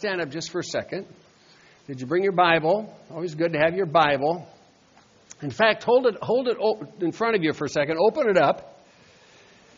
Stand 0.00 0.22
up 0.22 0.30
just 0.30 0.50
for 0.50 0.60
a 0.60 0.64
second. 0.64 1.06
Did 1.86 2.00
you 2.00 2.06
bring 2.06 2.22
your 2.22 2.32
Bible? 2.32 2.90
Always 3.10 3.34
good 3.34 3.52
to 3.52 3.58
have 3.58 3.76
your 3.76 3.84
Bible. 3.84 4.48
In 5.42 5.50
fact, 5.50 5.84
hold 5.84 6.06
it, 6.06 6.14
hold 6.22 6.48
it 6.48 6.56
in 7.02 7.12
front 7.12 7.36
of 7.36 7.42
you 7.42 7.52
for 7.52 7.66
a 7.66 7.68
second. 7.68 7.98
Open 7.98 8.26
it 8.26 8.38
up. 8.38 8.82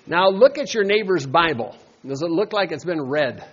Now 0.07 0.29
look 0.29 0.59
at 0.59 0.75
your 0.75 0.85
neighbor's 0.85 1.27
Bible. 1.27 1.75
Does 2.07 2.23
it 2.23 2.31
look 2.31 2.53
like 2.53 2.71
it's 2.71 2.85
been 2.85 3.03
read? 3.03 3.45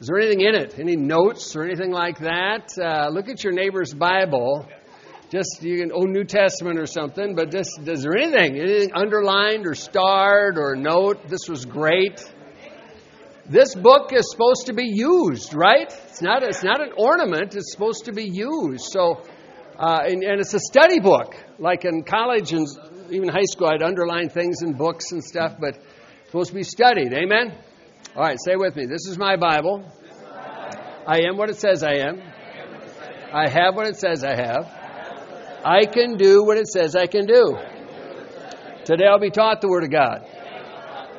Is 0.00 0.08
there 0.08 0.18
anything 0.18 0.42
in 0.42 0.54
it? 0.54 0.78
Any 0.78 0.96
notes 0.96 1.56
or 1.56 1.64
anything 1.64 1.92
like 1.92 2.18
that? 2.18 2.68
Uh, 2.78 3.08
look 3.08 3.30
at 3.30 3.42
your 3.42 3.54
neighbor's 3.54 3.94
Bible. 3.94 4.68
Just 5.30 5.62
you 5.62 5.78
can, 5.78 5.92
oh, 5.94 6.02
New 6.02 6.24
Testament 6.24 6.78
or 6.78 6.84
something. 6.84 7.34
But 7.34 7.50
just 7.50 7.70
is 7.86 8.02
there 8.02 8.18
anything, 8.18 8.58
anything 8.58 8.90
underlined 8.94 9.66
or 9.66 9.74
starred 9.74 10.58
or 10.58 10.76
note? 10.76 11.26
This 11.30 11.48
was 11.48 11.64
great. 11.64 12.22
This 13.46 13.74
book 13.74 14.10
is 14.12 14.30
supposed 14.30 14.66
to 14.66 14.72
be 14.72 14.86
used, 14.86 15.54
right? 15.54 15.92
It's 16.08 16.22
not. 16.22 16.42
It's 16.42 16.64
not 16.64 16.80
an 16.80 16.92
ornament. 16.96 17.54
It's 17.54 17.72
supposed 17.72 18.06
to 18.06 18.12
be 18.12 18.24
used. 18.24 18.86
So, 18.90 19.22
uh, 19.78 20.00
and, 20.04 20.22
and 20.22 20.40
it's 20.40 20.54
a 20.54 20.60
study 20.60 20.98
book. 20.98 21.36
Like 21.58 21.84
in 21.84 22.04
college 22.04 22.52
and 22.52 22.66
even 23.10 23.28
high 23.28 23.44
school, 23.44 23.68
I'd 23.68 23.82
underline 23.82 24.30
things 24.30 24.62
in 24.62 24.72
books 24.72 25.12
and 25.12 25.22
stuff, 25.22 25.56
but 25.60 25.76
it's 25.76 26.26
supposed 26.26 26.50
to 26.50 26.54
be 26.54 26.62
studied. 26.62 27.12
Amen. 27.12 27.54
All 28.16 28.22
right, 28.22 28.38
say 28.42 28.56
with 28.56 28.76
me. 28.76 28.86
This 28.86 29.06
is 29.06 29.18
my 29.18 29.36
Bible. 29.36 29.84
I 31.06 31.24
am 31.28 31.36
what 31.36 31.50
it 31.50 31.56
says 31.56 31.82
I 31.82 31.96
am. 31.96 32.22
I 33.30 33.48
have 33.48 33.74
what 33.74 33.86
it 33.86 33.96
says 33.96 34.24
I 34.24 34.36
have. 34.36 34.66
I 35.64 35.84
can 35.84 36.16
do 36.16 36.44
what 36.44 36.56
it 36.56 36.66
says 36.66 36.96
I 36.96 37.06
can 37.06 37.26
do. 37.26 37.58
Today 38.86 39.04
I'll 39.06 39.20
be 39.20 39.30
taught 39.30 39.60
the 39.60 39.68
Word 39.68 39.84
of 39.84 39.90
God. 39.90 40.24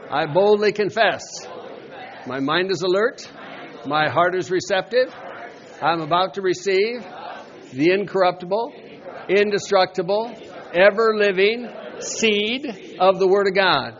I 0.09 0.25
boldly 0.25 0.71
confess. 0.71 1.44
My 2.27 2.39
mind 2.39 2.71
is 2.71 2.81
alert. 2.81 3.29
My 3.85 4.09
heart 4.09 4.33
is 4.35 4.49
receptive. 4.49 5.13
I'm 5.79 6.01
about 6.01 6.33
to 6.35 6.41
receive 6.41 7.05
the 7.71 7.91
incorruptible, 7.91 8.73
indestructible, 9.29 10.33
ever 10.73 11.15
living 11.15 11.69
seed 11.99 12.97
of 12.99 13.19
the 13.19 13.27
Word 13.27 13.47
of 13.47 13.53
God. 13.53 13.99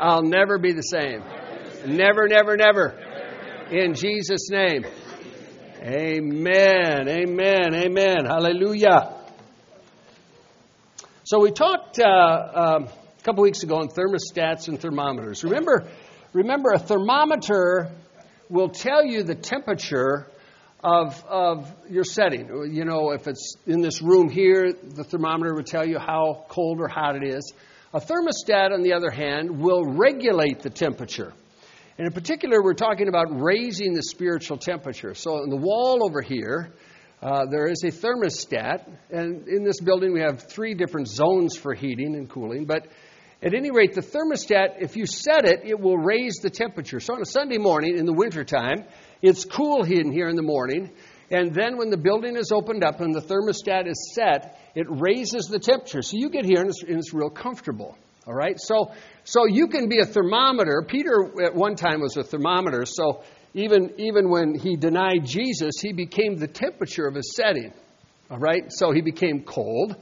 I'll 0.00 0.24
never 0.24 0.58
be 0.58 0.72
the 0.72 0.82
same. 0.82 1.22
Never, 1.86 2.26
never, 2.26 2.56
never. 2.56 2.98
In 3.70 3.94
Jesus' 3.94 4.50
name. 4.50 4.84
Amen. 5.80 7.08
Amen. 7.08 7.74
Amen. 7.74 8.24
Hallelujah. 8.24 9.14
So 11.22 11.38
we 11.38 11.52
talked 11.52 12.00
uh, 12.00 12.04
um, 12.52 12.88
a 12.88 13.22
couple 13.22 13.44
weeks 13.44 13.62
ago 13.62 13.76
on 13.76 13.88
thermostats 13.88 14.66
and 14.66 14.80
thermometers. 14.80 15.44
Remember, 15.44 15.86
remember, 16.32 16.70
a 16.70 16.78
thermometer 16.78 17.90
will 18.48 18.68
tell 18.68 19.04
you 19.04 19.22
the 19.22 19.34
temperature 19.34 20.26
of, 20.82 21.22
of 21.24 21.72
your 21.88 22.04
setting. 22.04 22.72
You 22.72 22.84
know, 22.84 23.10
if 23.10 23.28
it's 23.28 23.56
in 23.66 23.80
this 23.80 24.00
room 24.00 24.28
here, 24.28 24.72
the 24.72 25.04
thermometer 25.04 25.54
will 25.54 25.62
tell 25.62 25.86
you 25.86 25.98
how 25.98 26.44
cold 26.48 26.80
or 26.80 26.88
hot 26.88 27.16
it 27.16 27.24
is. 27.24 27.52
A 27.92 28.00
thermostat, 28.00 28.72
on 28.72 28.82
the 28.82 28.92
other 28.92 29.10
hand, 29.10 29.60
will 29.60 29.84
regulate 29.84 30.60
the 30.60 30.70
temperature. 30.70 31.32
And 31.98 32.06
in 32.06 32.12
particular, 32.12 32.62
we're 32.62 32.74
talking 32.74 33.08
about 33.08 33.26
raising 33.30 33.94
the 33.94 34.02
spiritual 34.02 34.56
temperature. 34.56 35.14
So, 35.14 35.42
on 35.42 35.50
the 35.50 35.56
wall 35.56 36.04
over 36.04 36.22
here, 36.22 36.70
uh, 37.20 37.44
there 37.50 37.66
is 37.66 37.82
a 37.84 37.88
thermostat, 37.88 38.88
and 39.10 39.46
in 39.46 39.64
this 39.64 39.80
building 39.80 40.14
we 40.14 40.20
have 40.20 40.44
three 40.44 40.72
different 40.72 41.08
zones 41.08 41.56
for 41.56 41.74
heating 41.74 42.14
and 42.14 42.30
cooling. 42.30 42.64
But 42.64 42.86
at 43.42 43.54
any 43.54 43.70
rate, 43.70 43.94
the 43.94 44.02
thermostat, 44.02 44.82
if 44.82 44.96
you 44.96 45.06
set 45.06 45.46
it, 45.46 45.60
it 45.64 45.80
will 45.80 45.96
raise 45.96 46.36
the 46.42 46.50
temperature. 46.50 47.00
So 47.00 47.14
on 47.14 47.22
a 47.22 47.26
Sunday 47.26 47.58
morning 47.58 47.96
in 47.96 48.04
the 48.04 48.12
wintertime, 48.12 48.84
it's 49.22 49.44
cool 49.44 49.84
in 49.84 50.12
here 50.12 50.28
in 50.28 50.36
the 50.36 50.42
morning, 50.42 50.90
and 51.30 51.54
then 51.54 51.78
when 51.78 51.90
the 51.90 51.96
building 51.96 52.36
is 52.36 52.50
opened 52.52 52.84
up 52.84 53.00
and 53.00 53.14
the 53.14 53.20
thermostat 53.20 53.86
is 53.86 54.12
set, 54.14 54.58
it 54.74 54.86
raises 54.88 55.46
the 55.46 55.58
temperature. 55.58 56.02
So 56.02 56.16
you 56.16 56.28
get 56.28 56.44
here 56.44 56.60
and 56.60 56.68
it's, 56.68 56.82
and 56.82 56.98
it's 56.98 57.14
real 57.14 57.30
comfortable. 57.30 57.96
All 58.26 58.34
right? 58.34 58.56
So, 58.58 58.92
so 59.24 59.46
you 59.46 59.68
can 59.68 59.88
be 59.88 60.00
a 60.00 60.06
thermometer. 60.06 60.84
Peter 60.86 61.32
at 61.42 61.54
one 61.54 61.76
time 61.76 62.00
was 62.00 62.16
a 62.16 62.22
thermometer, 62.22 62.84
so 62.84 63.22
even, 63.54 63.92
even 63.98 64.28
when 64.28 64.54
he 64.54 64.76
denied 64.76 65.24
Jesus, 65.24 65.80
he 65.80 65.92
became 65.92 66.36
the 66.36 66.46
temperature 66.46 67.06
of 67.06 67.14
his 67.14 67.34
setting. 67.34 67.72
All 68.30 68.38
right? 68.38 68.64
So 68.68 68.92
he 68.92 69.00
became 69.00 69.42
cold. 69.42 69.96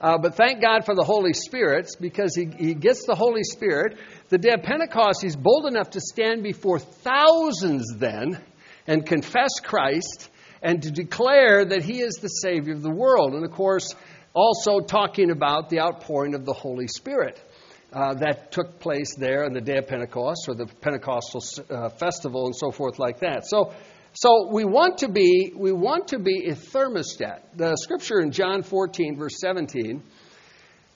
Uh, 0.00 0.16
but 0.16 0.36
thank 0.36 0.62
God 0.62 0.84
for 0.84 0.94
the 0.94 1.02
Holy 1.02 1.32
Spirit 1.32 1.88
because 2.00 2.34
he, 2.36 2.48
he 2.56 2.74
gets 2.74 3.04
the 3.04 3.16
Holy 3.16 3.42
Spirit. 3.42 3.98
The 4.28 4.38
day 4.38 4.52
of 4.52 4.62
Pentecost, 4.62 5.22
he's 5.22 5.34
bold 5.34 5.66
enough 5.66 5.90
to 5.90 6.00
stand 6.00 6.42
before 6.44 6.78
thousands 6.78 7.96
then 7.96 8.40
and 8.86 9.04
confess 9.04 9.58
Christ 9.62 10.30
and 10.62 10.82
to 10.82 10.90
declare 10.90 11.64
that 11.64 11.82
he 11.82 12.00
is 12.00 12.14
the 12.14 12.28
Savior 12.28 12.74
of 12.74 12.82
the 12.82 12.94
world. 12.94 13.34
And 13.34 13.44
of 13.44 13.50
course, 13.50 13.94
also 14.34 14.80
talking 14.80 15.30
about 15.30 15.68
the 15.68 15.80
outpouring 15.80 16.34
of 16.34 16.44
the 16.44 16.52
Holy 16.52 16.86
Spirit. 16.86 17.42
Uh, 17.90 18.12
that 18.12 18.52
took 18.52 18.78
place 18.80 19.14
there 19.16 19.46
on 19.46 19.54
the 19.54 19.62
day 19.62 19.78
of 19.78 19.86
Pentecost 19.86 20.46
or 20.46 20.54
the 20.54 20.66
Pentecostal 20.66 21.40
uh, 21.70 21.88
festival 21.88 22.44
and 22.44 22.54
so 22.54 22.70
forth 22.70 22.98
like 22.98 23.20
that. 23.20 23.46
So, 23.46 23.72
so 24.20 24.48
we 24.50 24.64
want 24.64 24.98
to 24.98 25.08
be 25.08 25.52
we 25.54 25.70
want 25.70 26.08
to 26.08 26.18
be 26.18 26.48
a 26.48 26.54
thermostat. 26.56 27.38
The 27.54 27.76
scripture 27.76 28.18
in 28.18 28.32
John 28.32 28.64
14 28.64 29.16
verse 29.16 29.36
17 29.40 30.02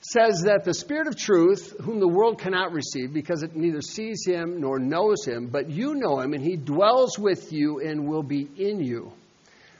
says 0.01 0.41
that 0.41 0.65
the 0.65 0.73
Spirit 0.73 1.07
of 1.07 1.15
truth, 1.15 1.73
whom 1.79 2.01
the 2.01 2.07
world 2.07 2.37
cannot 2.37 2.73
receive 2.73 3.13
because 3.13 3.41
it 3.41 3.55
neither 3.55 3.81
sees 3.81 4.25
him 4.25 4.59
nor 4.59 4.77
knows 4.77 5.23
him, 5.23 5.47
but 5.47 5.69
you 5.69 5.95
know 5.95 6.19
him 6.19 6.33
and 6.33 6.43
he 6.43 6.57
dwells 6.57 7.17
with 7.17 7.53
you 7.53 7.79
and 7.79 8.05
will 8.05 8.23
be 8.23 8.49
in 8.57 8.81
you. 8.81 9.13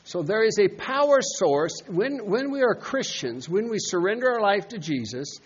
So 0.06 0.22
there 0.22 0.46
is 0.46 0.58
a 0.58 0.70
power 0.70 1.20
source 1.22 1.82
when 1.88 2.20
when 2.26 2.50
we 2.50 2.62
are 2.62 2.76
Christians, 2.76 3.50
when 3.50 3.70
we 3.70 3.78
surrender 3.78 4.32
our 4.32 4.42
life 4.42 4.70
to 4.70 4.78
Jesus 4.78 5.40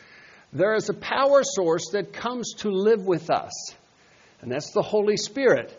there 0.54 0.76
is 0.76 0.88
a 0.90 0.94
power 0.94 1.42
source 1.44 1.90
that 1.94 2.14
comes 2.14 2.54
to 2.60 2.70
live 2.70 3.06
with 3.06 3.30
us, 3.30 3.76
and 4.42 4.52
that's 4.52 4.72
the 4.72 4.82
Holy 4.82 5.18
Spirit. 5.18 5.76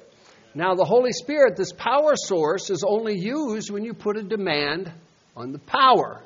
Now, 0.55 0.75
the 0.75 0.85
Holy 0.85 1.13
Spirit, 1.13 1.57
this 1.57 1.73
power 1.73 2.17
source, 2.17 2.71
is 2.71 2.85
only 2.87 3.19
used 3.19 3.71
when 3.71 3.85
you 3.85 3.95
put 3.95 4.17
a 4.17 4.23
demand 4.23 4.93
on 5.37 5.53
the 5.53 5.59
power. 5.59 6.23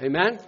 Amen? 0.00 0.38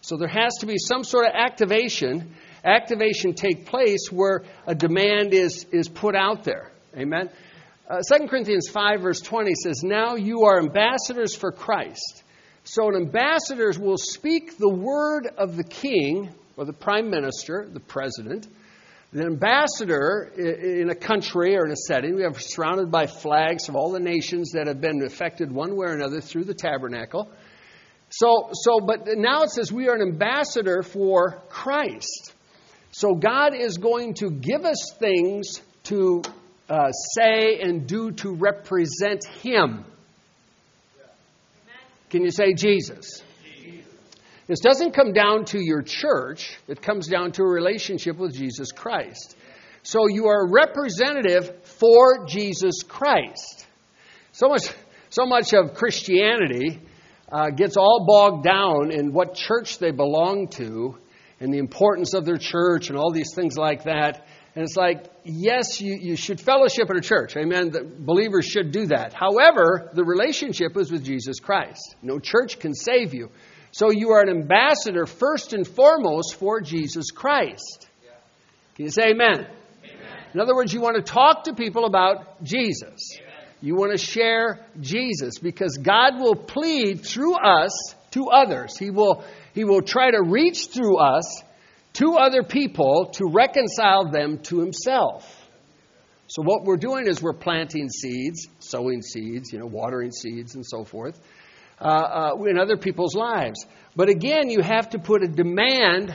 So 0.00 0.16
there 0.16 0.28
has 0.28 0.54
to 0.60 0.66
be 0.66 0.76
some 0.78 1.04
sort 1.04 1.26
of 1.26 1.32
activation. 1.34 2.34
Activation 2.64 3.34
take 3.34 3.66
place 3.66 4.10
where 4.10 4.42
a 4.66 4.74
demand 4.74 5.34
is, 5.34 5.66
is 5.70 5.88
put 5.88 6.16
out 6.16 6.44
there. 6.44 6.72
Amen? 6.96 7.30
Uh, 7.88 8.00
2 8.18 8.26
Corinthians 8.28 8.68
5, 8.68 9.02
verse 9.02 9.20
20 9.20 9.54
says, 9.54 9.82
Now 9.82 10.14
you 10.14 10.44
are 10.44 10.58
ambassadors 10.58 11.34
for 11.34 11.52
Christ. 11.52 12.22
So 12.64 12.88
an 12.88 12.96
ambassador 12.96 13.72
will 13.78 13.98
speak 13.98 14.56
the 14.56 14.68
word 14.68 15.28
of 15.36 15.56
the 15.56 15.64
king 15.64 16.30
or 16.56 16.64
the 16.64 16.72
prime 16.72 17.10
minister, 17.10 17.68
the 17.70 17.80
president, 17.80 18.46
the 19.12 19.24
ambassador 19.24 20.32
in 20.36 20.88
a 20.88 20.94
country 20.94 21.54
or 21.54 21.66
in 21.66 21.72
a 21.72 21.76
setting. 21.76 22.16
We 22.16 22.24
are 22.24 22.32
surrounded 22.38 22.90
by 22.90 23.06
flags 23.06 23.68
of 23.68 23.76
all 23.76 23.92
the 23.92 24.00
nations 24.00 24.52
that 24.52 24.66
have 24.66 24.80
been 24.80 25.02
affected 25.04 25.52
one 25.52 25.76
way 25.76 25.88
or 25.88 25.92
another 25.92 26.20
through 26.20 26.44
the 26.44 26.54
tabernacle. 26.54 27.30
So, 28.08 28.50
so, 28.52 28.80
but 28.80 29.06
now 29.06 29.42
it 29.42 29.50
says 29.50 29.70
we 29.70 29.88
are 29.88 29.94
an 29.94 30.02
ambassador 30.02 30.82
for 30.82 31.42
Christ. 31.48 32.32
So 32.90 33.14
God 33.14 33.54
is 33.54 33.78
going 33.78 34.14
to 34.14 34.30
give 34.30 34.64
us 34.64 34.94
things 34.98 35.60
to 35.84 36.22
uh, 36.68 36.90
say 37.14 37.60
and 37.60 37.86
do 37.86 38.12
to 38.12 38.34
represent 38.34 39.26
Him. 39.42 39.84
Can 42.10 42.22
you 42.22 42.30
say 42.30 42.52
Jesus? 42.54 43.22
This 44.52 44.60
doesn't 44.60 44.92
come 44.92 45.14
down 45.14 45.46
to 45.46 45.58
your 45.58 45.80
church, 45.80 46.58
it 46.68 46.82
comes 46.82 47.08
down 47.08 47.32
to 47.32 47.42
a 47.42 47.48
relationship 47.48 48.18
with 48.18 48.34
Jesus 48.34 48.70
Christ. 48.70 49.34
So 49.82 50.08
you 50.08 50.26
are 50.26 50.44
a 50.44 50.52
representative 50.52 51.64
for 51.64 52.26
Jesus 52.26 52.82
Christ. 52.86 53.66
So 54.32 54.48
much, 54.48 54.64
so 55.08 55.24
much 55.24 55.54
of 55.54 55.72
Christianity 55.72 56.82
uh, 57.32 57.48
gets 57.48 57.78
all 57.78 58.04
bogged 58.06 58.44
down 58.44 58.90
in 58.90 59.14
what 59.14 59.36
church 59.36 59.78
they 59.78 59.90
belong 59.90 60.48
to 60.48 60.98
and 61.40 61.50
the 61.50 61.56
importance 61.56 62.12
of 62.12 62.26
their 62.26 62.36
church 62.36 62.90
and 62.90 62.98
all 62.98 63.10
these 63.10 63.32
things 63.34 63.56
like 63.56 63.84
that. 63.84 64.26
And 64.54 64.64
it's 64.64 64.76
like, 64.76 65.06
yes, 65.24 65.80
you, 65.80 65.96
you 65.98 66.14
should 66.14 66.38
fellowship 66.38 66.90
in 66.90 66.98
a 66.98 67.00
church. 67.00 67.38
Amen. 67.38 67.70
The 67.70 67.84
believers 67.84 68.44
should 68.44 68.70
do 68.70 68.84
that. 68.88 69.14
However, 69.14 69.90
the 69.94 70.04
relationship 70.04 70.76
is 70.76 70.92
with 70.92 71.02
Jesus 71.02 71.40
Christ. 71.40 71.96
No 72.02 72.18
church 72.18 72.58
can 72.58 72.74
save 72.74 73.14
you. 73.14 73.30
So 73.72 73.90
you 73.90 74.10
are 74.10 74.20
an 74.20 74.28
ambassador 74.28 75.06
first 75.06 75.52
and 75.54 75.66
foremost 75.66 76.36
for 76.36 76.60
Jesus 76.60 77.10
Christ. 77.10 77.88
Can 78.74 78.84
you 78.84 78.90
say 78.90 79.10
amen? 79.10 79.40
amen? 79.40 79.48
In 80.34 80.40
other 80.40 80.54
words, 80.54 80.72
you 80.72 80.80
want 80.80 80.96
to 80.96 81.02
talk 81.02 81.44
to 81.44 81.54
people 81.54 81.84
about 81.84 82.42
Jesus. 82.42 83.18
Amen. 83.18 83.32
You 83.60 83.76
want 83.76 83.92
to 83.92 83.98
share 83.98 84.66
Jesus 84.80 85.38
because 85.38 85.78
God 85.82 86.18
will 86.18 86.34
plead 86.34 87.04
through 87.04 87.34
us 87.36 87.94
to 88.12 88.28
others. 88.28 88.76
He 88.76 88.90
will, 88.90 89.24
he 89.54 89.64
will 89.64 89.82
try 89.82 90.10
to 90.10 90.22
reach 90.22 90.68
through 90.68 90.98
us 90.98 91.42
to 91.94 92.16
other 92.16 92.42
people 92.42 93.10
to 93.14 93.26
reconcile 93.26 94.10
them 94.10 94.38
to 94.44 94.58
Himself. 94.60 95.24
So, 96.26 96.42
what 96.42 96.64
we're 96.64 96.78
doing 96.78 97.06
is 97.06 97.22
we're 97.22 97.34
planting 97.34 97.88
seeds, 97.90 98.48
sowing 98.58 99.02
seeds, 99.02 99.52
you 99.52 99.58
know, 99.58 99.66
watering 99.66 100.12
seeds, 100.12 100.54
and 100.54 100.64
so 100.66 100.84
forth, 100.84 101.20
uh, 101.82 102.32
uh, 102.34 102.44
in 102.44 102.58
other 102.58 102.76
people's 102.76 103.16
lives. 103.16 103.66
But 103.96 104.08
again, 104.08 104.48
you 104.48 104.62
have 104.62 104.90
to 104.90 105.00
put 105.00 105.24
a 105.24 105.26
demand 105.26 106.14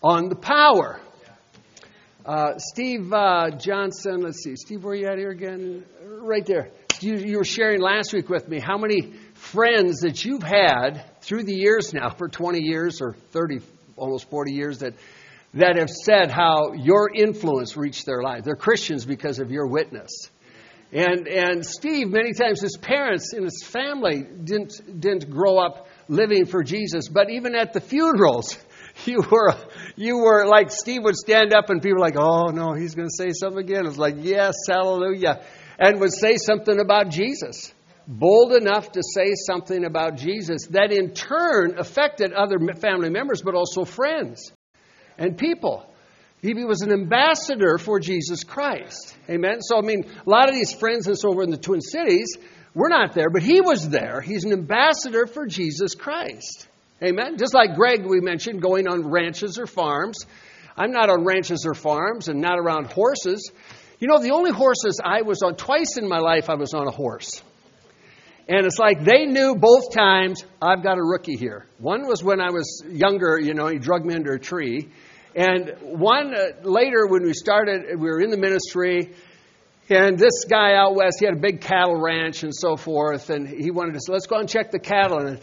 on 0.00 0.28
the 0.28 0.36
power. 0.36 1.00
Uh, 2.24 2.52
Steve 2.58 3.12
uh, 3.12 3.50
Johnson, 3.50 4.20
let's 4.20 4.44
see, 4.44 4.54
Steve, 4.54 4.84
where 4.84 4.92
are 4.92 4.96
you 4.96 5.06
at 5.08 5.18
here 5.18 5.30
again? 5.30 5.84
Right 6.04 6.46
there. 6.46 6.70
You, 7.00 7.16
you 7.16 7.38
were 7.38 7.44
sharing 7.44 7.80
last 7.80 8.12
week 8.12 8.28
with 8.28 8.46
me 8.46 8.60
how 8.60 8.78
many 8.78 9.12
friends 9.34 10.00
that 10.02 10.24
you've 10.24 10.44
had 10.44 11.04
through 11.22 11.44
the 11.44 11.54
years 11.54 11.92
now, 11.92 12.10
for 12.10 12.28
20 12.28 12.60
years 12.60 13.00
or 13.00 13.14
30, 13.32 13.60
almost 13.96 14.30
40 14.30 14.52
years, 14.52 14.78
that, 14.78 14.94
that 15.54 15.76
have 15.76 15.90
said 15.90 16.30
how 16.30 16.74
your 16.74 17.10
influence 17.12 17.76
reached 17.76 18.06
their 18.06 18.22
lives. 18.22 18.44
They're 18.44 18.54
Christians 18.54 19.04
because 19.04 19.40
of 19.40 19.50
your 19.50 19.66
witness. 19.66 20.30
And, 20.92 21.28
and 21.28 21.64
Steve, 21.64 22.08
many 22.08 22.32
times 22.32 22.60
his 22.60 22.76
parents 22.76 23.32
and 23.32 23.44
his 23.44 23.62
family 23.64 24.22
didn't, 24.22 25.00
didn't 25.00 25.30
grow 25.30 25.56
up 25.56 25.86
living 26.08 26.46
for 26.46 26.64
Jesus, 26.64 27.08
but 27.08 27.30
even 27.30 27.54
at 27.54 27.72
the 27.72 27.80
funerals, 27.80 28.58
you 29.04 29.22
were, 29.30 29.54
you 29.94 30.18
were 30.18 30.46
like 30.46 30.72
Steve 30.72 31.04
would 31.04 31.14
stand 31.14 31.54
up 31.54 31.70
and 31.70 31.80
people 31.80 31.98
were 32.00 32.06
like, 32.06 32.18
oh 32.18 32.46
no, 32.48 32.72
he's 32.72 32.96
going 32.96 33.08
to 33.08 33.16
say 33.16 33.30
something 33.32 33.60
again. 33.60 33.86
It's 33.86 33.98
like, 33.98 34.16
yes, 34.18 34.54
hallelujah. 34.68 35.44
And 35.78 36.00
would 36.00 36.12
say 36.12 36.36
something 36.36 36.80
about 36.80 37.10
Jesus. 37.10 37.72
Bold 38.08 38.52
enough 38.52 38.90
to 38.92 39.02
say 39.14 39.34
something 39.46 39.84
about 39.84 40.16
Jesus 40.16 40.66
that 40.70 40.90
in 40.90 41.12
turn 41.12 41.78
affected 41.78 42.32
other 42.32 42.58
family 42.80 43.10
members, 43.10 43.42
but 43.42 43.54
also 43.54 43.84
friends 43.84 44.52
and 45.16 45.38
people. 45.38 45.89
He 46.42 46.54
was 46.64 46.80
an 46.80 46.92
ambassador 46.92 47.76
for 47.76 48.00
Jesus 48.00 48.44
Christ. 48.44 49.14
Amen. 49.28 49.60
So, 49.60 49.76
I 49.76 49.82
mean, 49.82 50.04
a 50.04 50.30
lot 50.30 50.48
of 50.48 50.54
these 50.54 50.72
friends 50.72 51.06
and 51.06 51.18
so 51.18 51.30
over 51.30 51.42
in 51.42 51.50
the 51.50 51.58
Twin 51.58 51.82
Cities, 51.82 52.36
we're 52.74 52.88
not 52.88 53.14
there, 53.14 53.30
but 53.30 53.42
he 53.42 53.60
was 53.60 53.88
there. 53.88 54.20
He's 54.20 54.44
an 54.44 54.52
ambassador 54.52 55.26
for 55.26 55.46
Jesus 55.46 55.94
Christ. 55.94 56.66
Amen. 57.02 57.36
Just 57.36 57.52
like 57.52 57.74
Greg, 57.74 58.06
we 58.06 58.20
mentioned, 58.20 58.62
going 58.62 58.88
on 58.88 59.10
ranches 59.10 59.58
or 59.58 59.66
farms. 59.66 60.24
I'm 60.76 60.92
not 60.92 61.10
on 61.10 61.24
ranches 61.24 61.66
or 61.66 61.74
farms 61.74 62.28
and 62.28 62.40
not 62.40 62.58
around 62.58 62.86
horses. 62.86 63.50
You 63.98 64.08
know, 64.08 64.18
the 64.18 64.30
only 64.30 64.50
horses 64.50 64.98
I 65.04 65.22
was 65.22 65.42
on, 65.42 65.56
twice 65.56 65.98
in 65.98 66.08
my 66.08 66.18
life, 66.18 66.48
I 66.48 66.54
was 66.54 66.72
on 66.72 66.86
a 66.86 66.90
horse. 66.90 67.42
And 68.48 68.66
it's 68.66 68.78
like 68.78 69.04
they 69.04 69.26
knew 69.26 69.54
both 69.54 69.92
times, 69.92 70.42
I've 70.60 70.82
got 70.82 70.98
a 70.98 71.02
rookie 71.02 71.36
here. 71.36 71.66
One 71.78 72.06
was 72.08 72.24
when 72.24 72.40
I 72.40 72.50
was 72.50 72.82
younger, 72.88 73.38
you 73.38 73.54
know, 73.54 73.66
he 73.66 73.78
drug 73.78 74.04
me 74.04 74.14
under 74.14 74.32
a 74.32 74.40
tree. 74.40 74.88
And 75.34 75.76
one 75.82 76.34
uh, 76.34 76.68
later, 76.68 77.06
when 77.06 77.22
we 77.22 77.34
started, 77.34 77.82
we 77.90 78.08
were 78.08 78.20
in 78.20 78.30
the 78.30 78.36
ministry, 78.36 79.14
and 79.88 80.18
this 80.18 80.44
guy 80.48 80.74
out 80.74 80.94
west, 80.94 81.16
he 81.20 81.26
had 81.26 81.34
a 81.34 81.40
big 81.40 81.60
cattle 81.60 82.00
ranch 82.00 82.42
and 82.42 82.54
so 82.54 82.76
forth, 82.76 83.30
and 83.30 83.48
he 83.48 83.70
wanted 83.70 83.94
to 83.94 84.00
say, 84.00 84.12
let's 84.12 84.26
go 84.26 84.38
and 84.38 84.48
check 84.48 84.70
the 84.70 84.78
cattle. 84.78 85.18
And, 85.18 85.40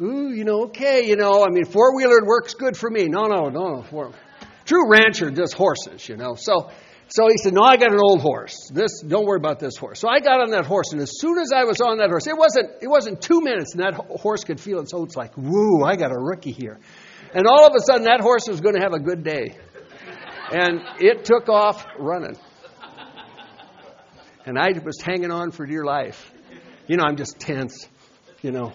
ooh, 0.00 0.30
you 0.30 0.44
know, 0.44 0.64
okay, 0.64 1.06
you 1.06 1.16
know, 1.16 1.44
I 1.44 1.48
mean, 1.50 1.64
four 1.64 1.94
wheeler 1.94 2.24
works 2.24 2.54
good 2.54 2.76
for 2.76 2.90
me. 2.90 3.04
No, 3.04 3.26
no, 3.26 3.48
no, 3.48 3.76
no. 3.76 3.82
Four. 3.82 4.12
True 4.64 4.90
rancher 4.90 5.30
does 5.30 5.52
horses, 5.52 6.08
you 6.08 6.16
know. 6.16 6.34
So, 6.34 6.70
so 7.08 7.28
he 7.28 7.38
said, 7.38 7.54
no, 7.54 7.62
I 7.62 7.76
got 7.76 7.92
an 7.92 8.00
old 8.00 8.20
horse. 8.20 8.70
This, 8.72 9.02
don't 9.06 9.26
worry 9.26 9.38
about 9.38 9.58
this 9.58 9.76
horse. 9.76 10.00
So 10.00 10.08
I 10.08 10.20
got 10.20 10.40
on 10.40 10.50
that 10.50 10.64
horse, 10.64 10.92
and 10.92 11.00
as 11.00 11.18
soon 11.18 11.38
as 11.38 11.50
I 11.54 11.64
was 11.64 11.80
on 11.80 11.98
that 11.98 12.08
horse, 12.08 12.26
it 12.26 12.36
wasn't, 12.36 12.70
it 12.80 12.88
wasn't 12.88 13.20
two 13.20 13.40
minutes, 13.40 13.74
and 13.74 13.82
that 13.82 13.94
horse 13.94 14.44
could 14.44 14.60
feel 14.60 14.80
it. 14.80 14.88
So 14.88 15.02
it's 15.02 15.16
like, 15.16 15.36
woo, 15.36 15.82
I 15.82 15.96
got 15.96 16.12
a 16.12 16.18
rookie 16.18 16.52
here. 16.52 16.78
And 17.34 17.46
all 17.46 17.66
of 17.66 17.74
a 17.74 17.80
sudden, 17.80 18.04
that 18.04 18.20
horse 18.20 18.48
was 18.48 18.60
going 18.60 18.74
to 18.74 18.80
have 18.80 18.92
a 18.92 18.98
good 18.98 19.22
day. 19.22 19.56
And 20.52 20.80
it 20.98 21.24
took 21.24 21.48
off 21.48 21.86
running. 21.98 22.36
And 24.44 24.58
I 24.58 24.72
was 24.84 25.00
hanging 25.00 25.30
on 25.30 25.52
for 25.52 25.66
dear 25.66 25.84
life. 25.84 26.32
You 26.88 26.96
know, 26.96 27.04
I'm 27.04 27.16
just 27.16 27.38
tense, 27.38 27.88
you 28.42 28.50
know. 28.50 28.72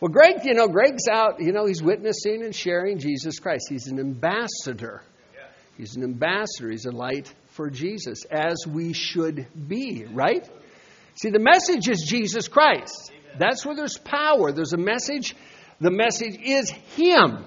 Well, 0.00 0.10
Greg, 0.10 0.44
you 0.44 0.52
know, 0.52 0.68
Greg's 0.68 1.08
out, 1.10 1.40
you 1.40 1.52
know, 1.52 1.64
he's 1.64 1.82
witnessing 1.82 2.42
and 2.44 2.54
sharing 2.54 2.98
Jesus 2.98 3.38
Christ. 3.38 3.66
He's 3.70 3.86
an 3.86 3.98
ambassador. 3.98 5.02
He's 5.78 5.96
an 5.96 6.02
ambassador. 6.02 6.70
He's 6.70 6.84
a 6.84 6.90
light 6.90 7.32
for 7.52 7.70
Jesus, 7.70 8.24
as 8.30 8.66
we 8.66 8.92
should 8.92 9.46
be, 9.68 10.04
right? 10.04 10.46
See, 11.14 11.30
the 11.30 11.38
message 11.38 11.88
is 11.88 12.04
Jesus 12.06 12.48
Christ. 12.48 13.12
That's 13.38 13.64
where 13.64 13.74
there's 13.74 13.96
power. 13.96 14.52
There's 14.52 14.74
a 14.74 14.78
message 14.78 15.34
the 15.80 15.90
message 15.90 16.38
is 16.42 16.70
Him. 16.70 17.44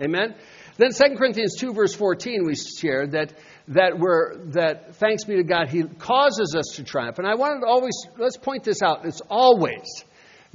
Amen? 0.00 0.34
Then 0.76 0.90
2 0.92 1.16
Corinthians 1.16 1.56
2, 1.58 1.74
verse 1.74 1.94
14, 1.94 2.44
we 2.46 2.54
shared 2.54 3.12
that, 3.12 3.34
that, 3.68 3.98
we're, 3.98 4.38
that 4.52 4.96
thanks 4.96 5.24
be 5.24 5.36
to 5.36 5.44
God, 5.44 5.68
He 5.68 5.82
causes 5.82 6.54
us 6.56 6.76
to 6.76 6.84
triumph. 6.84 7.18
And 7.18 7.26
I 7.26 7.34
wanted 7.34 7.60
to 7.60 7.66
always, 7.66 7.94
let's 8.16 8.38
point 8.38 8.64
this 8.64 8.80
out. 8.82 9.04
It's 9.04 9.20
always. 9.28 10.04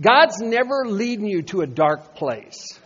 God's 0.02 0.42
never 0.42 0.86
leading 0.86 1.28
you 1.28 1.44
to 1.44 1.62
a 1.62 1.68
dark 1.68 2.16
place. 2.16 2.80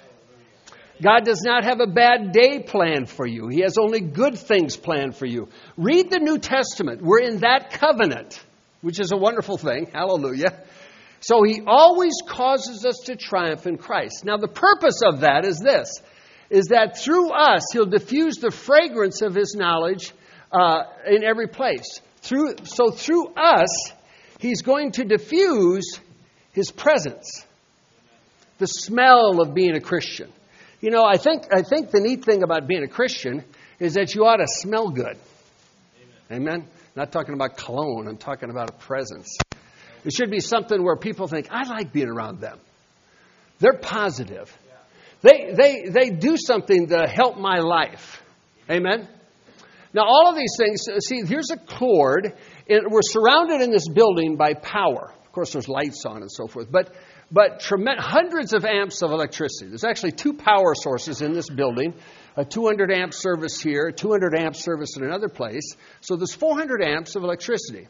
God 1.01 1.23
does 1.23 1.41
not 1.43 1.63
have 1.63 1.79
a 1.79 1.87
bad 1.87 2.33
day 2.33 2.59
planned 2.59 3.09
for 3.09 3.25
you. 3.25 3.47
He 3.47 3.61
has 3.61 3.77
only 3.77 4.01
good 4.01 4.37
things 4.37 4.75
planned 4.75 5.15
for 5.15 5.25
you. 5.25 5.47
Read 5.77 6.11
the 6.11 6.19
New 6.19 6.37
Testament. 6.37 7.01
We're 7.01 7.21
in 7.21 7.39
that 7.39 7.71
covenant, 7.71 8.43
which 8.81 8.99
is 8.99 9.13
a 9.13 9.17
wonderful 9.17 9.57
thing. 9.57 9.89
Hallelujah. 9.93 10.61
So 11.21 11.43
he 11.43 11.61
always 11.65 12.13
causes 12.27 12.85
us 12.85 12.97
to 13.05 13.15
triumph 13.15 13.67
in 13.67 13.77
Christ. 13.77 14.23
Now, 14.23 14.37
the 14.37 14.47
purpose 14.47 15.01
of 15.03 15.21
that 15.21 15.45
is 15.45 15.59
this 15.59 16.01
is 16.49 16.67
that 16.67 16.97
through 16.97 17.29
us, 17.29 17.61
he'll 17.73 17.85
diffuse 17.85 18.37
the 18.37 18.49
fragrance 18.49 19.21
of 19.21 19.35
his 19.35 19.53
knowledge 19.55 20.11
uh, 20.51 20.83
in 21.07 21.23
every 21.23 21.47
place. 21.47 22.01
Through, 22.21 22.55
so, 22.63 22.89
through 22.89 23.27
us, 23.35 23.91
he's 24.39 24.63
going 24.63 24.93
to 24.93 25.05
diffuse 25.05 25.99
his 26.51 26.71
presence, 26.71 27.45
the 28.57 28.65
smell 28.65 29.41
of 29.41 29.53
being 29.53 29.75
a 29.75 29.79
Christian. 29.79 30.31
You 30.81 30.91
know, 30.91 31.03
I 31.03 31.17
think, 31.17 31.43
I 31.53 31.61
think 31.61 31.91
the 31.91 31.99
neat 31.99 32.25
thing 32.25 32.41
about 32.41 32.67
being 32.67 32.83
a 32.83 32.87
Christian 32.87 33.43
is 33.79 33.93
that 33.93 34.15
you 34.15 34.25
ought 34.25 34.37
to 34.37 34.47
smell 34.47 34.89
good. 34.89 35.17
Amen. 36.31 36.41
Amen? 36.41 36.67
Not 36.95 37.11
talking 37.11 37.33
about 37.33 37.57
cologne, 37.57 38.07
I'm 38.07 38.17
talking 38.17 38.49
about 38.49 38.69
a 38.69 38.73
presence. 38.73 39.37
It 40.05 40.13
should 40.13 40.31
be 40.31 40.39
something 40.39 40.83
where 40.83 40.95
people 40.95 41.27
think, 41.27 41.47
I 41.51 41.67
like 41.67 41.91
being 41.91 42.09
around 42.09 42.39
them. 42.39 42.59
They're 43.59 43.77
positive. 43.77 44.55
They, 45.21 45.53
they, 45.53 45.89
they 45.89 46.09
do 46.11 46.37
something 46.37 46.87
to 46.87 47.07
help 47.07 47.37
my 47.37 47.59
life. 47.59 48.23
Amen? 48.69 49.07
Now, 49.93 50.03
all 50.05 50.29
of 50.29 50.37
these 50.37 50.55
things, 50.57 50.87
uh, 50.87 50.99
see, 50.99 51.23
here's 51.25 51.49
a 51.51 51.57
cord. 51.57 52.33
we're 52.69 53.01
surrounded 53.01 53.61
in 53.61 53.71
this 53.71 53.87
building 53.89 54.37
by 54.37 54.53
power. 54.53 55.11
Of 55.25 55.31
course, 55.31 55.53
there's 55.53 55.67
lights 55.67 56.05
on 56.05 56.21
and 56.21 56.31
so 56.31 56.47
forth, 56.47 56.71
but, 56.71 56.93
but 57.31 57.59
tremendous, 57.59 58.05
hundreds 58.05 58.53
of 58.53 58.65
amps 58.65 59.01
of 59.01 59.11
electricity. 59.11 59.69
There's 59.69 59.83
actually 59.83 60.13
two 60.13 60.33
power 60.33 60.73
sources 60.75 61.21
in 61.21 61.33
this 61.33 61.49
building 61.49 61.93
a 62.37 62.45
200 62.45 62.91
amp 62.91 63.13
service 63.13 63.59
here, 63.59 63.87
a 63.87 63.93
200 63.93 64.33
amp 64.33 64.55
service 64.55 64.95
in 64.95 65.03
another 65.03 65.27
place. 65.27 65.75
So 65.99 66.15
there's 66.15 66.33
400 66.33 66.81
amps 66.81 67.15
of 67.15 67.23
electricity. 67.23 67.87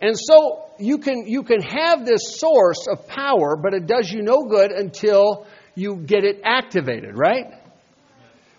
And 0.00 0.16
so 0.18 0.70
you 0.78 0.98
can, 0.98 1.26
you 1.26 1.42
can 1.42 1.62
have 1.62 2.04
this 2.04 2.38
source 2.38 2.86
of 2.90 3.06
power, 3.06 3.56
but 3.56 3.74
it 3.74 3.86
does 3.86 4.10
you 4.10 4.22
no 4.22 4.44
good 4.44 4.72
until 4.72 5.46
you 5.74 5.96
get 5.96 6.24
it 6.24 6.40
activated, 6.44 7.16
right? 7.16 7.46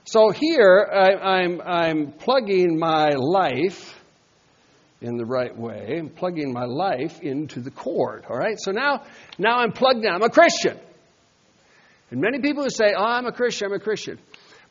So 0.05 0.29
here 0.29 0.89
I, 0.91 1.41
I'm, 1.41 1.61
I'm 1.61 2.11
plugging 2.11 2.77
my 2.77 3.09
life 3.09 3.99
in 5.01 5.17
the 5.17 5.25
right 5.25 5.55
way. 5.55 5.97
I'm 5.99 6.09
plugging 6.09 6.53
my 6.53 6.65
life 6.65 7.21
into 7.21 7.59
the 7.59 7.71
cord, 7.71 8.25
all 8.29 8.37
right? 8.37 8.57
So 8.57 8.71
now, 8.71 9.03
now 9.37 9.59
I'm 9.59 9.73
plugged 9.73 10.05
in. 10.05 10.11
I'm 10.11 10.23
a 10.23 10.29
Christian. 10.29 10.79
And 12.09 12.21
many 12.21 12.39
people 12.39 12.63
who 12.63 12.69
say, 12.69 12.93
oh, 12.95 13.03
I'm 13.03 13.25
a 13.25 13.31
Christian, 13.31 13.67
I'm 13.67 13.73
a 13.73 13.79
Christian. 13.79 14.19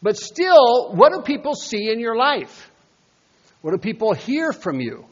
But 0.00 0.16
still, 0.16 0.92
what 0.94 1.12
do 1.12 1.22
people 1.22 1.54
see 1.54 1.90
in 1.90 2.00
your 2.00 2.16
life? 2.16 2.70
What 3.60 3.72
do 3.72 3.78
people 3.78 4.14
hear 4.14 4.52
from 4.52 4.80
you? 4.80 5.04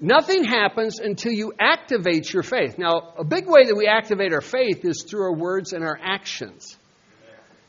Nothing 0.00 0.44
happens 0.44 1.00
until 1.00 1.32
you 1.32 1.52
activate 1.58 2.32
your 2.32 2.44
faith. 2.44 2.78
Now, 2.78 3.14
a 3.18 3.24
big 3.24 3.46
way 3.48 3.64
that 3.64 3.74
we 3.74 3.86
activate 3.88 4.32
our 4.32 4.40
faith 4.40 4.84
is 4.84 5.04
through 5.08 5.22
our 5.22 5.34
words 5.34 5.72
and 5.72 5.82
our 5.82 5.98
actions. 6.00 6.76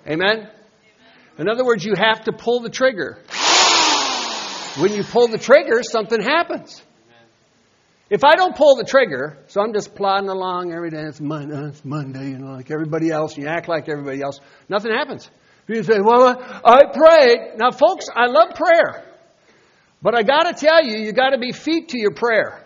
Amen? 0.08 0.50
In 1.40 1.50
other 1.50 1.66
words, 1.66 1.84
you 1.84 1.94
have 1.98 2.26
to 2.26 2.32
pull 2.32 2.60
the 2.60 2.70
trigger. 2.70 3.24
When 4.78 4.94
you 4.94 5.04
pull 5.04 5.28
the 5.28 5.40
trigger, 5.40 5.82
something 5.82 6.22
happens. 6.22 6.84
If 8.10 8.24
I 8.24 8.36
don't 8.36 8.56
pull 8.56 8.76
the 8.76 8.84
trigger, 8.84 9.38
so 9.48 9.62
I'm 9.62 9.74
just 9.74 9.96
plodding 9.96 10.30
along 10.30 10.72
every 10.72 10.90
day, 10.90 11.04
it's 11.04 11.22
Monday, 11.22 11.56
uh, 11.56 11.68
it's 11.68 11.86
Monday, 11.86 12.30
you 12.30 12.40
know, 12.40 12.54
like 12.54 12.72
everybody 12.72 13.12
else, 13.12 13.38
you 13.38 13.46
act 13.48 13.68
like 13.68 13.88
everybody 13.88 14.22
else, 14.22 14.40
nothing 14.68 14.92
happens. 14.92 15.30
You 15.68 15.84
say, 15.84 16.00
well, 16.04 16.42
I 16.66 16.86
prayed. 16.92 17.58
Now, 17.58 17.70
folks, 17.70 18.06
I 18.16 18.26
love 18.26 18.56
prayer. 18.56 19.09
But 20.02 20.16
I 20.16 20.24
got 20.24 20.44
to 20.44 20.54
tell 20.54 20.84
you, 20.84 20.98
you 20.98 21.12
got 21.12 21.32
to 21.32 21.38
be 21.38 21.52
feet 21.52 21.90
to 21.90 22.00
your 22.00 22.14
prayer. 22.14 22.66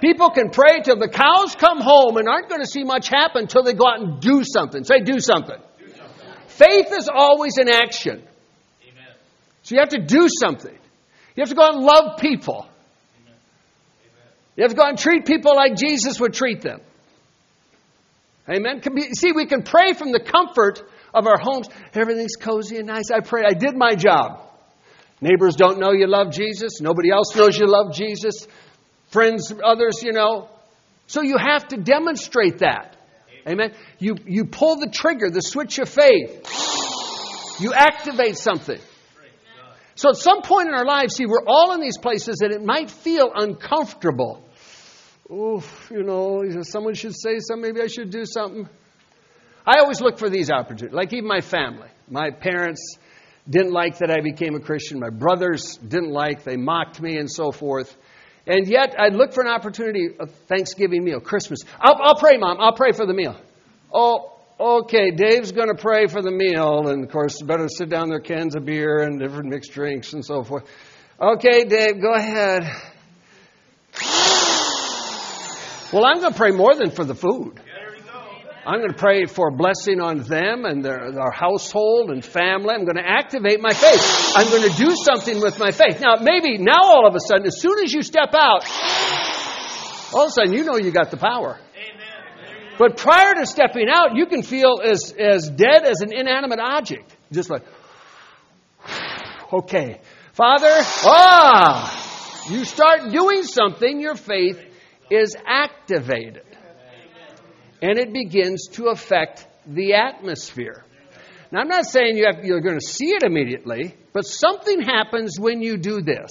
People 0.00 0.30
can 0.30 0.50
pray 0.50 0.80
till 0.84 0.96
the 0.96 1.08
cows 1.08 1.56
come 1.56 1.80
home 1.80 2.16
and 2.18 2.28
aren't 2.28 2.48
going 2.48 2.60
to 2.60 2.66
see 2.66 2.84
much 2.84 3.08
happen 3.08 3.42
until 3.42 3.64
they 3.64 3.72
go 3.72 3.86
out 3.86 4.00
and 4.00 4.20
do 4.20 4.42
something. 4.44 4.84
Say, 4.84 5.00
do 5.00 5.18
something. 5.18 5.58
Do 5.78 5.88
something. 5.88 6.28
Faith 6.46 6.92
is 6.96 7.08
always 7.12 7.58
in 7.58 7.68
action. 7.68 8.22
Amen. 8.82 9.14
So 9.62 9.74
you 9.74 9.80
have 9.80 9.88
to 9.90 10.00
do 10.00 10.28
something. 10.28 10.76
You 11.34 11.42
have 11.42 11.48
to 11.48 11.56
go 11.56 11.62
out 11.62 11.74
and 11.74 11.84
love 11.84 12.18
people. 12.20 12.68
Amen. 13.20 13.34
You 14.56 14.62
have 14.62 14.70
to 14.70 14.76
go 14.76 14.82
out 14.84 14.90
and 14.90 14.98
treat 14.98 15.26
people 15.26 15.56
like 15.56 15.74
Jesus 15.74 16.20
would 16.20 16.32
treat 16.32 16.60
them. 16.60 16.80
Amen. 18.48 18.80
See, 19.14 19.32
we 19.32 19.46
can 19.46 19.62
pray 19.62 19.94
from 19.94 20.12
the 20.12 20.20
comfort 20.20 20.80
of 21.12 21.26
our 21.26 21.38
homes. 21.40 21.68
Everything's 21.92 22.36
cozy 22.36 22.78
and 22.78 22.86
nice. 22.86 23.10
I 23.10 23.20
pray. 23.20 23.42
I 23.44 23.52
did 23.52 23.76
my 23.76 23.94
job. 23.94 24.47
Neighbors 25.20 25.56
don't 25.56 25.78
know 25.78 25.92
you 25.92 26.06
love 26.06 26.32
Jesus. 26.32 26.80
Nobody 26.80 27.10
else 27.10 27.34
knows 27.34 27.58
you 27.58 27.66
love 27.66 27.92
Jesus. 27.92 28.46
Friends, 29.10 29.52
others, 29.64 30.02
you 30.02 30.12
know. 30.12 30.48
So 31.06 31.22
you 31.22 31.36
have 31.38 31.68
to 31.68 31.76
demonstrate 31.76 32.58
that. 32.58 32.96
Amen. 33.46 33.72
You, 33.98 34.16
you 34.26 34.44
pull 34.44 34.76
the 34.76 34.90
trigger, 34.90 35.30
the 35.30 35.40
switch 35.40 35.78
of 35.78 35.88
faith. 35.88 36.46
You 37.60 37.72
activate 37.72 38.36
something. 38.36 38.78
So 39.94 40.10
at 40.10 40.16
some 40.16 40.42
point 40.42 40.68
in 40.68 40.74
our 40.74 40.84
lives, 40.84 41.16
see, 41.16 41.26
we're 41.26 41.44
all 41.46 41.72
in 41.72 41.80
these 41.80 41.98
places 41.98 42.40
and 42.40 42.52
it 42.52 42.62
might 42.62 42.90
feel 42.90 43.32
uncomfortable. 43.34 44.44
Oof, 45.30 45.90
you 45.90 46.04
know, 46.04 46.44
someone 46.62 46.94
should 46.94 47.16
say 47.16 47.40
something, 47.40 47.62
maybe 47.62 47.82
I 47.82 47.88
should 47.88 48.10
do 48.10 48.24
something. 48.24 48.68
I 49.66 49.80
always 49.80 50.00
look 50.00 50.18
for 50.18 50.30
these 50.30 50.50
opportunities, 50.50 50.94
like 50.94 51.12
even 51.12 51.26
my 51.26 51.40
family. 51.40 51.88
My 52.08 52.30
parents 52.30 52.96
didn't 53.48 53.72
like 53.72 53.98
that 53.98 54.10
I 54.10 54.20
became 54.20 54.54
a 54.54 54.60
Christian. 54.60 55.00
My 55.00 55.10
brothers 55.10 55.76
didn't 55.76 56.10
like, 56.10 56.44
they 56.44 56.56
mocked 56.56 57.00
me 57.00 57.16
and 57.16 57.30
so 57.30 57.50
forth. 57.50 57.96
And 58.46 58.66
yet, 58.66 58.94
I'd 58.98 59.14
look 59.14 59.32
for 59.32 59.42
an 59.42 59.48
opportunity, 59.48 60.08
a 60.18 60.26
Thanksgiving 60.26 61.04
meal, 61.04 61.20
Christmas. 61.20 61.60
I'll, 61.78 61.98
I'll 62.02 62.16
pray, 62.16 62.38
Mom. 62.38 62.56
I'll 62.60 62.72
pray 62.72 62.92
for 62.92 63.04
the 63.04 63.12
meal. 63.12 63.36
Oh, 63.92 64.38
okay, 64.58 65.10
Dave's 65.10 65.52
going 65.52 65.68
to 65.68 65.80
pray 65.80 66.06
for 66.06 66.22
the 66.22 66.30
meal. 66.30 66.88
And 66.88 67.04
of 67.04 67.10
course, 67.10 67.42
better 67.42 67.68
sit 67.68 67.90
down 67.90 68.08
there, 68.08 68.20
cans 68.20 68.56
of 68.56 68.64
beer 68.64 69.00
and 69.00 69.20
different 69.20 69.50
mixed 69.50 69.72
drinks 69.72 70.14
and 70.14 70.24
so 70.24 70.42
forth. 70.42 70.64
Okay, 71.20 71.64
Dave, 71.64 72.00
go 72.00 72.14
ahead. 72.14 72.64
Well, 75.92 76.04
I'm 76.04 76.20
going 76.20 76.32
to 76.32 76.38
pray 76.38 76.50
more 76.50 76.74
than 76.74 76.90
for 76.90 77.04
the 77.04 77.14
food. 77.14 77.60
I'm 78.68 78.80
going 78.80 78.92
to 78.92 78.98
pray 78.98 79.24
for 79.24 79.48
a 79.48 79.50
blessing 79.50 79.98
on 79.98 80.18
them 80.18 80.66
and 80.66 80.84
their, 80.84 81.10
their 81.10 81.30
household 81.30 82.10
and 82.10 82.22
family. 82.22 82.74
I'm 82.74 82.84
going 82.84 82.98
to 82.98 83.08
activate 83.08 83.62
my 83.62 83.72
faith. 83.72 84.32
I'm 84.36 84.50
going 84.50 84.70
to 84.70 84.76
do 84.76 84.94
something 84.94 85.40
with 85.40 85.58
my 85.58 85.70
faith. 85.70 86.02
Now, 86.02 86.16
maybe 86.20 86.58
now 86.58 86.82
all 86.82 87.08
of 87.08 87.14
a 87.14 87.18
sudden, 87.18 87.46
as 87.46 87.62
soon 87.62 87.82
as 87.82 87.94
you 87.94 88.02
step 88.02 88.34
out, 88.34 88.68
all 90.12 90.24
of 90.24 90.28
a 90.28 90.32
sudden 90.32 90.52
you 90.52 90.64
know 90.64 90.76
you 90.76 90.90
got 90.90 91.10
the 91.10 91.16
power. 91.16 91.58
But 92.78 92.98
prior 92.98 93.36
to 93.36 93.46
stepping 93.46 93.88
out, 93.90 94.16
you 94.16 94.26
can 94.26 94.42
feel 94.42 94.82
as, 94.84 95.14
as 95.18 95.48
dead 95.48 95.84
as 95.84 96.02
an 96.02 96.12
inanimate 96.12 96.60
object. 96.60 97.16
Just 97.32 97.48
like, 97.48 97.62
okay. 99.50 99.98
Father, 100.34 100.76
ah, 101.06 102.46
you 102.50 102.66
start 102.66 103.10
doing 103.10 103.44
something, 103.44 103.98
your 103.98 104.14
faith 104.14 104.62
is 105.10 105.34
activated 105.46 106.42
and 107.80 107.98
it 107.98 108.12
begins 108.12 108.68
to 108.72 108.88
affect 108.88 109.46
the 109.66 109.94
atmosphere. 109.94 110.84
Now, 111.50 111.60
I'm 111.60 111.68
not 111.68 111.86
saying 111.86 112.16
you 112.16 112.26
have, 112.26 112.44
you're 112.44 112.60
going 112.60 112.78
to 112.78 112.86
see 112.86 113.10
it 113.10 113.22
immediately, 113.22 113.94
but 114.12 114.22
something 114.22 114.80
happens 114.80 115.38
when 115.38 115.62
you 115.62 115.76
do 115.78 116.02
this. 116.02 116.30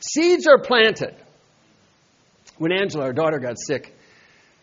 Seeds 0.00 0.46
are 0.46 0.58
planted. 0.58 1.14
When 2.56 2.72
Angela, 2.72 3.04
our 3.04 3.12
daughter, 3.12 3.38
got 3.38 3.56
sick 3.58 3.94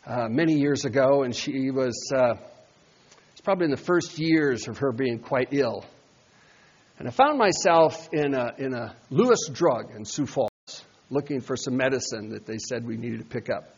uh, 0.06 0.28
many 0.28 0.54
years 0.54 0.86
ago, 0.86 1.24
and 1.24 1.36
she 1.36 1.72
was, 1.72 2.12
uh, 2.14 2.36
was 2.36 3.42
probably 3.44 3.66
in 3.66 3.72
the 3.72 3.78
first 3.78 4.18
years 4.18 4.68
of 4.68 4.80
her 4.80 4.92
being 4.92 5.20
quite 5.20 5.50
ill. 5.52 5.86
And 6.98 7.08
I 7.08 7.12
found 7.12 7.38
myself 7.38 8.10
in 8.12 8.34
a, 8.34 8.54
in 8.58 8.74
a 8.74 8.96
Lewis 9.10 9.50
drug 9.52 9.92
in 9.96 10.06
Sioux 10.06 10.26
Falls 10.26 10.50
looking 11.10 11.42
for 11.42 11.56
some 11.56 11.78
medicine 11.78 12.30
that 12.30 12.46
they 12.46 12.58
said 12.58 12.86
we 12.86 12.98
needed 12.98 13.20
to 13.20 13.26
pick 13.26 13.50
up. 13.50 13.76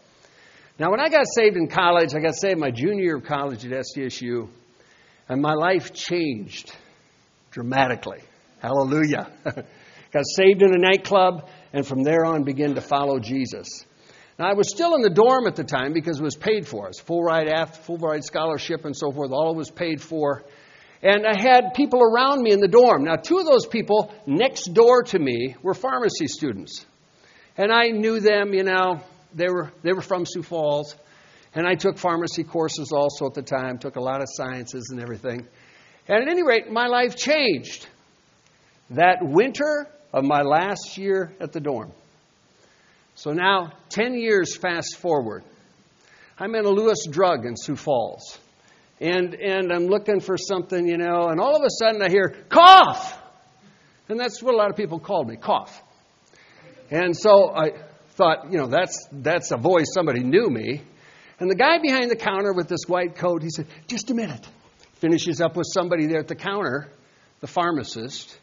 Now, 0.80 0.92
when 0.92 1.00
I 1.00 1.10
got 1.10 1.26
saved 1.34 1.58
in 1.58 1.68
college, 1.68 2.14
I 2.14 2.20
got 2.20 2.36
saved 2.36 2.60
my 2.60 2.70
junior 2.70 3.04
year 3.04 3.18
of 3.18 3.24
college 3.24 3.66
at 3.66 3.72
SDSU, 3.72 4.48
and 5.28 5.42
my 5.42 5.54
life 5.54 5.92
changed 5.92 6.72
dramatically. 7.50 8.20
Hallelujah. 8.60 9.32
got 9.44 10.24
saved 10.36 10.62
in 10.62 10.76
a 10.76 10.78
nightclub, 10.78 11.50
and 11.74 11.86
from 11.86 12.04
there 12.04 12.26
on 12.26 12.44
began 12.44 12.76
to 12.76 12.82
follow 12.82 13.18
Jesus. 13.18 13.68
Now, 14.38 14.52
I 14.52 14.54
was 14.54 14.70
still 14.70 14.94
in 14.94 15.02
the 15.02 15.10
dorm 15.10 15.48
at 15.48 15.56
the 15.56 15.64
time 15.64 15.94
because 15.94 16.20
it 16.20 16.24
was 16.24 16.36
paid 16.36 16.68
for. 16.68 16.88
It 16.90 17.02
full 17.04 17.24
ride 17.24 17.48
aft, 17.48 17.78
full 17.78 17.98
ride 17.98 18.24
scholarship, 18.24 18.86
and 18.86 18.96
so 18.96 19.12
forth. 19.12 19.32
All 19.32 19.54
it 19.54 19.58
was 19.58 19.72
paid 19.72 20.00
for. 20.00 20.44
And 21.02 21.26
I 21.26 21.42
had 21.42 21.74
people 21.74 22.02
around 22.04 22.44
me 22.44 22.52
in 22.52 22.60
the 22.60 22.68
dorm. 22.68 23.04
Now, 23.04 23.16
two 23.16 23.40
of 23.40 23.48
those 23.48 23.66
people 23.66 24.14
next 24.28 24.76
door 24.76 25.02
to 25.04 25.18
me 25.18 25.56
were 25.64 25.74
pharmacy 25.74 26.28
students. 26.28 26.86
And 27.58 27.72
I 27.72 27.90
knew 27.90 28.20
them, 28.20 28.54
you 28.54 28.64
know, 28.64 29.02
they 29.34 29.48
were, 29.50 29.72
they 29.84 29.94
were 29.94 30.02
from 30.02 30.26
Sioux 30.26 30.44
Falls. 30.44 30.96
And 31.54 31.68
I 31.68 31.76
took 31.76 31.98
pharmacy 31.98 32.44
courses 32.44 32.92
also 32.94 33.26
at 33.26 33.34
the 33.34 33.42
time, 33.42 33.80
took 33.80 33.96
a 33.96 34.02
lot 34.02 34.22
of 34.22 34.28
sciences 34.30 34.90
and 34.92 35.02
everything. 35.02 35.48
And 36.08 36.24
at 36.24 36.30
any 36.30 36.44
rate, 36.44 36.70
my 36.72 36.88
life 36.88 37.16
changed 37.16 37.88
that 38.92 39.18
winter 39.22 39.88
of 40.14 40.24
my 40.24 40.42
last 40.42 40.98
year 40.98 41.34
at 41.40 41.52
the 41.52 41.60
dorm. 41.60 41.92
So 43.16 43.32
now, 43.32 43.72
10 43.90 44.14
years 44.14 44.56
fast 44.56 44.98
forward, 44.98 45.44
I'm 46.38 46.54
in 46.54 46.66
a 46.66 46.70
Lewis 46.70 47.06
drug 47.10 47.46
in 47.46 47.56
Sioux 47.58 47.76
Falls. 47.76 48.38
And, 49.00 49.34
and 49.34 49.72
I'm 49.72 49.88
looking 49.88 50.20
for 50.20 50.38
something, 50.38 50.88
you 50.88 50.98
know, 50.98 51.28
and 51.30 51.40
all 51.40 51.56
of 51.56 51.64
a 51.64 51.70
sudden 51.70 52.02
I 52.02 52.10
hear, 52.10 52.36
cough! 52.50 53.20
And 54.10 54.20
that's 54.20 54.42
what 54.42 54.54
a 54.54 54.58
lot 54.58 54.70
of 54.70 54.76
people 54.76 55.00
called 55.00 55.28
me, 55.28 55.36
cough. 55.36 55.84
And 56.90 57.16
so 57.16 57.50
I, 57.50 57.72
thought, 58.18 58.52
you 58.52 58.58
know, 58.58 58.68
that's, 58.68 59.08
that's 59.12 59.52
a 59.52 59.58
voice, 59.58 59.86
somebody 59.94 60.22
knew 60.24 60.50
me. 60.50 60.82
And 61.40 61.50
the 61.50 61.56
guy 61.56 61.78
behind 61.78 62.10
the 62.10 62.16
counter 62.16 62.52
with 62.52 62.68
this 62.68 62.86
white 62.88 63.16
coat, 63.16 63.44
he 63.44 63.50
said, 63.50 63.68
just 63.88 64.10
a 64.10 64.16
minute. 64.16 64.46
Finishes 64.96 65.40
up 65.40 65.56
with 65.56 65.68
somebody 65.72 66.08
there 66.08 66.20
at 66.20 66.28
the 66.28 66.36
counter, 66.36 66.90
the 67.40 67.48
pharmacist, 67.48 68.36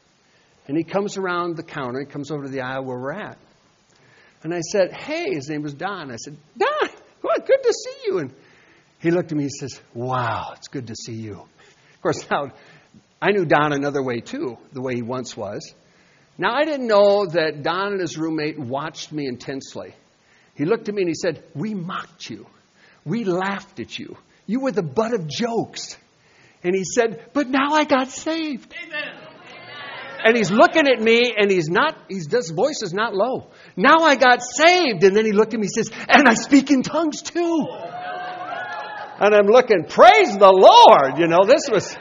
and 0.68 0.76
he 0.76 0.84
comes 0.84 1.16
around 1.16 1.56
the 1.56 1.64
counter, 1.64 2.00
he 2.00 2.06
comes 2.06 2.30
over 2.30 2.44
to 2.44 2.48
the 2.48 2.60
aisle 2.60 2.84
where 2.84 2.98
we're 2.98 3.12
at. 3.12 3.36
And 4.44 4.54
I 4.54 4.60
said, 4.60 4.92
hey, 4.92 5.34
his 5.34 5.48
name 5.48 5.62
was 5.62 5.74
Don. 5.74 6.12
I 6.12 6.16
said, 6.16 6.36
Don, 6.56 6.90
what, 7.22 7.46
good 7.46 7.62
to 7.62 7.72
see 7.72 8.00
you. 8.06 8.18
And 8.18 8.34
he 9.00 9.10
looked 9.10 9.32
at 9.32 9.36
me 9.36 9.44
and 9.44 9.52
says, 9.52 9.80
wow, 9.94 10.52
it's 10.54 10.68
good 10.68 10.86
to 10.86 10.94
see 10.94 11.14
you. 11.14 11.40
Of 11.94 12.00
course, 12.02 12.30
now, 12.30 12.52
I 13.20 13.32
knew 13.32 13.46
Don 13.46 13.72
another 13.72 14.02
way 14.02 14.20
too, 14.20 14.58
the 14.72 14.82
way 14.82 14.94
he 14.94 15.02
once 15.02 15.36
was. 15.36 15.74
Now, 16.36 16.54
I 16.54 16.64
didn't 16.64 16.88
know 16.88 17.26
that 17.26 17.62
Don 17.62 17.92
and 17.92 18.00
his 18.00 18.18
roommate 18.18 18.58
watched 18.58 19.12
me 19.12 19.26
intensely. 19.26 19.94
He 20.54 20.64
looked 20.64 20.88
at 20.88 20.94
me 20.94 21.02
and 21.02 21.08
he 21.08 21.14
said, 21.14 21.44
We 21.54 21.74
mocked 21.74 22.28
you. 22.28 22.46
We 23.04 23.24
laughed 23.24 23.78
at 23.80 23.98
you. 23.98 24.16
You 24.46 24.60
were 24.60 24.72
the 24.72 24.82
butt 24.82 25.14
of 25.14 25.28
jokes. 25.28 25.96
And 26.62 26.74
he 26.74 26.84
said, 26.84 27.30
But 27.32 27.48
now 27.48 27.74
I 27.74 27.84
got 27.84 28.08
saved. 28.08 28.74
Amen. 28.86 29.24
And 30.24 30.36
he's 30.36 30.50
looking 30.50 30.88
at 30.88 31.00
me 31.02 31.34
and 31.36 31.50
he's 31.50 31.68
not, 31.68 31.98
he's, 32.08 32.32
his 32.32 32.50
voice 32.50 32.80
is 32.82 32.94
not 32.94 33.14
low. 33.14 33.50
Now 33.76 33.98
I 33.98 34.16
got 34.16 34.42
saved. 34.42 35.04
And 35.04 35.14
then 35.14 35.26
he 35.26 35.32
looked 35.32 35.52
at 35.52 35.60
me 35.60 35.66
and 35.66 35.86
says, 35.86 35.90
And 36.08 36.26
I 36.26 36.34
speak 36.34 36.70
in 36.70 36.82
tongues 36.82 37.20
too. 37.20 37.66
And 39.20 39.34
I'm 39.34 39.46
looking, 39.46 39.84
Praise 39.84 40.36
the 40.36 40.50
Lord. 40.50 41.18
You 41.18 41.28
know, 41.28 41.44
this 41.46 41.68
was, 41.70 41.94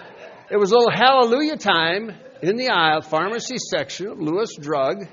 it 0.50 0.58
was 0.58 0.72
a 0.72 0.76
little 0.76 0.92
hallelujah 0.92 1.58
time 1.58 2.14
in 2.50 2.58
the 2.58 2.70
aisle, 2.70 3.02
pharmacy 3.02 3.56
section 3.58 4.14
Lewis 4.20 4.56
Drug, 4.60 5.08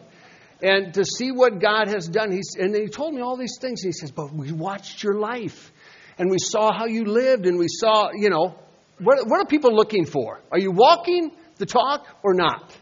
and 0.62 0.92
to 0.94 1.04
see 1.04 1.30
what 1.30 1.60
God 1.60 1.88
has 1.88 2.08
done. 2.08 2.32
He's, 2.32 2.56
and 2.58 2.74
he 2.74 2.88
told 2.88 3.14
me 3.14 3.22
all 3.22 3.36
these 3.36 3.56
things. 3.60 3.82
He 3.82 3.92
says, 3.92 4.10
But 4.10 4.32
we 4.34 4.52
watched 4.52 5.02
your 5.02 5.14
life, 5.14 5.72
and 6.18 6.30
we 6.30 6.38
saw 6.38 6.72
how 6.76 6.86
you 6.86 7.04
lived, 7.04 7.46
and 7.46 7.56
we 7.58 7.68
saw, 7.68 8.10
you 8.12 8.30
know, 8.30 8.56
what, 8.98 9.26
what 9.26 9.40
are 9.40 9.46
people 9.46 9.74
looking 9.74 10.04
for? 10.04 10.40
Are 10.50 10.58
you 10.58 10.72
walking 10.72 11.30
the 11.56 11.66
talk 11.66 12.06
or 12.22 12.34
not? 12.34 12.76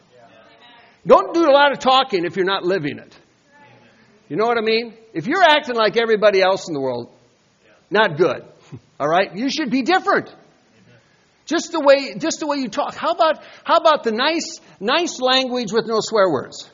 Don't 1.07 1.33
do 1.33 1.45
a 1.45 1.53
lot 1.53 1.73
of 1.73 1.79
talking 1.79 2.25
if 2.25 2.37
you're 2.37 2.45
not 2.45 2.65
living 2.65 2.99
it. 2.99 3.17
You 4.29 4.37
know 4.37 4.47
what 4.47 4.59
I 4.59 4.63
mean? 4.63 4.95
If 5.15 5.27
you're 5.27 5.43
acting 5.43 5.77
like 5.77 5.97
everybody 5.97 6.43
else 6.43 6.69
in 6.69 6.75
the 6.75 6.81
world, 6.81 7.13
not 7.91 8.19
good. 8.19 8.45
All 9.01 9.09
right? 9.09 9.35
You 9.35 9.49
should 9.51 9.71
be 9.71 9.83
different. 9.83 10.35
Just 11.49 11.73
the 11.73 11.81
way, 11.81 12.15
just 12.15 12.41
the 12.41 12.47
way 12.47 12.59
you 12.59 12.69
talk. 12.69 12.95
How 12.95 13.13
about, 13.13 13.43
how 13.65 13.79
about 13.79 14.05
the 14.05 14.13
nice, 14.13 14.61
nice 14.81 15.19
language 15.19 15.73
with 15.73 15.87
no 15.87 16.01
swear 16.01 16.31
words? 16.31 16.71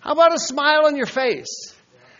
How 0.00 0.12
about 0.12 0.34
a 0.34 0.38
smile 0.38 0.86
on 0.86 0.96
your 0.96 1.06
face? 1.06 1.74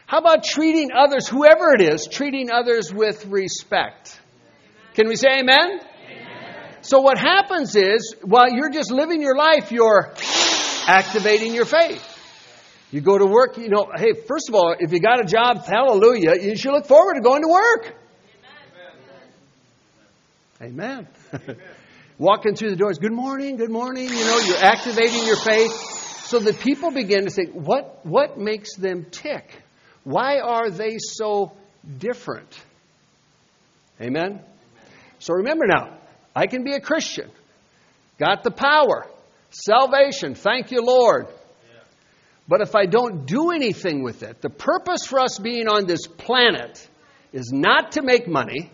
How 0.06 0.18
about 0.18 0.44
treating 0.44 0.90
others, 0.92 1.26
whoever 1.26 1.72
it 1.72 1.80
is, 1.80 2.06
treating 2.06 2.50
others 2.50 2.92
with 2.92 3.24
respect? 3.26 4.20
Can 4.94 5.08
we 5.08 5.16
say 5.16 5.38
amen? 5.40 5.80
amen? 5.80 6.76
So 6.82 7.00
what 7.00 7.16
happens 7.16 7.74
is, 7.74 8.14
while 8.22 8.52
you're 8.52 8.70
just 8.70 8.90
living 8.90 9.22
your 9.22 9.36
life, 9.36 9.72
you're 9.72 10.12
activating 10.86 11.54
your 11.54 11.64
faith. 11.64 12.04
You 12.92 13.00
go 13.00 13.16
to 13.16 13.26
work, 13.26 13.56
you 13.56 13.68
know, 13.68 13.88
hey, 13.96 14.12
first 14.28 14.50
of 14.50 14.54
all, 14.54 14.74
if 14.78 14.92
you 14.92 15.00
got 15.00 15.20
a 15.20 15.24
job, 15.24 15.64
hallelujah, 15.64 16.34
you 16.40 16.56
should 16.56 16.72
look 16.72 16.86
forward 16.86 17.14
to 17.14 17.20
going 17.22 17.42
to 17.42 17.48
work. 17.48 17.94
Amen. 20.60 21.06
Walking 22.18 22.54
through 22.54 22.70
the 22.70 22.76
doors, 22.76 22.98
good 22.98 23.12
morning, 23.12 23.56
good 23.56 23.70
morning. 23.70 24.04
You 24.04 24.24
know, 24.24 24.38
you're 24.38 24.64
activating 24.64 25.26
your 25.26 25.36
faith 25.36 25.70
so 26.24 26.38
that 26.38 26.60
people 26.60 26.90
begin 26.90 27.24
to 27.24 27.30
think, 27.30 27.52
what, 27.52 28.06
what 28.06 28.38
makes 28.38 28.74
them 28.74 29.04
tick? 29.10 29.62
Why 30.04 30.38
are 30.38 30.70
they 30.70 30.96
so 30.98 31.52
different? 31.98 32.48
Amen? 34.00 34.40
So 35.18 35.34
remember 35.34 35.66
now, 35.66 35.98
I 36.34 36.46
can 36.46 36.64
be 36.64 36.72
a 36.72 36.80
Christian, 36.80 37.30
got 38.18 38.42
the 38.42 38.50
power, 38.50 39.06
salvation, 39.50 40.34
thank 40.34 40.70
you, 40.70 40.82
Lord. 40.82 41.26
But 42.48 42.62
if 42.62 42.74
I 42.74 42.86
don't 42.86 43.26
do 43.26 43.50
anything 43.50 44.02
with 44.02 44.22
it, 44.22 44.40
the 44.40 44.50
purpose 44.50 45.04
for 45.04 45.18
us 45.18 45.38
being 45.38 45.68
on 45.68 45.86
this 45.86 46.06
planet 46.06 46.88
is 47.32 47.50
not 47.52 47.92
to 47.92 48.02
make 48.02 48.26
money, 48.26 48.70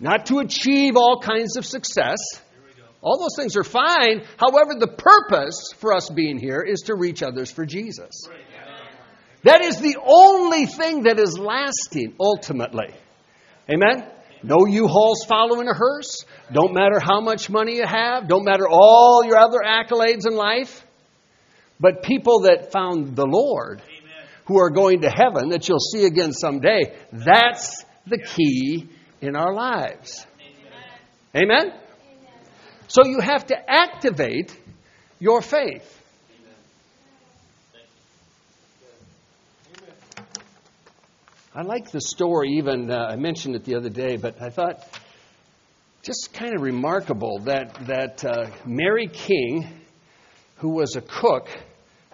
not 0.00 0.26
to 0.26 0.38
achieve 0.38 0.96
all 0.96 1.20
kinds 1.20 1.56
of 1.56 1.64
success. 1.64 2.18
All 3.02 3.18
those 3.18 3.36
things 3.36 3.56
are 3.56 3.64
fine. 3.64 4.22
However, 4.36 4.74
the 4.78 4.88
purpose 4.88 5.72
for 5.78 5.94
us 5.94 6.10
being 6.10 6.38
here 6.38 6.62
is 6.62 6.82
to 6.86 6.94
reach 6.94 7.22
others 7.22 7.50
for 7.50 7.64
Jesus. 7.64 8.28
That 9.42 9.62
is 9.62 9.80
the 9.80 9.96
only 10.04 10.66
thing 10.66 11.04
that 11.04 11.18
is 11.18 11.38
lasting 11.38 12.14
ultimately. 12.20 12.94
Amen? 13.70 14.06
No 14.42 14.66
U-Hauls 14.66 15.24
following 15.26 15.68
a 15.68 15.74
hearse. 15.74 16.24
Don't 16.52 16.74
matter 16.74 16.98
how 16.98 17.20
much 17.20 17.48
money 17.48 17.76
you 17.76 17.86
have. 17.86 18.28
Don't 18.28 18.44
matter 18.44 18.66
all 18.68 19.22
your 19.24 19.38
other 19.38 19.60
accolades 19.64 20.26
in 20.26 20.34
life. 20.34 20.84
But 21.78 22.02
people 22.02 22.40
that 22.40 22.72
found 22.72 23.16
the 23.16 23.26
Lord, 23.26 23.82
who 24.46 24.58
are 24.58 24.70
going 24.70 25.02
to 25.02 25.10
heaven, 25.10 25.50
that 25.50 25.68
you'll 25.68 25.78
see 25.78 26.04
again 26.04 26.32
someday, 26.32 26.94
that's 27.12 27.84
the 28.06 28.18
key 28.18 28.88
in 29.20 29.36
our 29.36 29.52
lives. 29.52 30.26
Amen? 31.34 31.68
Amen? 31.68 31.80
So 32.88 33.04
you 33.04 33.20
have 33.20 33.46
to 33.46 33.70
activate 33.70 34.56
your 35.18 35.42
faith. 35.42 35.98
I 41.52 41.62
like 41.62 41.90
the 41.90 42.00
story, 42.00 42.58
even 42.58 42.90
uh, 42.90 43.08
I 43.10 43.16
mentioned 43.16 43.56
it 43.56 43.64
the 43.64 43.74
other 43.74 43.88
day, 43.88 44.16
but 44.16 44.40
I 44.40 44.50
thought 44.50 44.86
just 46.02 46.32
kind 46.32 46.54
of 46.54 46.62
remarkable 46.62 47.40
that, 47.40 47.74
that 47.86 48.24
uh, 48.24 48.50
Mary 48.64 49.08
King, 49.08 49.68
who 50.56 50.70
was 50.70 50.96
a 50.96 51.00
cook 51.00 51.48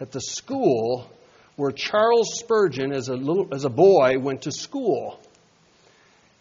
at 0.00 0.10
the 0.10 0.20
school 0.20 1.08
where 1.56 1.70
Charles 1.70 2.38
Spurgeon, 2.40 2.92
as 2.92 3.08
a, 3.08 3.14
little, 3.14 3.54
as 3.54 3.64
a 3.64 3.70
boy, 3.70 4.18
went 4.18 4.42
to 4.42 4.52
school. 4.52 5.20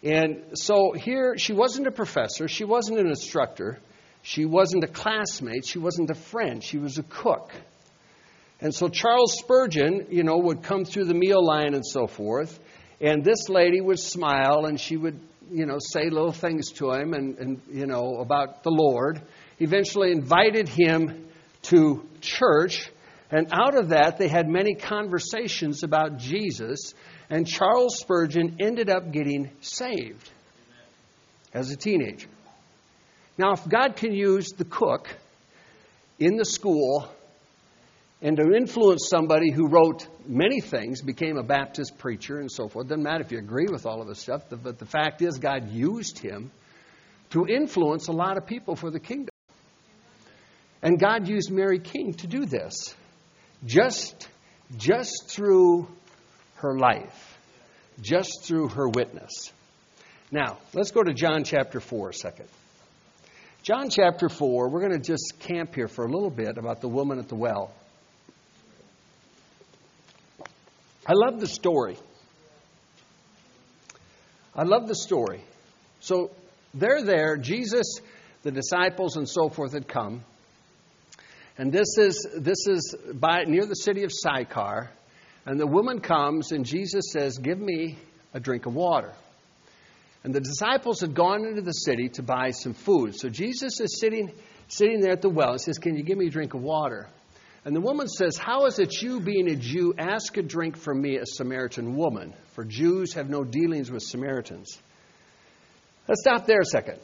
And 0.06 0.56
so 0.56 0.92
here, 0.92 1.36
she 1.36 1.52
wasn't 1.52 1.88
a 1.88 1.90
professor, 1.90 2.46
she 2.46 2.62
wasn't 2.62 3.00
an 3.00 3.08
instructor, 3.08 3.80
she 4.22 4.44
wasn't 4.44 4.84
a 4.84 4.86
classmate, 4.86 5.66
she 5.66 5.80
wasn't 5.80 6.10
a 6.10 6.14
friend, 6.14 6.62
she 6.62 6.78
was 6.78 6.96
a 6.98 7.02
cook. 7.02 7.50
And 8.60 8.72
so 8.72 8.88
Charles 8.88 9.36
Spurgeon, 9.36 10.06
you 10.10 10.22
know, 10.22 10.38
would 10.38 10.62
come 10.62 10.84
through 10.84 11.06
the 11.06 11.14
meal 11.14 11.44
line 11.44 11.74
and 11.74 11.84
so 11.84 12.06
forth, 12.06 12.56
and 13.00 13.24
this 13.24 13.48
lady 13.48 13.80
would 13.80 13.98
smile 13.98 14.66
and 14.66 14.78
she 14.78 14.96
would, 14.96 15.18
you 15.50 15.66
know, 15.66 15.78
say 15.80 16.08
little 16.08 16.30
things 16.30 16.70
to 16.74 16.92
him 16.92 17.12
and, 17.12 17.38
and 17.38 17.62
you 17.68 17.86
know, 17.86 18.18
about 18.20 18.62
the 18.62 18.70
Lord. 18.70 19.20
Eventually 19.58 20.12
invited 20.12 20.68
him 20.68 21.26
to 21.62 22.08
church, 22.20 22.88
and 23.32 23.48
out 23.50 23.76
of 23.76 23.88
that, 23.88 24.18
they 24.18 24.28
had 24.28 24.46
many 24.46 24.76
conversations 24.76 25.82
about 25.82 26.18
Jesus 26.18 26.94
and 27.30 27.46
Charles 27.46 27.98
Spurgeon 27.98 28.56
ended 28.60 28.88
up 28.88 29.12
getting 29.12 29.50
saved 29.60 30.30
as 31.52 31.70
a 31.70 31.76
teenager. 31.76 32.28
Now, 33.38 33.52
if 33.52 33.68
God 33.68 33.96
can 33.96 34.12
use 34.12 34.52
the 34.52 34.64
cook 34.64 35.08
in 36.18 36.36
the 36.36 36.44
school 36.44 37.08
and 38.22 38.36
to 38.36 38.54
influence 38.54 39.08
somebody 39.10 39.50
who 39.52 39.68
wrote 39.68 40.06
many 40.26 40.60
things, 40.60 41.02
became 41.02 41.36
a 41.36 41.42
Baptist 41.42 41.98
preacher 41.98 42.38
and 42.38 42.50
so 42.50 42.68
forth, 42.68 42.88
doesn't 42.88 43.02
matter 43.02 43.22
if 43.22 43.30
you 43.30 43.38
agree 43.38 43.66
with 43.70 43.84
all 43.84 44.00
of 44.00 44.08
this 44.08 44.20
stuff, 44.20 44.42
but 44.50 44.78
the 44.78 44.86
fact 44.86 45.20
is, 45.20 45.38
God 45.38 45.70
used 45.70 46.18
him 46.18 46.50
to 47.30 47.46
influence 47.46 48.08
a 48.08 48.12
lot 48.12 48.38
of 48.38 48.46
people 48.46 48.76
for 48.76 48.90
the 48.90 49.00
kingdom. 49.00 49.28
And 50.82 50.98
God 50.98 51.28
used 51.28 51.50
Mary 51.50 51.78
King 51.78 52.14
to 52.14 52.26
do 52.26 52.46
this 52.46 52.94
just, 53.64 54.28
just 54.76 55.30
through 55.30 55.88
her 56.56 56.78
life 56.78 57.38
just 58.00 58.44
through 58.44 58.68
her 58.68 58.88
witness. 58.88 59.52
Now, 60.30 60.58
let's 60.74 60.90
go 60.90 61.02
to 61.02 61.14
John 61.14 61.44
chapter 61.44 61.80
4 61.80 62.10
a 62.10 62.14
second. 62.14 62.48
John 63.62 63.90
chapter 63.90 64.28
4, 64.28 64.68
we're 64.68 64.80
going 64.80 64.92
to 64.92 64.98
just 64.98 65.34
camp 65.40 65.74
here 65.74 65.88
for 65.88 66.04
a 66.04 66.08
little 66.08 66.30
bit 66.30 66.56
about 66.58 66.80
the 66.80 66.88
woman 66.88 67.18
at 67.18 67.28
the 67.28 67.34
well. 67.34 67.72
I 71.06 71.12
love 71.14 71.40
the 71.40 71.46
story. 71.46 71.96
I 74.54 74.62
love 74.62 74.88
the 74.88 74.94
story. 74.94 75.42
So 76.00 76.30
they're 76.74 77.02
there, 77.02 77.36
Jesus, 77.36 78.00
the 78.42 78.50
disciples, 78.50 79.16
and 79.16 79.28
so 79.28 79.48
forth 79.48 79.72
had 79.72 79.86
come. 79.86 80.22
And 81.58 81.72
this 81.72 81.98
is, 81.98 82.26
this 82.36 82.66
is 82.66 82.94
by, 83.14 83.44
near 83.44 83.66
the 83.66 83.74
city 83.74 84.04
of 84.04 84.12
Sychar. 84.12 84.90
And 85.46 85.60
the 85.60 85.66
woman 85.66 86.00
comes, 86.00 86.50
and 86.50 86.66
Jesus 86.66 87.12
says, 87.12 87.38
Give 87.38 87.58
me 87.58 87.96
a 88.34 88.40
drink 88.40 88.66
of 88.66 88.74
water. 88.74 89.12
And 90.24 90.34
the 90.34 90.40
disciples 90.40 91.00
had 91.00 91.14
gone 91.14 91.46
into 91.46 91.62
the 91.62 91.70
city 91.70 92.08
to 92.14 92.22
buy 92.22 92.50
some 92.50 92.74
food. 92.74 93.14
So 93.14 93.28
Jesus 93.28 93.80
is 93.80 94.00
sitting, 94.00 94.32
sitting 94.66 95.00
there 95.00 95.12
at 95.12 95.22
the 95.22 95.28
well 95.28 95.52
and 95.52 95.60
says, 95.60 95.78
Can 95.78 95.96
you 95.96 96.02
give 96.02 96.18
me 96.18 96.26
a 96.26 96.30
drink 96.30 96.54
of 96.54 96.62
water? 96.62 97.08
And 97.64 97.74
the 97.74 97.80
woman 97.80 98.08
says, 98.08 98.36
How 98.36 98.66
is 98.66 98.80
it 98.80 99.00
you, 99.00 99.20
being 99.20 99.48
a 99.48 99.54
Jew, 99.54 99.94
ask 99.96 100.36
a 100.36 100.42
drink 100.42 100.76
from 100.76 101.00
me, 101.00 101.16
a 101.16 101.26
Samaritan 101.26 101.96
woman? 101.96 102.34
For 102.54 102.64
Jews 102.64 103.12
have 103.14 103.30
no 103.30 103.44
dealings 103.44 103.90
with 103.90 104.02
Samaritans. 104.02 104.76
Let's 106.08 106.22
stop 106.22 106.46
there 106.46 106.60
a 106.60 106.64
second. 106.64 106.98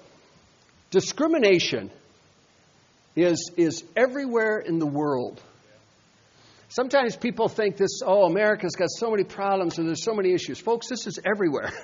Discrimination 0.91 1.91
is, 3.17 3.51
is 3.57 3.85
everywhere 3.97 4.59
in 4.59 4.79
the 4.79 4.87
world. 4.87 5.41
Sometimes 6.75 7.17
people 7.17 7.49
think 7.49 7.77
this, 7.77 8.01
oh, 8.03 8.25
America's 8.25 8.77
got 8.77 8.89
so 8.89 9.11
many 9.11 9.25
problems 9.25 9.77
and 9.77 9.87
there's 9.87 10.03
so 10.03 10.15
many 10.15 10.33
issues. 10.33 10.59
Folks, 10.59 10.89
this 10.89 11.07
is 11.07 11.19
everywhere. 11.25 11.71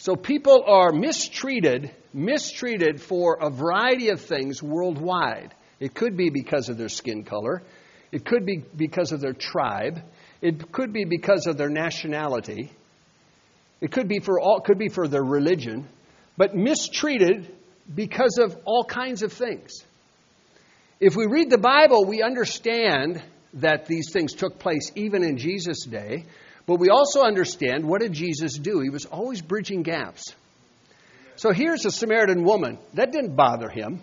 So 0.00 0.14
people 0.14 0.62
are 0.64 0.92
mistreated, 0.92 1.90
mistreated 2.14 3.02
for 3.02 3.36
a 3.40 3.50
variety 3.50 4.10
of 4.10 4.20
things 4.20 4.62
worldwide. 4.62 5.52
It 5.80 5.92
could 5.92 6.16
be 6.16 6.30
because 6.30 6.68
of 6.68 6.78
their 6.78 6.88
skin 6.88 7.24
color. 7.24 7.64
It 8.12 8.24
could 8.24 8.46
be 8.46 8.62
because 8.76 9.10
of 9.10 9.20
their 9.20 9.32
tribe. 9.32 10.00
It 10.40 10.70
could 10.70 10.92
be 10.92 11.04
because 11.04 11.48
of 11.48 11.56
their 11.56 11.68
nationality. 11.68 12.70
It 13.80 13.90
could 13.90 14.06
be 14.06 14.20
for 14.20 14.38
all 14.38 14.60
could 14.60 14.78
be 14.78 14.88
for 14.88 15.08
their 15.08 15.24
religion, 15.24 15.88
but 16.36 16.54
mistreated 16.54 17.52
because 17.92 18.38
of 18.40 18.56
all 18.66 18.84
kinds 18.84 19.24
of 19.24 19.32
things. 19.32 19.82
If 21.00 21.16
we 21.16 21.26
read 21.26 21.50
the 21.50 21.58
Bible, 21.58 22.04
we 22.04 22.22
understand 22.22 23.20
that 23.54 23.86
these 23.86 24.10
things 24.12 24.34
took 24.34 24.58
place 24.58 24.92
even 24.94 25.22
in 25.22 25.38
Jesus' 25.38 25.84
day, 25.84 26.24
but 26.66 26.76
we 26.76 26.90
also 26.90 27.22
understand 27.22 27.86
what 27.86 28.00
did 28.00 28.12
Jesus 28.12 28.58
do? 28.58 28.80
He 28.80 28.90
was 28.90 29.06
always 29.06 29.40
bridging 29.40 29.82
gaps. 29.82 30.34
So 31.36 31.52
here's 31.52 31.86
a 31.86 31.90
Samaritan 31.90 32.44
woman. 32.44 32.78
That 32.94 33.12
didn't 33.12 33.36
bother 33.36 33.68
him. 33.68 34.00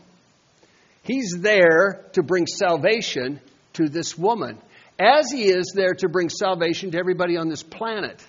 He's 1.03 1.35
there 1.37 2.05
to 2.13 2.23
bring 2.23 2.47
salvation 2.47 3.39
to 3.73 3.89
this 3.89 4.17
woman, 4.17 4.57
as 4.99 5.29
he 5.29 5.43
is 5.43 5.73
there 5.75 5.93
to 5.95 6.09
bring 6.09 6.29
salvation 6.29 6.91
to 6.91 6.97
everybody 6.97 7.37
on 7.37 7.49
this 7.49 7.61
planet. 7.61 8.25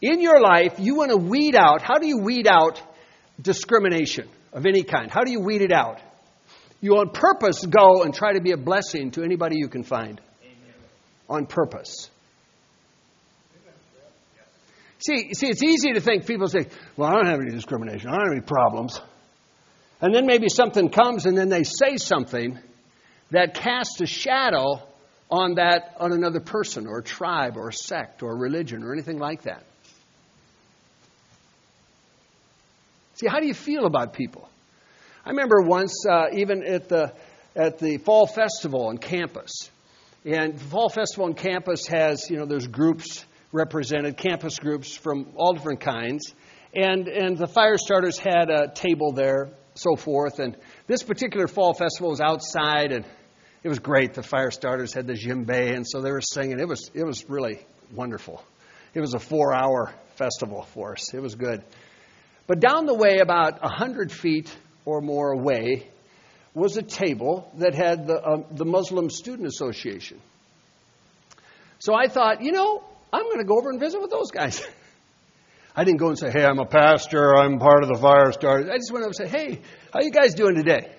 In 0.00 0.20
your 0.20 0.40
life, 0.40 0.74
you 0.78 0.96
want 0.96 1.10
to 1.12 1.16
weed 1.16 1.54
out. 1.54 1.82
How 1.82 1.98
do 1.98 2.08
you 2.08 2.18
weed 2.18 2.48
out 2.48 2.82
discrimination 3.40 4.28
of 4.52 4.66
any 4.66 4.82
kind? 4.82 5.10
How 5.10 5.22
do 5.22 5.30
you 5.30 5.40
weed 5.40 5.62
it 5.62 5.72
out? 5.72 6.00
You 6.82 6.98
on 6.98 7.10
purpose 7.10 7.64
go 7.64 8.02
and 8.02 8.12
try 8.12 8.34
to 8.34 8.40
be 8.40 8.50
a 8.50 8.56
blessing 8.56 9.12
to 9.12 9.22
anybody 9.22 9.56
you 9.56 9.68
can 9.68 9.84
find. 9.84 10.20
Amen. 10.42 10.74
On 11.30 11.46
purpose. 11.46 12.10
See, 14.98 15.32
see, 15.32 15.46
it's 15.48 15.62
easy 15.62 15.92
to 15.94 16.00
think 16.00 16.26
people 16.26 16.48
say, 16.48 16.66
well, 16.96 17.08
I 17.08 17.14
don't 17.14 17.26
have 17.26 17.40
any 17.40 17.50
discrimination. 17.50 18.08
I 18.08 18.16
don't 18.16 18.26
have 18.26 18.32
any 18.32 18.46
problems. 18.46 19.00
And 20.00 20.14
then 20.14 20.26
maybe 20.26 20.48
something 20.48 20.90
comes 20.90 21.24
and 21.24 21.38
then 21.38 21.48
they 21.48 21.62
say 21.62 21.96
something 21.96 22.58
that 23.30 23.54
casts 23.54 24.00
a 24.00 24.06
shadow 24.06 24.82
on 25.30 25.54
that 25.54 25.96
on 25.98 26.12
another 26.12 26.40
person 26.40 26.86
or 26.86 27.00
tribe 27.00 27.56
or 27.56 27.70
sect 27.72 28.22
or 28.22 28.36
religion 28.36 28.82
or 28.82 28.92
anything 28.92 29.18
like 29.18 29.42
that. 29.42 29.64
See, 33.14 33.28
how 33.28 33.38
do 33.38 33.46
you 33.46 33.54
feel 33.54 33.86
about 33.86 34.14
people? 34.14 34.48
I 35.24 35.30
remember 35.30 35.60
once, 35.60 36.04
uh, 36.04 36.26
even 36.32 36.64
at 36.64 36.88
the 36.88 37.12
at 37.54 37.78
the 37.78 37.98
fall 37.98 38.26
festival 38.26 38.88
on 38.88 38.98
campus, 38.98 39.52
and 40.24 40.58
the 40.58 40.64
fall 40.64 40.88
festival 40.88 41.26
on 41.26 41.34
campus 41.34 41.86
has 41.86 42.28
you 42.28 42.38
know 42.38 42.44
there's 42.44 42.66
groups 42.66 43.24
represented, 43.52 44.16
campus 44.16 44.58
groups 44.58 44.96
from 44.96 45.28
all 45.36 45.52
different 45.52 45.80
kinds, 45.80 46.34
and 46.74 47.06
and 47.06 47.38
the 47.38 47.46
fire 47.46 47.78
starters 47.78 48.18
had 48.18 48.50
a 48.50 48.72
table 48.74 49.12
there, 49.12 49.50
so 49.74 49.94
forth, 49.94 50.40
and 50.40 50.56
this 50.88 51.04
particular 51.04 51.46
fall 51.46 51.72
festival 51.72 52.10
was 52.10 52.20
outside 52.20 52.90
and 52.90 53.04
it 53.62 53.68
was 53.68 53.78
great. 53.78 54.14
The 54.14 54.24
fire 54.24 54.50
starters 54.50 54.92
had 54.92 55.06
the 55.06 55.12
djembe, 55.12 55.72
and 55.72 55.86
so 55.88 56.00
they 56.00 56.10
were 56.10 56.20
singing. 56.20 56.58
It 56.58 56.66
was 56.66 56.90
it 56.94 57.06
was 57.06 57.30
really 57.30 57.64
wonderful. 57.94 58.42
It 58.92 59.00
was 59.00 59.14
a 59.14 59.20
four-hour 59.20 59.94
festival 60.16 60.62
for 60.74 60.94
us. 60.94 61.14
It 61.14 61.22
was 61.22 61.36
good. 61.36 61.62
But 62.48 62.58
down 62.58 62.86
the 62.86 62.94
way, 62.94 63.18
about 63.18 63.60
a 63.62 63.68
hundred 63.68 64.10
feet 64.10 64.52
or 64.84 65.00
more 65.00 65.32
away, 65.32 65.88
was 66.54 66.76
a 66.76 66.82
table 66.82 67.50
that 67.58 67.74
had 67.74 68.06
the 68.06 68.20
uh, 68.20 68.42
the 68.50 68.64
Muslim 68.64 69.10
Student 69.10 69.48
Association. 69.48 70.20
So 71.78 71.94
I 71.94 72.08
thought, 72.08 72.42
you 72.42 72.52
know, 72.52 72.84
I'm 73.12 73.24
going 73.24 73.38
to 73.38 73.44
go 73.44 73.58
over 73.58 73.70
and 73.70 73.80
visit 73.80 74.00
with 74.00 74.10
those 74.10 74.30
guys. 74.30 74.62
I 75.76 75.84
didn't 75.84 75.98
go 75.98 76.08
and 76.08 76.18
say, 76.18 76.30
"Hey, 76.30 76.44
I'm 76.44 76.58
a 76.58 76.66
pastor. 76.66 77.34
I'm 77.36 77.58
part 77.58 77.82
of 77.82 77.88
the 77.88 77.98
fire 77.98 78.32
starters." 78.32 78.68
I 78.70 78.76
just 78.76 78.92
went 78.92 79.04
over 79.04 79.08
and 79.08 79.16
said, 79.16 79.28
"Hey, 79.28 79.60
how 79.92 80.00
you 80.00 80.10
guys 80.10 80.34
doing 80.34 80.54
today?" 80.54 80.92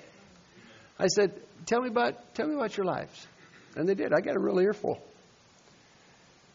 I 0.99 1.07
said, 1.07 1.33
tell 1.65 1.81
me 1.81 1.89
about 1.89 2.35
tell 2.35 2.47
me 2.47 2.55
about 2.55 2.75
your 2.77 2.85
lives. 2.85 3.27
And 3.75 3.87
they 3.87 3.95
did. 3.95 4.13
I 4.13 4.21
got 4.21 4.35
a 4.35 4.39
real 4.39 4.59
earful. 4.59 5.01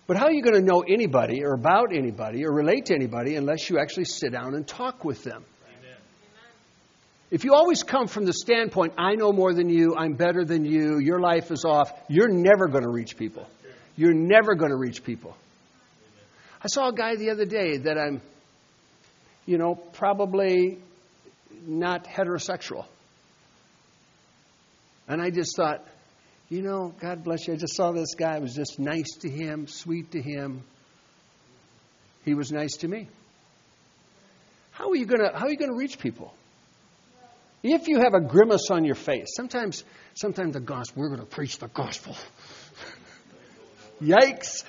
But 0.07 0.17
how 0.17 0.27
are 0.27 0.33
you 0.33 0.43
going 0.43 0.55
to 0.55 0.63
know 0.63 0.81
anybody 0.81 1.45
or 1.45 1.53
about 1.53 1.93
anybody 1.93 2.47
or 2.47 2.53
relate 2.53 2.87
to 2.87 2.95
anybody 2.95 3.37
unless 3.37 3.69
you 3.69 3.79
actually 3.79 4.07
sit 4.07 4.33
down 4.33 4.55
and 4.55 4.67
talk 4.67 5.05
with 5.05 5.23
them? 5.25 5.45
If 7.31 7.45
you 7.45 7.55
always 7.55 7.83
come 7.83 8.07
from 8.07 8.25
the 8.25 8.33
standpoint, 8.33 8.95
I 8.97 9.15
know 9.15 9.33
more 9.33 9.53
than 9.53 9.69
you, 9.69 9.95
I'm 9.95 10.15
better 10.15 10.45
than 10.45 10.65
you, 10.65 10.99
your 10.99 11.21
life 11.21 11.51
is 11.51 11.65
off, 11.65 11.93
you're 12.09 12.29
never 12.29 12.69
going 12.69 12.85
to 12.85 12.91
reach 12.91 13.17
people. 13.17 13.47
You're 13.97 14.15
never 14.15 14.55
going 14.55 14.71
to 14.71 14.77
reach 14.77 15.05
people. 15.05 15.37
I 16.63 16.69
saw 16.69 16.89
a 16.89 16.93
guy 16.93 17.17
the 17.17 17.31
other 17.31 17.45
day 17.45 17.79
that 17.79 17.99
I'm, 17.99 18.23
you 19.45 19.59
know, 19.59 19.75
probably 19.75 20.79
not 21.67 22.05
heterosexual. 22.05 22.87
And 25.07 25.21
I 25.21 25.31
just 25.31 25.55
thought, 25.57 25.85
you 26.49 26.63
know, 26.63 26.95
God 26.99 27.25
bless 27.25 27.47
you. 27.47 27.55
I 27.55 27.57
just 27.57 27.77
saw 27.77 27.93
this 27.93 28.15
guy. 28.15 28.37
I 28.37 28.39
was 28.39 28.55
just 28.55 28.79
nice 28.79 29.11
to 29.21 29.31
him, 29.31 29.67
sweet 29.67 30.13
to 30.13 30.23
him. 30.23 30.63
He 32.25 32.35
was 32.35 32.51
nice 32.51 32.77
to 32.79 32.89
me. 32.89 33.09
How 34.71 34.91
are 34.91 34.97
you 34.97 35.07
going 35.07 35.21
to 35.21 35.37
how 35.37 35.47
are 35.47 35.51
you 35.51 35.57
going 35.57 35.71
to 35.71 35.77
reach 35.77 35.99
people? 35.99 36.33
If 37.63 37.89
you 37.89 38.01
have 38.01 38.15
a 38.15 38.21
grimace 38.21 38.71
on 38.71 38.85
your 38.85 38.95
face, 38.95 39.29
sometimes 39.35 39.85
sometimes 40.15 40.53
the 40.53 40.61
gospel, 40.61 41.03
we're 41.03 41.09
going 41.09 41.21
to 41.21 41.27
preach 41.27 41.59
the 41.59 41.69
gospel. 41.69 42.17
Yikes. 44.01 44.65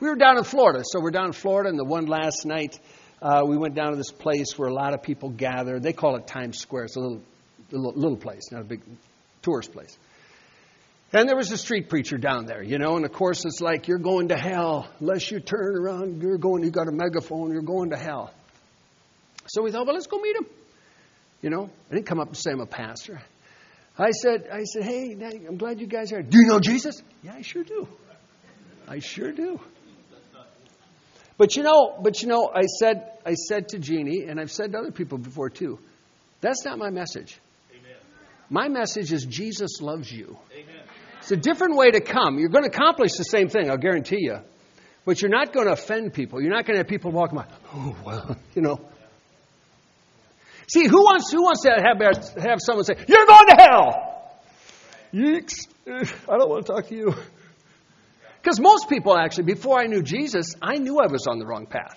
We 0.00 0.08
were 0.08 0.16
down 0.16 0.38
in 0.38 0.44
Florida, 0.44 0.82
so 0.84 1.00
we're 1.00 1.10
down 1.10 1.26
in 1.26 1.32
Florida, 1.32 1.70
and 1.70 1.78
the 1.78 1.84
one 1.84 2.06
last 2.06 2.44
night 2.44 2.78
uh, 3.20 3.42
we 3.46 3.56
went 3.56 3.74
down 3.74 3.92
to 3.92 3.96
this 3.96 4.10
place 4.10 4.58
where 4.58 4.68
a 4.68 4.74
lot 4.74 4.94
of 4.94 5.02
people 5.02 5.30
gather. 5.30 5.80
They 5.80 5.92
call 5.92 6.16
it 6.16 6.26
Times 6.26 6.58
Square. 6.58 6.84
It's 6.84 6.96
a 6.96 7.00
little, 7.00 7.22
little, 7.70 7.92
little 7.92 8.16
place, 8.16 8.52
not 8.52 8.60
a 8.62 8.64
big 8.64 8.82
tourist 9.42 9.72
place. 9.72 9.96
And 11.12 11.28
there 11.28 11.36
was 11.36 11.50
a 11.52 11.56
street 11.56 11.88
preacher 11.88 12.18
down 12.18 12.46
there, 12.46 12.62
you 12.62 12.78
know, 12.78 12.96
and 12.96 13.04
of 13.04 13.12
course 13.12 13.44
it's 13.44 13.60
like 13.60 13.88
you're 13.88 13.98
going 13.98 14.28
to 14.28 14.36
hell 14.36 14.88
unless 15.00 15.30
you 15.30 15.40
turn 15.40 15.76
around. 15.76 16.20
You're 16.20 16.36
going. 16.36 16.62
You 16.62 16.70
got 16.70 16.88
a 16.88 16.92
megaphone. 16.92 17.52
You're 17.52 17.62
going 17.62 17.90
to 17.90 17.96
hell. 17.96 18.32
So 19.46 19.62
we 19.62 19.70
thought, 19.70 19.86
well, 19.86 19.94
let's 19.94 20.08
go 20.08 20.18
meet 20.18 20.36
him. 20.36 20.46
You 21.46 21.50
know, 21.50 21.70
I 21.88 21.94
didn't 21.94 22.06
come 22.06 22.18
up 22.18 22.26
and 22.26 22.36
say 22.36 22.50
I'm 22.50 22.58
a 22.58 22.66
pastor. 22.66 23.22
I 23.96 24.10
said, 24.10 24.48
I 24.52 24.64
said, 24.64 24.82
hey, 24.82 25.16
I'm 25.46 25.58
glad 25.58 25.80
you 25.80 25.86
guys 25.86 26.12
are. 26.12 26.20
Do 26.20 26.38
you 26.38 26.48
know 26.48 26.58
Jesus? 26.58 27.00
Yeah, 27.22 27.34
I 27.34 27.42
sure 27.42 27.62
do. 27.62 27.86
I 28.88 28.98
sure 28.98 29.30
do. 29.30 29.60
But 31.38 31.54
you 31.54 31.62
know, 31.62 32.00
but 32.02 32.20
you 32.20 32.26
know, 32.26 32.50
I 32.52 32.62
said, 32.62 33.12
I 33.24 33.34
said 33.34 33.68
to 33.68 33.78
Jeannie, 33.78 34.24
and 34.24 34.40
I've 34.40 34.50
said 34.50 34.72
to 34.72 34.78
other 34.78 34.90
people 34.90 35.18
before 35.18 35.48
too, 35.48 35.78
that's 36.40 36.64
not 36.64 36.78
my 36.78 36.90
message. 36.90 37.38
My 38.50 38.66
message 38.66 39.12
is 39.12 39.24
Jesus 39.24 39.80
loves 39.80 40.10
you. 40.10 40.36
Amen. 40.52 40.82
It's 41.18 41.30
a 41.30 41.36
different 41.36 41.76
way 41.76 41.92
to 41.92 42.00
come. 42.00 42.40
You're 42.40 42.48
going 42.48 42.68
to 42.68 42.76
accomplish 42.76 43.12
the 43.12 43.24
same 43.24 43.50
thing, 43.50 43.70
I'll 43.70 43.76
guarantee 43.76 44.22
you. 44.22 44.38
But 45.04 45.22
you're 45.22 45.30
not 45.30 45.52
going 45.52 45.66
to 45.66 45.74
offend 45.74 46.12
people. 46.12 46.42
You're 46.42 46.52
not 46.52 46.66
going 46.66 46.74
to 46.74 46.80
have 46.80 46.88
people 46.88 47.12
walking 47.12 47.38
by, 47.38 47.46
oh, 47.72 47.96
well, 48.04 48.36
you 48.56 48.62
know. 48.62 48.80
See, 50.68 50.86
who 50.86 51.02
wants, 51.02 51.30
who 51.30 51.42
wants 51.42 51.62
to 51.62 51.70
have, 51.70 52.42
have 52.42 52.58
someone 52.60 52.84
say, 52.84 52.94
You're 53.06 53.26
going 53.26 53.46
to 53.48 53.56
hell? 53.58 54.40
Yeeks. 55.12 55.68
I 56.28 56.36
don't 56.36 56.48
want 56.48 56.66
to 56.66 56.72
talk 56.72 56.88
to 56.88 56.94
you. 56.94 57.14
Because 58.42 58.60
most 58.60 58.88
people, 58.88 59.16
actually, 59.16 59.44
before 59.44 59.78
I 59.78 59.86
knew 59.86 60.02
Jesus, 60.02 60.54
I 60.60 60.76
knew 60.76 60.98
I 60.98 61.06
was 61.06 61.26
on 61.28 61.38
the 61.38 61.46
wrong 61.46 61.66
path. 61.66 61.96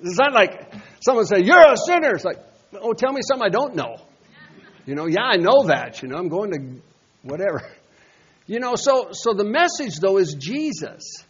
It's 0.00 0.18
not 0.18 0.32
like 0.32 0.72
someone 1.00 1.26
say, 1.26 1.42
You're 1.42 1.72
a 1.72 1.76
sinner. 1.76 2.10
It's 2.14 2.24
like, 2.24 2.38
Oh, 2.80 2.92
tell 2.92 3.12
me 3.12 3.20
something 3.22 3.46
I 3.46 3.50
don't 3.50 3.74
know. 3.74 3.96
You 4.86 4.94
know, 4.94 5.06
yeah, 5.06 5.22
I 5.22 5.36
know 5.36 5.64
that. 5.66 6.02
You 6.02 6.08
know, 6.08 6.16
I'm 6.16 6.28
going 6.28 6.50
to 6.52 6.82
whatever. 7.22 7.62
You 8.46 8.60
know, 8.60 8.74
so 8.74 9.08
so 9.12 9.32
the 9.32 9.44
message 9.44 9.98
though 10.00 10.18
is 10.18 10.34
Jesus. 10.34 11.24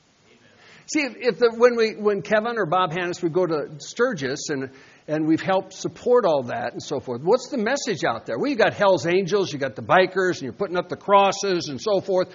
See, 0.92 1.01
if, 1.01 1.16
if 1.16 1.38
the, 1.38 1.55
when 1.57 1.77
we 1.77 1.94
when 1.94 2.23
Kevin 2.23 2.59
or 2.59 2.66
Bob 2.66 2.92
Hannis 2.92 3.23
would 3.23 3.33
go 3.33 3.47
to 3.47 3.77
Sturgis 3.79 4.49
and 4.51 4.70
and 5.07 5.27
we've 5.27 5.43
helped 5.43 5.75
support 5.75 6.25
all 6.25 6.45
that 6.45 6.73
and 6.73 6.83
so 6.83 6.99
forth. 7.01 7.23
What's 7.23 7.49
the 7.49 7.59
message 7.59 8.05
out 8.05 8.27
there? 8.27 8.37
You 8.45 8.57
got 8.57 8.75
Hell's 8.75 9.07
Angels, 9.07 9.53
you 9.53 9.59
got 9.59 9.77
the 9.77 9.83
bikers, 9.83 10.35
and 10.35 10.43
you're 10.43 10.53
putting 10.53 10.77
up 10.77 10.88
the 10.88 10.97
crosses 10.97 11.69
and 11.69 11.81
so 11.81 12.01
forth. 12.01 12.29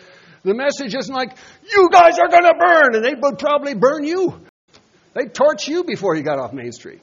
The 0.43 0.53
message 0.53 0.95
isn't 0.95 1.13
like 1.13 1.35
you 1.71 1.89
guys 1.91 2.17
are 2.19 2.29
going 2.29 2.43
to 2.43 2.55
burn, 2.57 2.95
and 2.95 3.03
they 3.03 3.15
would 3.15 3.39
probably 3.39 3.73
burn 3.73 4.05
you. 4.05 4.39
They'd 5.13 5.33
torch 5.33 5.67
you 5.67 5.83
before 5.83 6.15
you 6.15 6.23
got 6.23 6.39
off 6.39 6.53
Main 6.53 6.71
Street. 6.71 7.01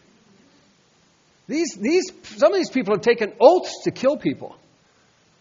These, 1.49 1.77
these, 1.81 2.05
some 2.23 2.53
of 2.53 2.59
these 2.59 2.71
people 2.71 2.95
have 2.95 3.03
taken 3.03 3.35
oaths 3.41 3.83
to 3.85 3.91
kill 3.91 4.17
people. 4.17 4.57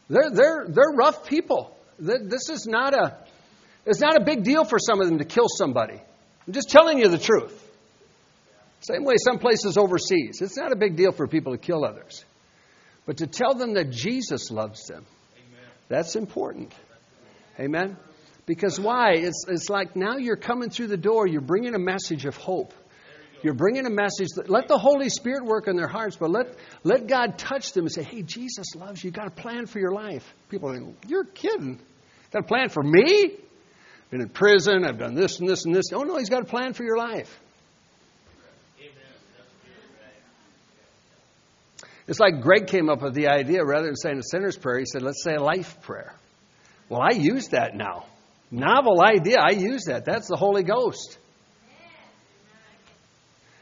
They're, 0.10 0.30
they're, 0.30 0.66
they're 0.68 0.96
rough 0.96 1.26
people. 1.26 1.76
This 1.98 2.50
is 2.50 2.68
not 2.68 2.94
a, 2.94 3.18
it's 3.86 4.02
not 4.02 4.20
a 4.20 4.24
big 4.24 4.44
deal 4.44 4.66
for 4.66 4.78
some 4.80 5.02
of 5.02 5.08
them 5.08 5.20
to 5.20 5.26
kill 5.26 5.48
somebody. 5.48 6.00
I'm 6.48 6.54
just 6.54 6.70
telling 6.70 7.00
you 7.00 7.08
the 7.08 7.18
truth. 7.18 7.62
Same 8.82 9.04
way 9.04 9.16
some 9.18 9.40
places 9.40 9.78
overseas. 9.78 10.42
It's 10.42 10.58
not 10.58 10.72
a 10.72 10.76
big 10.76 10.96
deal 10.96 11.12
for 11.12 11.28
people 11.28 11.54
to 11.54 11.58
kill 11.58 11.84
others. 11.84 12.24
But 13.06 13.18
to 13.18 13.28
tell 13.28 13.54
them 13.56 13.74
that 13.76 13.92
Jesus 13.92 14.52
loves 14.52 14.86
them, 14.88 15.06
Amen. 15.38 15.70
that's 15.88 16.16
important. 16.16 16.74
Amen? 17.60 17.98
Because 18.46 18.80
why? 18.80 19.14
It's, 19.14 19.46
it's 19.48 19.70
like 19.70 19.96
now 19.96 20.18
you're 20.18 20.36
coming 20.36 20.70
through 20.70 20.88
the 20.88 20.98
door, 20.98 21.28
you're 21.28 21.42
bringing 21.42 21.76
a 21.76 21.80
message 21.80 22.26
of 22.26 22.36
hope. 22.36 22.74
You're 23.44 23.54
bringing 23.54 23.86
a 23.86 23.92
message 23.92 24.30
that 24.38 24.50
let 24.50 24.68
the 24.68 24.78
Holy 24.78 25.10
Spirit 25.10 25.46
work 25.46 25.68
in 25.68 25.76
their 25.76 25.88
hearts, 25.88 26.16
but 26.16 26.32
let, 26.32 26.56
let 26.84 27.06
God 27.06 27.38
touch 27.38 27.74
them 27.74 27.86
and 27.86 27.92
say, 27.92 28.02
hey, 28.02 28.24
Jesus 28.24 28.74
loves 28.76 29.04
you. 29.04 29.10
You've 29.10 29.16
got 29.16 29.28
a 29.28 29.32
plan 29.32 29.68
for 29.68 29.80
your 29.80 29.92
life. 29.92 30.24
People 30.50 30.70
are 30.70 30.80
like, 30.80 30.96
you're 31.08 31.26
kidding. 31.26 31.80
Got 32.32 32.46
a 32.46 32.48
plan 32.48 32.70
for 32.70 32.82
me? 32.82 33.34
Been 34.10 34.22
in 34.22 34.30
prison. 34.30 34.84
I've 34.84 34.98
done 34.98 35.14
this 35.14 35.40
and 35.40 35.48
this 35.48 35.66
and 35.66 35.76
this. 35.76 35.86
Oh, 35.94 36.02
no, 36.02 36.18
he's 36.18 36.30
got 36.30 36.42
a 36.42 36.46
plan 36.46 36.74
for 36.74 36.84
your 36.84 36.98
life. 36.98 37.40
It's 42.08 42.20
like 42.20 42.42
Greg 42.42 42.68
came 42.68 42.90
up 42.90 43.02
with 43.02 43.16
the 43.16 43.28
idea 43.28 43.66
rather 43.66 43.88
than 43.88 43.96
saying 43.96 44.20
a 44.20 44.24
sinner's 44.24 44.58
prayer, 44.58 44.80
he 44.80 44.86
said, 44.86 45.02
let's 45.02 45.24
say 45.24 45.36
a 45.36 45.42
life 45.42 45.82
prayer. 45.82 46.14
Well, 46.88 47.02
I 47.02 47.16
use 47.16 47.48
that 47.50 47.76
now. 47.76 48.06
Novel 48.52 49.02
idea. 49.02 49.40
I 49.40 49.52
use 49.52 49.86
that. 49.86 50.06
That's 50.06 50.28
the 50.28 50.36
Holy 50.36 50.64
Ghost. 50.64 51.18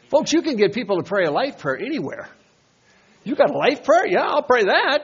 Folks, 0.09 0.33
you 0.33 0.41
can 0.41 0.57
get 0.57 0.73
people 0.73 0.97
to 0.97 1.03
pray 1.03 1.25
a 1.25 1.31
life 1.31 1.57
prayer 1.57 1.77
anywhere. 1.77 2.27
You 3.23 3.35
got 3.35 3.49
a 3.49 3.57
life 3.57 3.83
prayer? 3.83 4.05
Yeah, 4.05 4.27
I'll 4.27 4.43
pray 4.43 4.65
that. 4.65 4.99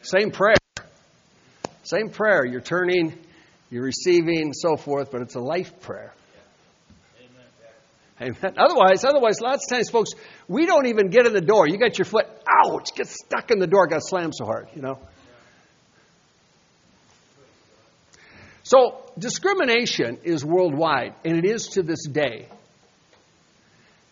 Same 0.00 0.30
prayer. 0.30 0.56
Same 1.82 2.08
prayer. 2.08 2.46
You're 2.46 2.62
turning, 2.62 3.14
you're 3.70 3.84
receiving, 3.84 4.52
so 4.54 4.76
forth, 4.76 5.10
but 5.10 5.20
it's 5.20 5.34
a 5.34 5.40
life 5.40 5.80
prayer. 5.80 6.14
Amen. 8.20 8.54
Otherwise, 8.56 9.04
otherwise, 9.04 9.40
lots 9.40 9.66
of 9.66 9.76
times, 9.76 9.90
folks, 9.90 10.10
we 10.48 10.66
don't 10.66 10.86
even 10.86 11.08
get 11.08 11.26
in 11.26 11.32
the 11.32 11.40
door. 11.40 11.68
You 11.68 11.78
got 11.78 11.98
your 11.98 12.04
foot, 12.04 12.26
ouch, 12.48 12.94
get 12.94 13.06
stuck 13.06 13.50
in 13.50 13.58
the 13.58 13.66
door, 13.66 13.86
got 13.86 14.02
slammed 14.02 14.34
so 14.34 14.44
hard, 14.44 14.68
you 14.74 14.82
know. 14.82 14.98
So, 18.64 19.02
discrimination 19.18 20.18
is 20.24 20.44
worldwide, 20.44 21.14
and 21.24 21.36
it 21.36 21.44
is 21.44 21.68
to 21.68 21.82
this 21.82 22.06
day. 22.06 22.48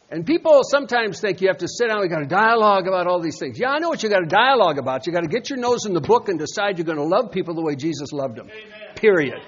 And 0.08 0.24
people 0.24 0.60
sometimes 0.62 1.20
think 1.20 1.40
you 1.40 1.48
have 1.48 1.58
to 1.58 1.68
sit 1.68 1.88
down, 1.88 2.00
we 2.00 2.08
got 2.08 2.20
to 2.20 2.26
dialogue 2.26 2.86
about 2.86 3.08
all 3.08 3.20
these 3.20 3.38
things. 3.38 3.58
Yeah, 3.58 3.70
I 3.70 3.80
know 3.80 3.88
what 3.88 4.04
you 4.04 4.08
got 4.08 4.20
to 4.20 4.26
dialogue 4.26 4.78
about. 4.78 5.06
You 5.06 5.12
got 5.12 5.24
to 5.24 5.28
get 5.28 5.50
your 5.50 5.58
nose 5.58 5.84
in 5.84 5.94
the 5.94 6.00
book 6.00 6.28
and 6.28 6.38
decide 6.38 6.78
you're 6.78 6.86
going 6.86 6.98
to 6.98 7.04
love 7.04 7.32
people 7.32 7.54
the 7.54 7.62
way 7.62 7.74
Jesus 7.74 8.12
loved 8.12 8.36
them. 8.36 8.48
Amen. 8.48 8.94
Period. 8.94 9.42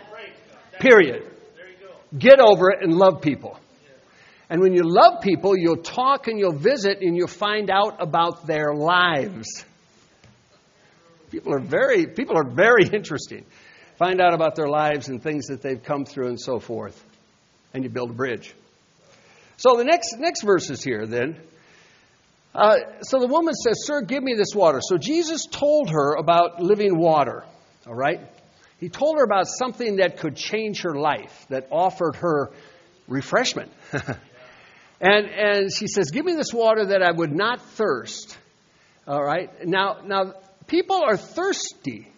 Period. 0.81 1.23
Get 2.19 2.41
over 2.41 2.71
it 2.71 2.83
and 2.83 2.95
love 2.95 3.21
people. 3.21 3.59
And 4.51 4.63
when 4.63 4.73
you 4.73 4.83
love 4.85 5.21
people, 5.21 5.57
you'll 5.57 5.83
talk 5.83 6.27
and 6.27 6.39
you'll 6.39 6.57
visit 6.57 7.03
and 7.03 7.17
you'll 7.17 7.27
find 7.27 7.71
out 7.71 7.97
about 8.01 8.47
their 8.47 8.73
lives. 8.75 9.65
People 11.31 11.55
are 11.55 11.61
very 11.61 12.07
people 12.07 12.37
are 12.37 12.49
very 12.49 12.87
interesting. 12.93 13.45
Find 13.99 14.21
out 14.21 14.33
about 14.33 14.55
their 14.55 14.69
lives 14.69 15.09
and 15.09 15.23
things 15.23 15.47
that 15.47 15.61
they've 15.61 15.83
come 15.83 16.05
through 16.05 16.29
and 16.29 16.41
so 16.41 16.61
forth. 16.61 17.05
And 17.75 17.85
you 17.85 17.91
build 17.91 18.11
a 18.11 18.15
bridge. 18.15 18.55
So 19.59 19.77
the 19.77 19.85
next 19.85 20.17
next 20.19 20.43
verse 20.43 20.71
is 20.71 20.83
here 20.83 21.07
then. 21.07 21.41
Uh, 22.55 22.79
so 23.03 23.21
the 23.21 23.27
woman 23.27 23.55
says, 23.55 23.85
Sir, 23.85 24.01
give 24.01 24.23
me 24.23 24.35
this 24.35 24.55
water. 24.55 24.81
So 24.81 24.97
Jesus 24.97 25.45
told 25.47 25.91
her 25.91 26.15
about 26.15 26.63
living 26.63 26.99
water. 26.99 27.45
All 27.87 27.95
right? 27.95 28.21
He 28.79 28.89
told 28.89 29.17
her 29.19 29.25
about 29.25 29.47
something 29.47 29.97
that 29.97 30.19
could 30.19 30.37
change 30.37 30.83
her 30.83 30.95
life, 30.95 31.47
that 31.51 31.69
offered 31.71 32.17
her 32.17 32.51
refreshment. 33.07 33.71
and, 35.01 35.27
and 35.27 35.73
she 35.73 35.87
says, 35.87 36.11
Give 36.11 36.25
me 36.25 36.35
this 36.35 36.53
water 36.53 36.87
that 36.87 37.03
I 37.03 37.11
would 37.11 37.33
not 37.33 37.61
thirst. 37.61 38.37
All 39.07 39.23
right? 39.23 39.51
Now, 39.67 39.99
now 40.05 40.35
people 40.67 41.03
are 41.03 41.17
thirsty. 41.17 42.09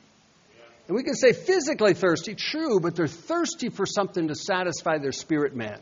And 0.88 0.96
we 0.96 1.04
can 1.04 1.14
say 1.14 1.32
physically 1.32 1.94
thirsty, 1.94 2.34
true, 2.34 2.80
but 2.80 2.96
they're 2.96 3.06
thirsty 3.06 3.68
for 3.68 3.86
something 3.86 4.26
to 4.28 4.34
satisfy 4.34 4.98
their 4.98 5.12
spirit 5.12 5.54
man. 5.54 5.78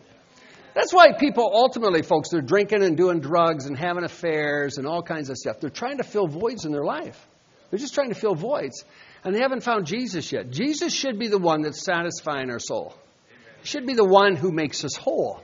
That's 0.75 0.93
why 0.93 1.13
people 1.13 1.51
ultimately, 1.53 2.03
folks, 2.03 2.29
they're 2.29 2.43
drinking 2.43 2.83
and 2.83 2.97
doing 2.97 3.21
drugs 3.21 3.65
and 3.65 3.77
having 3.77 4.05
affairs 4.05 4.77
and 4.77 4.87
all 4.87 5.03
kinds 5.03 5.31
of 5.31 5.39
stuff. 5.39 5.61
They're 5.61 5.71
trying 5.71 5.97
to 5.97 6.05
fill 6.05 6.27
voids 6.27 6.67
in 6.67 6.73
their 6.73 6.85
life. 6.85 7.27
They're 7.71 7.79
just 7.79 7.95
trying 7.95 8.11
to 8.11 8.15
fill 8.15 8.35
voids. 8.35 8.85
And 9.25 9.35
they 9.35 9.41
haven't 9.41 9.63
found 9.63 9.87
Jesus 9.87 10.31
yet. 10.31 10.51
Jesus 10.51 10.93
should 10.93 11.19
be 11.19 11.29
the 11.29 11.39
one 11.39 11.63
that's 11.63 11.83
satisfying 11.83 12.51
our 12.51 12.59
soul. 12.59 12.95
He 13.63 13.67
should 13.67 13.87
be 13.87 13.95
the 13.95 14.05
one 14.05 14.37
who 14.37 14.53
makes 14.53 14.85
us 14.85 14.95
whole. 14.95 15.43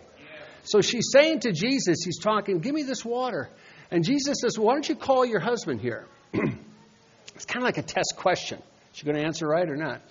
So 0.65 0.81
she's 0.81 1.11
saying 1.13 1.41
to 1.41 1.53
Jesus, 1.53 1.99
he's 2.05 2.19
talking, 2.19 2.59
Give 2.59 2.75
me 2.75 2.83
this 2.83 3.05
water. 3.05 3.49
And 3.91 4.05
Jesus 4.05 4.39
says, 4.41 4.59
Why 4.59 4.73
don't 4.73 4.89
you 4.89 4.97
call 4.97 5.25
your 5.25 5.41
husband 5.41 5.81
here? 5.81 6.07
it's 6.33 7.45
kind 7.45 7.63
of 7.63 7.65
like 7.65 7.79
a 7.79 7.83
test 7.83 8.15
question. 8.17 8.59
Is 8.59 8.99
she 8.99 9.05
going 9.05 9.17
to 9.17 9.23
answer 9.23 9.47
right 9.47 9.69
or 9.69 9.77
not? 9.77 10.03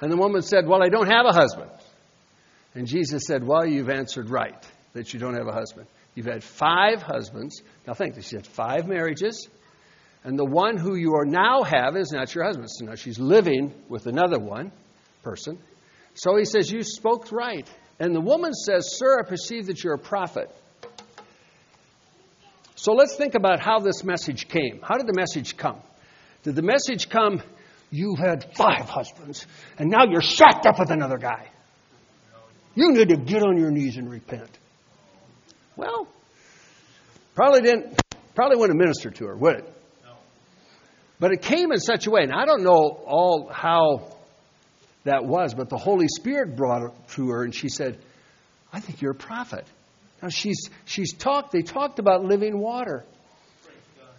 And 0.00 0.12
the 0.12 0.16
woman 0.16 0.42
said, 0.42 0.66
Well, 0.66 0.82
I 0.82 0.88
don't 0.88 1.08
have 1.08 1.26
a 1.26 1.32
husband. 1.32 1.70
And 2.74 2.86
Jesus 2.86 3.24
said, 3.26 3.44
Well, 3.44 3.66
you've 3.66 3.90
answered 3.90 4.30
right 4.30 4.62
that 4.92 5.14
you 5.14 5.18
don't 5.18 5.34
have 5.34 5.48
a 5.48 5.52
husband. 5.52 5.86
You've 6.14 6.26
had 6.26 6.44
five 6.44 7.02
husbands. 7.02 7.62
Now 7.86 7.94
think, 7.94 8.22
she 8.22 8.36
had 8.36 8.46
five 8.46 8.86
marriages. 8.86 9.48
And 10.24 10.38
the 10.38 10.44
one 10.44 10.76
who 10.76 10.94
you 10.94 11.14
are 11.14 11.24
now 11.24 11.62
have 11.62 11.96
is 11.96 12.12
not 12.12 12.34
your 12.34 12.44
husband. 12.44 12.68
So 12.70 12.84
now 12.84 12.94
she's 12.94 13.18
living 13.18 13.74
with 13.88 14.06
another 14.06 14.38
one 14.38 14.70
person. 15.22 15.58
So 16.14 16.36
he 16.36 16.44
says, 16.44 16.70
You 16.70 16.82
spoke 16.82 17.32
right. 17.32 17.68
And 18.02 18.12
the 18.16 18.20
woman 18.20 18.52
says, 18.52 18.98
Sir, 18.98 19.20
I 19.20 19.22
perceive 19.22 19.66
that 19.66 19.84
you're 19.84 19.94
a 19.94 19.98
prophet. 19.98 20.50
So 22.74 22.94
let's 22.94 23.14
think 23.14 23.36
about 23.36 23.60
how 23.60 23.78
this 23.78 24.02
message 24.02 24.48
came. 24.48 24.80
How 24.82 24.96
did 24.96 25.06
the 25.06 25.14
message 25.16 25.56
come? 25.56 25.78
Did 26.42 26.56
the 26.56 26.62
message 26.62 27.08
come, 27.08 27.40
You've 27.92 28.18
had 28.18 28.56
five 28.56 28.88
husbands, 28.88 29.46
and 29.78 29.88
now 29.88 30.04
you're 30.10 30.22
shacked 30.22 30.66
up 30.66 30.80
with 30.80 30.90
another 30.90 31.18
guy. 31.18 31.48
You 32.74 32.90
need 32.90 33.10
to 33.10 33.16
get 33.18 33.42
on 33.42 33.58
your 33.58 33.70
knees 33.70 33.98
and 33.98 34.10
repent. 34.10 34.48
Well, 35.76 36.08
probably 37.34 37.60
didn't, 37.60 38.00
probably 38.34 38.56
wouldn't 38.56 38.78
minister 38.78 39.10
to 39.10 39.26
her, 39.26 39.36
would 39.36 39.56
it? 39.56 39.64
No. 40.04 40.14
But 41.20 41.32
it 41.32 41.42
came 41.42 41.70
in 41.70 41.78
such 41.78 42.06
a 42.06 42.10
way, 42.10 42.22
and 42.22 42.32
I 42.32 42.46
don't 42.46 42.64
know 42.64 42.98
all 43.06 43.50
how 43.52 44.16
that 45.04 45.24
was, 45.24 45.54
but 45.54 45.68
the 45.68 45.76
Holy 45.76 46.08
Spirit 46.08 46.56
brought 46.56 46.82
it 46.82 47.08
to 47.14 47.30
her, 47.30 47.44
and 47.44 47.54
she 47.54 47.68
said, 47.68 47.98
I 48.72 48.80
think 48.80 49.02
you're 49.02 49.12
a 49.12 49.16
prophet. 49.16 49.66
Now 50.22 50.28
she's, 50.28 50.70
she's 50.84 51.12
talked, 51.12 51.52
they 51.52 51.62
talked 51.62 51.98
about 51.98 52.24
living 52.24 52.58
water. 52.58 53.04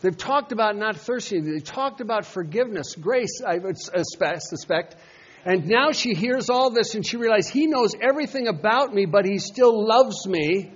They've 0.01 0.17
talked 0.17 0.51
about 0.51 0.75
not 0.75 0.97
thirsting. 0.97 1.49
They've 1.49 1.63
talked 1.63 2.01
about 2.01 2.25
forgiveness, 2.25 2.93
grace, 2.95 3.41
I 3.45 3.57
would 3.57 3.77
uh, 3.93 4.03
suspect. 4.03 4.97
And 5.45 5.65
now 5.67 5.93
she 5.93 6.13
hears 6.13 6.49
all 6.49 6.71
this 6.71 6.95
and 6.95 7.05
she 7.05 7.15
realizes 7.15 7.49
he 7.49 7.67
knows 7.67 7.93
everything 8.01 8.47
about 8.47 8.93
me, 8.93 9.05
but 9.05 9.25
he 9.25 9.39
still 9.39 9.87
loves 9.87 10.27
me. 10.27 10.73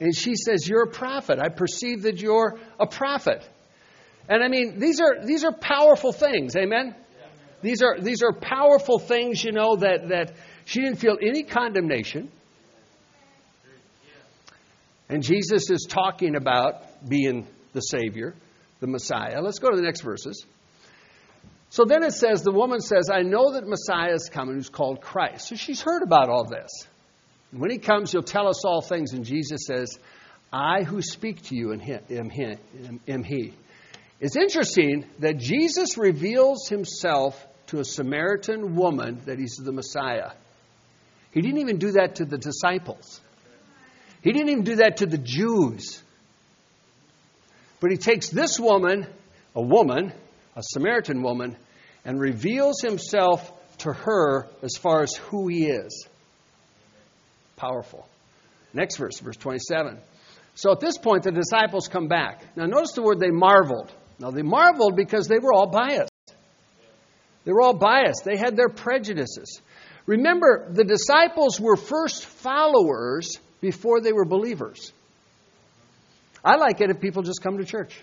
And 0.00 0.14
she 0.14 0.34
says, 0.34 0.68
You're 0.68 0.82
a 0.82 0.90
prophet. 0.90 1.38
I 1.38 1.48
perceive 1.48 2.02
that 2.02 2.20
you're 2.20 2.58
a 2.80 2.86
prophet. 2.86 3.48
And 4.28 4.42
I 4.42 4.48
mean, 4.48 4.80
these 4.80 5.00
are, 5.00 5.24
these 5.24 5.44
are 5.44 5.52
powerful 5.52 6.12
things. 6.12 6.56
Amen? 6.56 6.96
These 7.62 7.82
are, 7.82 7.98
these 8.00 8.22
are 8.22 8.32
powerful 8.32 8.98
things, 8.98 9.42
you 9.42 9.52
know, 9.52 9.76
that, 9.76 10.08
that 10.08 10.36
she 10.64 10.80
didn't 10.80 10.98
feel 10.98 11.16
any 11.20 11.42
condemnation. 11.42 12.30
And 15.08 15.22
Jesus 15.22 15.70
is 15.70 15.86
talking 15.88 16.34
about 16.36 17.08
being 17.08 17.46
the 17.72 17.80
Savior, 17.80 18.34
the 18.80 18.86
Messiah. 18.86 19.40
Let's 19.40 19.58
go 19.58 19.70
to 19.70 19.76
the 19.76 19.82
next 19.82 20.00
verses. 20.00 20.44
So 21.70 21.84
then 21.84 22.02
it 22.02 22.12
says, 22.12 22.42
the 22.42 22.52
woman 22.52 22.80
says, 22.80 23.10
I 23.12 23.22
know 23.22 23.52
that 23.52 23.66
Messiah 23.66 24.14
is 24.14 24.28
coming 24.32 24.54
who's 24.54 24.68
called 24.68 25.00
Christ. 25.00 25.48
So 25.48 25.56
she's 25.56 25.80
heard 25.80 26.02
about 26.02 26.28
all 26.28 26.44
this. 26.44 26.70
When 27.52 27.70
he 27.70 27.78
comes, 27.78 28.12
he'll 28.12 28.22
tell 28.22 28.48
us 28.48 28.64
all 28.64 28.80
things. 28.80 29.12
And 29.12 29.24
Jesus 29.24 29.66
says, 29.66 29.98
I 30.52 30.82
who 30.82 31.02
speak 31.02 31.42
to 31.44 31.56
you 31.56 31.72
am 31.72 32.30
he. 32.30 32.56
Am 33.08 33.22
he. 33.22 33.52
It's 34.20 34.36
interesting 34.36 35.04
that 35.18 35.38
Jesus 35.38 35.98
reveals 35.98 36.68
himself 36.68 37.46
to 37.68 37.80
a 37.80 37.84
Samaritan 37.84 38.74
woman 38.74 39.20
that 39.26 39.38
he's 39.38 39.56
the 39.56 39.72
Messiah. 39.72 40.30
He 41.32 41.42
didn't 41.42 41.58
even 41.58 41.78
do 41.78 41.92
that 41.92 42.16
to 42.16 42.24
the 42.24 42.38
disciples. 42.38 43.20
He 44.22 44.32
didn't 44.32 44.48
even 44.48 44.64
do 44.64 44.76
that 44.76 44.98
to 44.98 45.06
the 45.06 45.18
Jews. 45.18 46.02
But 47.80 47.90
he 47.90 47.98
takes 47.98 48.30
this 48.30 48.58
woman, 48.58 49.06
a 49.54 49.60
woman, 49.60 50.12
a 50.56 50.62
Samaritan 50.62 51.22
woman, 51.22 51.56
and 52.04 52.18
reveals 52.18 52.80
himself 52.80 53.52
to 53.78 53.92
her 53.92 54.46
as 54.62 54.76
far 54.80 55.02
as 55.02 55.14
who 55.14 55.48
he 55.48 55.66
is. 55.66 56.06
Powerful. 57.56 58.08
Next 58.72 58.96
verse, 58.96 59.20
verse 59.20 59.36
27. 59.36 59.98
So 60.54 60.72
at 60.72 60.80
this 60.80 60.96
point, 60.96 61.24
the 61.24 61.32
disciples 61.32 61.88
come 61.88 62.08
back. 62.08 62.42
Now, 62.56 62.64
notice 62.64 62.92
the 62.92 63.02
word 63.02 63.20
they 63.20 63.30
marveled. 63.30 63.92
Now, 64.18 64.30
they 64.30 64.42
marveled 64.42 64.96
because 64.96 65.28
they 65.28 65.38
were 65.38 65.52
all 65.52 65.66
biased. 65.66 66.10
They 67.44 67.52
were 67.52 67.62
all 67.62 67.74
biased, 67.74 68.24
they 68.24 68.36
had 68.36 68.56
their 68.56 68.68
prejudices. 68.68 69.60
Remember, 70.06 70.68
the 70.70 70.84
disciples 70.84 71.60
were 71.60 71.76
first 71.76 72.26
followers 72.26 73.38
before 73.60 74.00
they 74.00 74.12
were 74.12 74.24
believers. 74.24 74.92
I 76.44 76.56
like 76.56 76.80
it 76.80 76.90
if 76.90 77.00
people 77.00 77.22
just 77.22 77.42
come 77.42 77.58
to 77.58 77.64
church. 77.64 78.00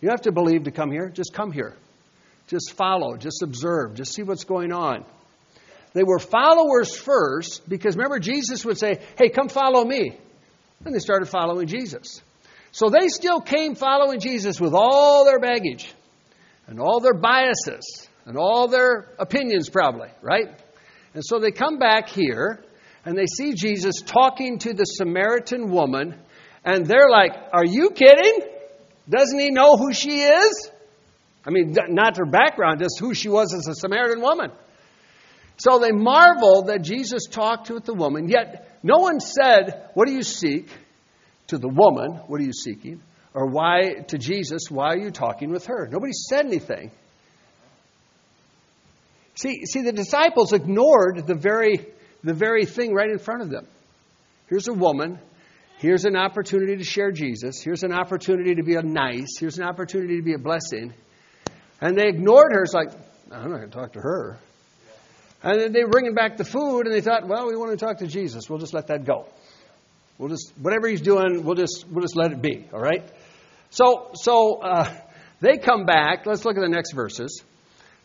You 0.00 0.10
have 0.10 0.22
to 0.22 0.32
believe 0.32 0.64
to 0.64 0.70
come 0.70 0.90
here, 0.90 1.08
just 1.08 1.32
come 1.32 1.50
here. 1.50 1.74
Just 2.46 2.74
follow, 2.74 3.16
just 3.16 3.42
observe, 3.42 3.94
just 3.94 4.14
see 4.14 4.22
what's 4.22 4.44
going 4.44 4.72
on. 4.72 5.04
They 5.94 6.04
were 6.04 6.18
followers 6.18 6.94
first 6.96 7.68
because 7.68 7.96
remember, 7.96 8.18
Jesus 8.18 8.64
would 8.64 8.78
say, 8.78 9.00
Hey, 9.18 9.30
come 9.30 9.48
follow 9.48 9.84
me. 9.84 10.16
And 10.84 10.94
they 10.94 10.98
started 10.98 11.26
following 11.26 11.66
Jesus. 11.66 12.20
So 12.72 12.90
they 12.90 13.08
still 13.08 13.40
came 13.40 13.74
following 13.74 14.20
Jesus 14.20 14.60
with 14.60 14.74
all 14.74 15.24
their 15.24 15.40
baggage 15.40 15.92
and 16.66 16.80
all 16.80 17.00
their 17.00 17.14
biases 17.14 18.08
and 18.24 18.36
all 18.36 18.68
their 18.68 19.14
opinions, 19.18 19.70
probably, 19.70 20.08
right? 20.20 20.48
And 21.14 21.22
so 21.24 21.38
they 21.38 21.50
come 21.50 21.78
back 21.78 22.08
here 22.08 22.64
and 23.04 23.16
they 23.16 23.26
see 23.26 23.54
Jesus 23.54 24.02
talking 24.02 24.58
to 24.60 24.74
the 24.74 24.84
Samaritan 24.84 25.70
woman 25.70 26.18
and 26.64 26.84
they're 26.84 27.08
like, 27.08 27.32
Are 27.52 27.64
you 27.64 27.90
kidding? 27.90 28.40
Doesn't 29.08 29.38
he 29.38 29.50
know 29.50 29.76
who 29.76 29.92
she 29.92 30.20
is? 30.22 30.70
I 31.46 31.50
mean, 31.50 31.76
not 31.88 32.16
her 32.16 32.26
background, 32.26 32.80
just 32.80 32.98
who 32.98 33.14
she 33.14 33.28
was 33.28 33.54
as 33.54 33.68
a 33.68 33.74
Samaritan 33.74 34.20
woman. 34.20 34.50
So 35.58 35.78
they 35.78 35.92
marveled 35.92 36.66
that 36.66 36.82
Jesus 36.82 37.26
talked 37.30 37.68
to 37.68 37.78
the 37.78 37.94
woman, 37.94 38.28
yet 38.28 38.78
no 38.82 38.98
one 38.98 39.20
said, 39.20 39.90
What 39.94 40.06
do 40.06 40.12
you 40.12 40.22
seek? 40.22 40.68
To 41.48 41.58
the 41.58 41.68
woman, 41.68 42.20
What 42.26 42.40
are 42.40 42.44
you 42.44 42.52
seeking? 42.52 43.02
Or 43.34 43.46
why 43.46 44.04
to 44.08 44.18
Jesus, 44.18 44.70
Why 44.70 44.94
are 44.94 44.98
you 44.98 45.10
talking 45.10 45.50
with 45.50 45.66
her? 45.66 45.88
Nobody 45.90 46.12
said 46.12 46.46
anything. 46.46 46.90
See, 49.34 49.66
see 49.66 49.82
the 49.82 49.92
disciples 49.92 50.52
ignored 50.52 51.26
the 51.26 51.34
very, 51.34 51.86
the 52.24 52.32
very 52.32 52.64
thing 52.64 52.94
right 52.94 53.10
in 53.10 53.18
front 53.18 53.42
of 53.42 53.50
them. 53.50 53.66
Here's 54.48 54.68
a 54.68 54.72
woman 54.72 55.18
Here's 55.78 56.06
an 56.06 56.16
opportunity 56.16 56.76
to 56.76 56.84
share 56.84 57.12
Jesus. 57.12 57.60
Here's 57.62 57.82
an 57.82 57.92
opportunity 57.92 58.54
to 58.54 58.62
be 58.62 58.76
a 58.76 58.82
nice. 58.82 59.36
Here's 59.38 59.58
an 59.58 59.64
opportunity 59.64 60.16
to 60.16 60.22
be 60.22 60.32
a 60.32 60.38
blessing. 60.38 60.94
And 61.80 61.96
they 61.98 62.08
ignored 62.08 62.52
her. 62.52 62.62
It's 62.62 62.72
like, 62.72 62.92
I'm 63.30 63.50
not 63.50 63.58
going 63.58 63.70
to 63.70 63.76
talk 63.76 63.92
to 63.92 64.00
her. 64.00 64.38
And 65.42 65.60
then 65.60 65.72
they 65.72 65.84
were 65.84 65.90
bringing 65.90 66.14
back 66.14 66.38
the 66.38 66.44
food, 66.44 66.86
and 66.86 66.94
they 66.94 67.02
thought, 67.02 67.28
well, 67.28 67.46
we 67.46 67.56
want 67.56 67.78
to 67.78 67.84
talk 67.84 67.98
to 67.98 68.06
Jesus. 68.06 68.48
We'll 68.48 68.58
just 68.58 68.72
let 68.72 68.86
that 68.86 69.04
go. 69.04 69.26
We'll 70.18 70.30
just 70.30 70.52
whatever 70.60 70.88
he's 70.88 71.00
doing, 71.00 71.44
we'll 71.44 71.56
just 71.56 71.86
we'll 71.90 72.02
just 72.02 72.16
let 72.16 72.32
it 72.32 72.40
be. 72.40 72.68
All 72.72 72.80
right. 72.80 73.04
So 73.70 74.10
so 74.14 74.60
uh, 74.62 74.92
they 75.40 75.58
come 75.58 75.84
back. 75.84 76.26
Let's 76.26 76.44
look 76.44 76.56
at 76.56 76.60
the 76.60 76.68
next 76.68 76.92
verses. 76.92 77.42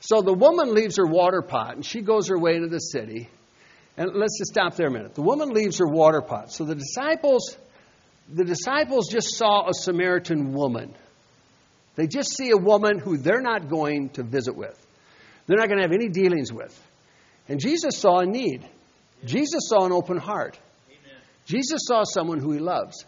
So 0.02 0.21
the 0.21 0.34
woman 0.34 0.74
leaves 0.74 0.97
her 0.97 1.06
water 1.06 1.41
pot 1.41 1.76
and 1.76 1.86
she 1.86 2.02
goes 2.02 2.28
her 2.28 2.38
way 2.38 2.60
to 2.60 2.67
the 2.67 2.80
city. 2.80 3.30
And 3.97 4.12
let's 4.15 4.38
just 4.38 4.52
stop 4.52 4.76
there 4.76 4.88
a 4.88 4.91
minute. 4.91 5.15
The 5.15 5.21
woman 5.21 5.50
leaves 5.50 5.78
her 5.78 5.88
water 5.88 6.21
pot. 6.21 6.52
So 6.52 6.63
the 6.65 6.76
disciples, 6.76 7.56
the 8.34 8.43
disciples 8.43 9.10
just 9.12 9.36
saw 9.36 9.67
a 9.69 9.74
Samaritan 9.74 10.54
woman. 10.54 10.95
They 11.95 12.08
just 12.08 12.36
see 12.36 12.52
a 12.52 12.58
woman 12.58 13.00
who 13.00 13.17
they're 13.17 13.41
not 13.41 13.69
going 13.69 14.10
to 14.12 14.24
visit 14.24 14.56
with. 14.56 14.78
They're 15.45 15.58
not 15.58 15.67
going 15.67 15.78
to 15.78 15.84
have 15.84 15.91
any 15.91 16.10
dealings 16.10 16.52
with. 16.52 16.78
And 17.50 17.60
Jesus 17.60 17.97
saw 17.97 18.19
a 18.19 18.26
need. 18.26 18.65
Jesus 19.26 19.67
saw 19.67 19.86
an 19.86 19.91
open 19.91 20.17
heart. 20.17 20.58
Jesus 21.51 21.81
saw 21.85 22.03
someone 22.05 22.39
who 22.39 22.53
he 22.53 22.59
loves. 22.59 23.05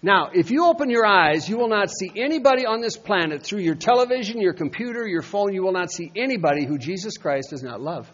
Now, 0.00 0.30
if 0.32 0.50
you 0.50 0.66
open 0.66 0.90
your 0.90 1.04
eyes, 1.04 1.48
you 1.48 1.58
will 1.58 1.68
not 1.68 1.90
see 1.90 2.10
anybody 2.16 2.64
on 2.64 2.80
this 2.80 2.96
planet 2.96 3.42
through 3.42 3.60
your 3.60 3.74
television, 3.74 4.40
your 4.40 4.54
computer, 4.54 5.06
your 5.06 5.22
phone. 5.22 5.52
You 5.52 5.62
will 5.62 5.72
not 5.72 5.90
see 5.90 6.10
anybody 6.14 6.64
who 6.64 6.78
Jesus 6.78 7.18
Christ 7.18 7.50
does 7.50 7.64
not 7.64 7.80
love. 7.80 8.10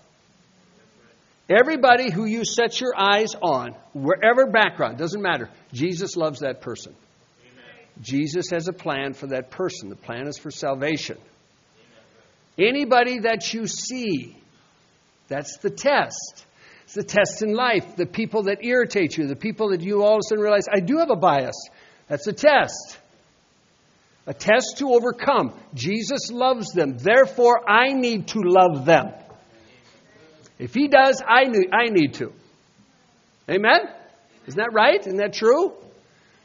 Everybody 1.48 2.10
who 2.10 2.24
you 2.24 2.44
set 2.44 2.80
your 2.80 2.92
eyes 2.98 3.34
on, 3.40 3.76
wherever 3.92 4.50
background, 4.50 4.96
doesn't 4.96 5.22
matter. 5.22 5.48
Jesus 5.72 6.16
loves 6.16 6.40
that 6.40 6.62
person. 6.62 6.92
Amen. 7.40 7.92
Jesus 8.00 8.46
has 8.50 8.66
a 8.66 8.72
plan 8.72 9.12
for 9.12 9.28
that 9.28 9.50
person. 9.50 9.90
The 9.90 9.96
plan 9.96 10.26
is 10.26 10.38
for 10.38 10.50
salvation. 10.50 11.18
Amen. 12.58 12.74
Anybody 12.74 13.18
that 13.20 13.52
you 13.54 13.68
see, 13.68 14.36
that's 15.28 15.58
the 15.58 15.70
test. 15.70 16.45
It's 16.86 16.94
the 16.94 17.02
test 17.02 17.42
in 17.42 17.52
life. 17.52 17.96
The 17.96 18.06
people 18.06 18.44
that 18.44 18.64
irritate 18.64 19.18
you, 19.18 19.26
the 19.26 19.34
people 19.34 19.70
that 19.70 19.80
you 19.80 20.04
all 20.04 20.14
of 20.14 20.18
a 20.18 20.28
sudden 20.28 20.42
realize, 20.42 20.66
I 20.72 20.78
do 20.78 20.98
have 20.98 21.10
a 21.10 21.16
bias. 21.16 21.68
That's 22.06 22.28
a 22.28 22.32
test. 22.32 22.96
A 24.28 24.32
test 24.32 24.78
to 24.78 24.92
overcome. 24.92 25.52
Jesus 25.74 26.30
loves 26.30 26.72
them. 26.72 26.96
Therefore, 26.96 27.68
I 27.68 27.92
need 27.92 28.28
to 28.28 28.38
love 28.40 28.84
them. 28.84 29.12
If 30.60 30.74
he 30.74 30.86
does, 30.86 31.20
I 31.26 31.44
need, 31.44 31.70
I 31.72 31.88
need 31.90 32.14
to. 32.14 32.32
Amen? 33.50 33.80
Isn't 34.46 34.58
that 34.58 34.72
right? 34.72 35.00
Isn't 35.00 35.16
that 35.16 35.34
true? 35.34 35.72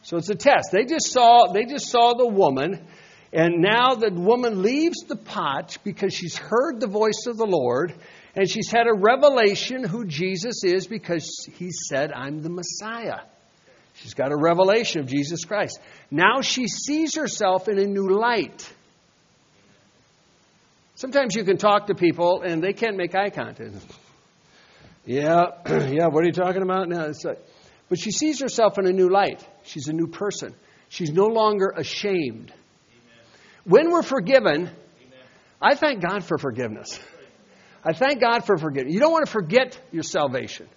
So 0.01 0.17
it's 0.17 0.30
a 0.30 0.36
test. 0.36 0.69
They 0.71 0.86
just 0.86 1.12
saw 1.12 1.51
they 1.54 1.65
just 1.65 1.88
saw 1.88 2.15
the 2.15 2.27
woman, 2.27 2.84
and 3.32 3.62
now 3.62 3.93
the 3.93 4.10
woman 4.12 4.63
leaves 4.63 5.01
the 5.08 5.15
pot 5.15 5.77
because 5.84 6.15
she's 6.15 6.36
heard 6.36 6.80
the 6.80 6.88
voice 6.88 7.27
of 7.27 7.38
the 7.38 7.45
Lord, 7.45 7.93
and 8.35 8.49
she's 8.49 8.71
had 8.71 8.87
a 8.87 8.93
revelation 8.93 9.83
who 9.83 10.05
Jesus 10.05 10.63
is 10.63 10.87
because 10.87 11.47
he 11.57 11.71
said, 11.71 12.11
I'm 12.13 12.41
the 12.41 12.49
Messiah. 12.49 13.21
She's 13.95 14.13
got 14.13 14.31
a 14.31 14.37
revelation 14.37 15.01
of 15.01 15.07
Jesus 15.07 15.43
Christ. 15.43 15.79
Now 16.09 16.41
she 16.41 16.67
sees 16.67 17.15
herself 17.15 17.67
in 17.67 17.77
a 17.77 17.85
new 17.85 18.09
light. 18.09 18.71
Sometimes 20.95 21.35
you 21.35 21.43
can 21.43 21.57
talk 21.57 21.87
to 21.87 21.95
people 21.95 22.41
and 22.41 22.63
they 22.63 22.73
can't 22.73 22.95
make 22.95 23.15
eye 23.15 23.29
contact. 23.29 23.75
Yeah, 25.05 25.45
yeah, 25.67 26.07
what 26.07 26.23
are 26.23 26.27
you 26.27 26.31
talking 26.31 26.61
about 26.61 26.87
now? 26.87 27.05
It's 27.05 27.23
Like, 27.23 27.39
but 27.89 27.99
she 27.99 28.11
sees 28.11 28.39
herself 28.39 28.77
in 28.77 28.85
a 28.85 28.93
new 28.93 29.09
light. 29.09 29.45
She's 29.63 29.87
a 29.87 29.93
new 29.93 30.07
person. 30.07 30.55
She's 30.87 31.11
no 31.11 31.25
longer 31.25 31.73
ashamed. 31.75 32.51
Amen. 32.51 33.25
When 33.65 33.91
we're 33.91 34.03
forgiven, 34.03 34.61
Amen. 34.61 34.73
I 35.61 35.75
thank 35.75 36.01
God 36.01 36.23
for 36.23 36.37
forgiveness. 36.37 36.99
I 37.83 37.93
thank 37.93 38.21
God 38.21 38.45
for 38.45 38.57
forgiveness. 38.57 38.93
You 38.93 38.99
don't 38.99 39.11
want 39.11 39.25
to 39.25 39.31
forget 39.31 39.79
your 39.91 40.03
salvation. 40.03 40.67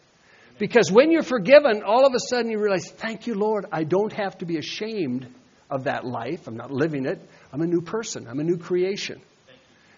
Because 0.59 0.91
when 0.91 1.11
you're 1.11 1.23
forgiven, 1.23 1.83
all 1.85 2.07
of 2.07 2.15
a 2.15 2.21
sudden 2.29 2.51
you 2.51 2.59
realize, 2.59 2.89
thank 2.89 3.27
you, 3.27 3.35
Lord, 3.35 3.67
I 3.73 3.85
don't 3.85 4.13
have 4.13 4.39
to 4.39 4.47
be 4.47 4.57
ashamed 4.57 5.27
of 5.69 5.85
that 5.85 6.05
life. 6.05 6.47
I'm 6.47 6.57
not 6.57 6.71
living 6.71 7.07
it. 7.07 7.21
I'm 7.53 7.61
a 7.61 7.67
new 7.67 7.81
person, 7.81 8.27
I'm 8.29 8.41
a 8.41 8.45
new 8.45 8.59
creation. 8.59 9.21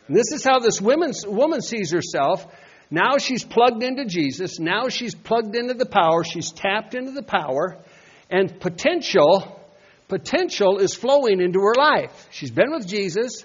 And 0.08 0.16
this 0.16 0.32
is 0.32 0.44
how 0.44 0.60
this 0.60 0.80
woman, 0.80 1.12
woman 1.26 1.60
sees 1.60 1.90
herself. 1.90 2.46
Now 2.90 3.18
she's 3.18 3.44
plugged 3.44 3.82
into 3.82 4.04
Jesus. 4.04 4.60
Now 4.60 4.88
she's 4.88 5.14
plugged 5.14 5.56
into 5.56 5.74
the 5.74 5.86
power. 5.86 6.22
She's 6.22 6.52
tapped 6.52 6.94
into 6.94 7.10
the 7.10 7.22
power. 7.22 7.76
And 8.30 8.60
potential, 8.60 9.60
potential 10.06 10.78
is 10.78 10.94
flowing 10.94 11.40
into 11.40 11.58
her 11.60 11.74
life. 11.76 12.28
She's 12.30 12.52
been 12.52 12.70
with 12.70 12.86
Jesus. 12.86 13.44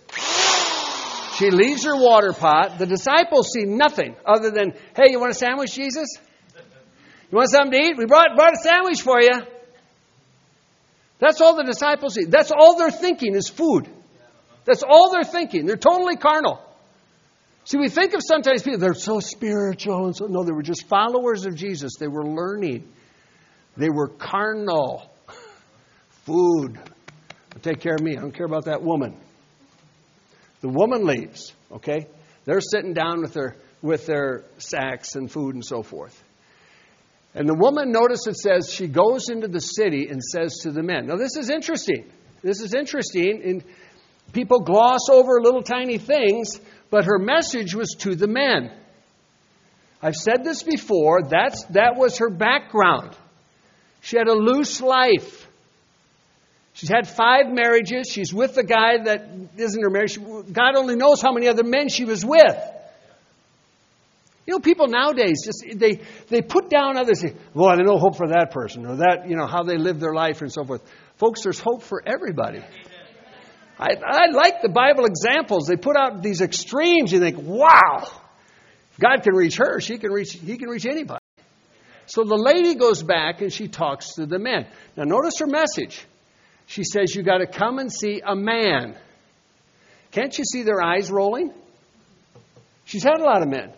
She 1.42 1.50
leaves 1.50 1.86
her 1.86 1.96
water 1.96 2.34
pot. 2.34 2.78
The 2.78 2.86
disciples 2.86 3.50
see 3.52 3.64
nothing 3.64 4.16
other 4.24 4.52
than, 4.52 4.74
hey, 4.96 5.10
you 5.10 5.20
want 5.20 5.32
a 5.32 5.34
sandwich, 5.34 5.74
Jesus? 5.74 6.08
You 7.32 7.36
want 7.36 7.50
something 7.50 7.72
to 7.72 7.78
eat? 7.80 7.98
We 7.98 8.06
brought, 8.06 8.36
brought 8.36 8.54
a 8.54 8.62
sandwich 8.62 9.02
for 9.02 9.20
you. 9.20 9.42
That's 11.18 11.42
all 11.42 11.56
the 11.56 11.64
disciples 11.64 12.14
see. 12.14 12.26
That's 12.26 12.52
all 12.52 12.78
they're 12.78 12.92
thinking 12.92 13.34
is 13.34 13.50
food. 13.50 13.90
That's 14.66 14.84
all 14.84 15.12
they're 15.12 15.24
thinking. 15.24 15.66
They're 15.66 15.78
totally 15.78 16.16
carnal. 16.16 16.62
See, 17.64 17.78
we 17.78 17.90
think 17.90 18.14
of 18.14 18.22
sometimes 18.24 18.62
people, 18.62 18.80
they're 18.80 18.94
so 18.94 19.20
spiritual 19.20 20.06
and 20.06 20.16
so. 20.16 20.28
No, 20.28 20.44
they 20.44 20.52
were 20.52 20.62
just 20.62 20.88
followers 20.88 21.48
of 21.48 21.56
Jesus. 21.56 21.94
They 22.00 22.08
were 22.08 22.24
learning, 22.24 22.88
they 23.78 23.90
were 23.90 24.10
carnal. 24.10 25.12
Food. 26.26 26.80
Take 27.64 27.80
care 27.80 27.96
of 27.96 28.02
me. 28.02 28.16
I 28.16 28.22
don't 28.22 28.32
care 28.32 28.46
about 28.46 28.66
that 28.66 28.84
woman. 28.84 29.18
The 30.62 30.69
woman 30.69 31.06
leaves, 31.06 31.54
okay? 31.71 32.08
They're 32.45 32.62
sitting 32.62 32.93
down 32.93 33.21
with 33.21 33.34
their, 33.34 33.56
with 33.82 34.06
their 34.06 34.45
sacks 34.58 35.15
and 35.15 35.32
food 35.32 35.56
and 35.56 35.65
so 35.65 35.84
forth. 35.84 36.24
And 37.34 37.47
the 37.47 37.56
woman, 37.56 37.91
notice 37.91 38.28
it 38.28 38.36
says, 38.36 38.71
she 38.71 38.88
goes 38.88 39.30
into 39.30 39.47
the 39.47 39.60
city 39.60 40.08
and 40.10 40.21
says 40.21 40.60
to 40.63 40.71
the 40.71 40.84
men. 40.84 41.08
Now, 41.08 41.15
this 41.15 41.38
is 41.38 41.50
interesting. 41.50 42.06
This 42.41 42.62
is 42.62 42.74
interesting. 42.74 43.41
And 43.43 43.63
people 44.34 44.60
gloss 44.60 45.10
over 45.10 45.41
little 45.41 45.63
tiny 45.63 45.97
things, 45.97 46.60
but 46.89 47.06
her 47.06 47.17
message 47.17 47.74
was 47.74 47.95
to 48.00 48.15
the 48.15 48.28
men. 48.28 48.71
I've 50.02 50.15
said 50.15 50.43
this 50.43 50.63
before. 50.63 51.24
That's, 51.24 51.63
that 51.65 51.95
was 51.95 52.17
her 52.17 52.30
background. 52.30 53.15
She 54.02 54.17
had 54.17 54.28
a 54.28 54.34
loose 54.34 54.82
life. 54.82 55.41
She's 56.74 56.90
had 56.90 57.08
five 57.08 57.48
marriages. 57.50 58.08
She's 58.10 58.34
with 58.34 58.56
the 58.56 58.64
guy 58.64 59.04
that 59.04 59.30
isn't 59.58 59.82
her 59.82 59.90
marriage. 59.90 60.18
God 60.52 60.76
only 60.78 60.96
knows 60.96 61.22
how 61.22 61.32
many 61.34 61.48
other 61.48 61.64
men 61.64 61.90
she 61.90 62.06
was 62.06 62.26
with. 62.26 62.58
You 64.48 64.54
know, 64.54 64.60
people 64.60 64.88
nowadays 64.88 65.44
just 65.46 65.64
they 65.80 66.02
they 66.30 66.42
put 66.42 66.70
down 66.70 66.98
others. 66.98 67.24
Well, 67.54 67.76
there's 67.76 67.88
no 67.88 67.98
hope 67.98 68.18
for 68.18 68.28
that 68.30 68.52
person 68.52 68.86
or 68.86 68.98
that. 68.98 69.30
You 69.30 69.36
know 69.36 69.46
how 69.46 69.64
they 69.64 69.78
live 69.78 70.00
their 70.00 70.14
life 70.14 70.42
and 70.42 70.52
so 70.52 70.64
forth. 70.64 70.82
Folks, 71.18 71.44
there's 71.44 71.60
hope 71.60 71.84
for 71.84 72.02
everybody. 72.06 72.64
I, 73.78 73.96
I 74.06 74.32
like 74.32 74.62
the 74.62 74.70
Bible 74.70 75.06
examples. 75.06 75.68
They 75.68 75.76
put 75.76 75.96
out 75.96 76.22
these 76.22 76.42
extremes. 76.42 77.12
You 77.12 77.20
think, 77.20 77.38
wow, 77.40 78.08
God 79.00 79.24
can 79.24 79.36
reach 79.36 79.58
her. 79.58 79.80
She 79.80 79.98
can 79.98 80.12
reach. 80.12 80.34
He 80.34 80.58
can 80.58 80.70
reach 80.70 80.86
anybody. 80.86 81.24
So 82.08 82.24
the 82.24 82.36
lady 82.36 82.76
goes 82.76 83.04
back 83.04 83.42
and 83.42 83.54
she 83.54 83.68
talks 83.68 84.16
to 84.16 84.26
the 84.26 84.40
men. 84.40 84.68
Now, 84.98 85.04
notice 85.04 85.40
her 85.40 85.48
message. 85.48 86.06
She 86.72 86.86
says, 86.86 87.14
You 87.14 87.22
got 87.22 87.40
to 87.40 87.48
come 87.48 87.80
and 87.80 87.92
see 87.92 88.22
a 88.26 88.34
man. 88.34 88.96
Can't 90.12 90.38
you 90.38 90.46
see 90.46 90.64
their 90.64 90.82
eyes 90.82 91.12
rolling? 91.12 91.54
She's 92.86 93.04
had 93.04 93.20
a 93.20 93.24
lot 93.24 93.42
of 93.42 93.50
men. 93.50 93.74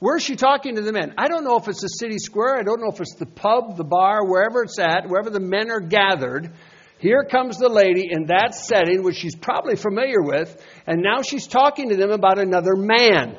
Where's 0.00 0.24
she 0.24 0.34
talking 0.34 0.74
to 0.74 0.82
the 0.82 0.92
men? 0.92 1.14
I 1.16 1.28
don't 1.28 1.44
know 1.44 1.56
if 1.56 1.68
it's 1.68 1.82
the 1.82 1.86
city 1.86 2.18
square. 2.18 2.56
I 2.58 2.64
don't 2.64 2.80
know 2.80 2.90
if 2.92 3.00
it's 3.00 3.14
the 3.14 3.26
pub, 3.26 3.76
the 3.76 3.84
bar, 3.84 4.24
wherever 4.24 4.64
it's 4.64 4.78
at, 4.80 5.08
wherever 5.08 5.30
the 5.30 5.38
men 5.38 5.70
are 5.70 5.80
gathered. 5.80 6.50
Here 6.98 7.24
comes 7.30 7.58
the 7.58 7.68
lady 7.68 8.08
in 8.10 8.26
that 8.26 8.56
setting, 8.56 9.04
which 9.04 9.16
she's 9.16 9.36
probably 9.36 9.76
familiar 9.76 10.20
with, 10.20 10.60
and 10.84 11.00
now 11.00 11.22
she's 11.22 11.46
talking 11.46 11.90
to 11.90 11.96
them 11.96 12.10
about 12.10 12.40
another 12.40 12.74
man. 12.74 13.36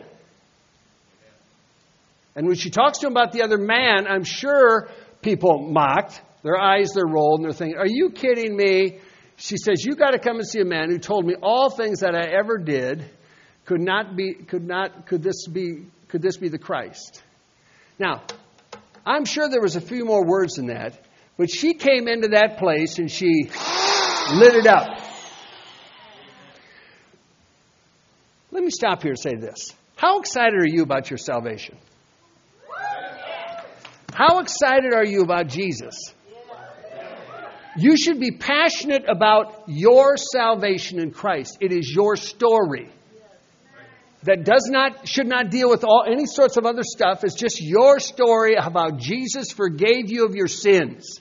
And 2.36 2.48
when 2.48 2.56
she 2.56 2.70
talks 2.70 3.00
to 3.00 3.08
them 3.08 3.14
about 3.14 3.34
the 3.34 3.42
other 3.42 3.58
man, 3.58 4.08
I'm 4.08 4.24
sure 4.24 4.90
people 5.22 5.60
mocked. 5.60 6.22
Their 6.44 6.58
eyes, 6.58 6.92
they're 6.94 7.08
rolled, 7.08 7.40
and 7.40 7.46
they're 7.46 7.54
thinking, 7.54 7.78
Are 7.78 7.88
you 7.88 8.12
kidding 8.12 8.56
me? 8.56 9.00
She 9.38 9.58
says, 9.58 9.84
You 9.84 9.96
got 9.96 10.12
to 10.12 10.20
come 10.20 10.38
and 10.38 10.48
see 10.48 10.60
a 10.60 10.66
man 10.66 10.90
who 10.90 11.00
told 11.00 11.26
me 11.26 11.36
all 11.42 11.70
things 11.70 12.02
that 12.02 12.16
I 12.16 12.38
ever 12.38 12.58
did. 12.58 13.10
Could 13.66 13.82
not 13.82 14.16
be, 14.16 14.34
could 14.34 14.68
not, 14.68 15.08
could 15.08 15.24
this 15.24 15.48
be 15.48 15.86
could 16.14 16.22
this 16.22 16.38
be 16.38 16.48
the 16.48 16.60
Christ? 16.60 17.24
Now, 17.98 18.22
I'm 19.04 19.26
sure 19.26 19.50
there 19.50 19.62
was 19.62 19.76
a 19.76 19.82
few 19.82 20.06
more 20.06 20.24
words 20.24 20.58
than 20.58 20.68
that, 20.68 21.04
but 21.38 21.50
she 21.50 21.74
came 21.74 22.08
into 22.08 22.28
that 22.28 22.60
place 22.60 23.00
and 23.00 23.10
she 23.10 23.50
lit 24.32 24.54
it 24.54 24.68
up. 24.68 24.88
Let 28.52 28.64
me 28.64 28.70
stop 28.70 29.02
here 29.02 29.14
and 29.14 29.20
say 29.20 29.34
this. 29.36 29.74
How 29.96 30.20
excited 30.20 30.54
are 30.54 30.68
you 30.68 30.84
about 30.84 31.10
your 31.10 31.18
salvation? 31.18 31.80
How 34.14 34.38
excited 34.38 34.94
are 34.94 35.06
you 35.06 35.24
about 35.24 35.48
Jesus? 35.48 35.96
You 37.76 37.98
should 37.98 38.20
be 38.20 38.32
passionate 38.32 39.06
about 39.08 39.64
your 39.68 40.16
salvation 40.18 41.00
in 41.00 41.12
Christ. 41.12 41.58
It 41.60 41.72
is 41.72 41.92
your 41.92 42.16
story 42.16 42.90
that 44.24 44.46
does 44.46 44.70
not 44.70 45.08
should 45.08 45.28
not 45.28 45.50
deal 45.50 45.70
with 45.70 45.84
all 45.84 46.06
any 46.08 46.26
sorts 46.26 46.58
of 46.58 46.66
other 46.66 46.84
stuff. 46.84 47.24
It's 47.24 47.36
just 47.36 47.62
your 47.62 48.00
story 48.00 48.58
of 48.58 48.74
how 48.74 48.92
Jesus 48.92 49.52
forgave 49.52 50.10
you 50.10 50.26
of 50.26 50.36
your 50.36 50.48
sins. 50.48 51.20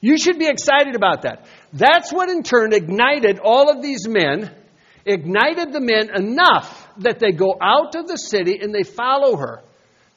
You 0.00 0.16
should 0.16 0.38
be 0.38 0.46
excited 0.46 0.96
about 0.96 1.22
that. 1.22 1.46
That's 1.72 2.12
what 2.12 2.30
in 2.30 2.42
turn 2.42 2.72
ignited 2.72 3.38
all 3.38 3.70
of 3.70 3.82
these 3.82 4.08
men, 4.08 4.50
ignited 5.04 5.72
the 5.72 5.80
men 5.80 6.10
enough 6.14 6.88
that 6.98 7.20
they 7.20 7.32
go 7.32 7.56
out 7.60 7.94
of 7.94 8.08
the 8.08 8.16
city 8.16 8.58
and 8.60 8.74
they 8.74 8.82
follow 8.82 9.36
her. 9.36 9.62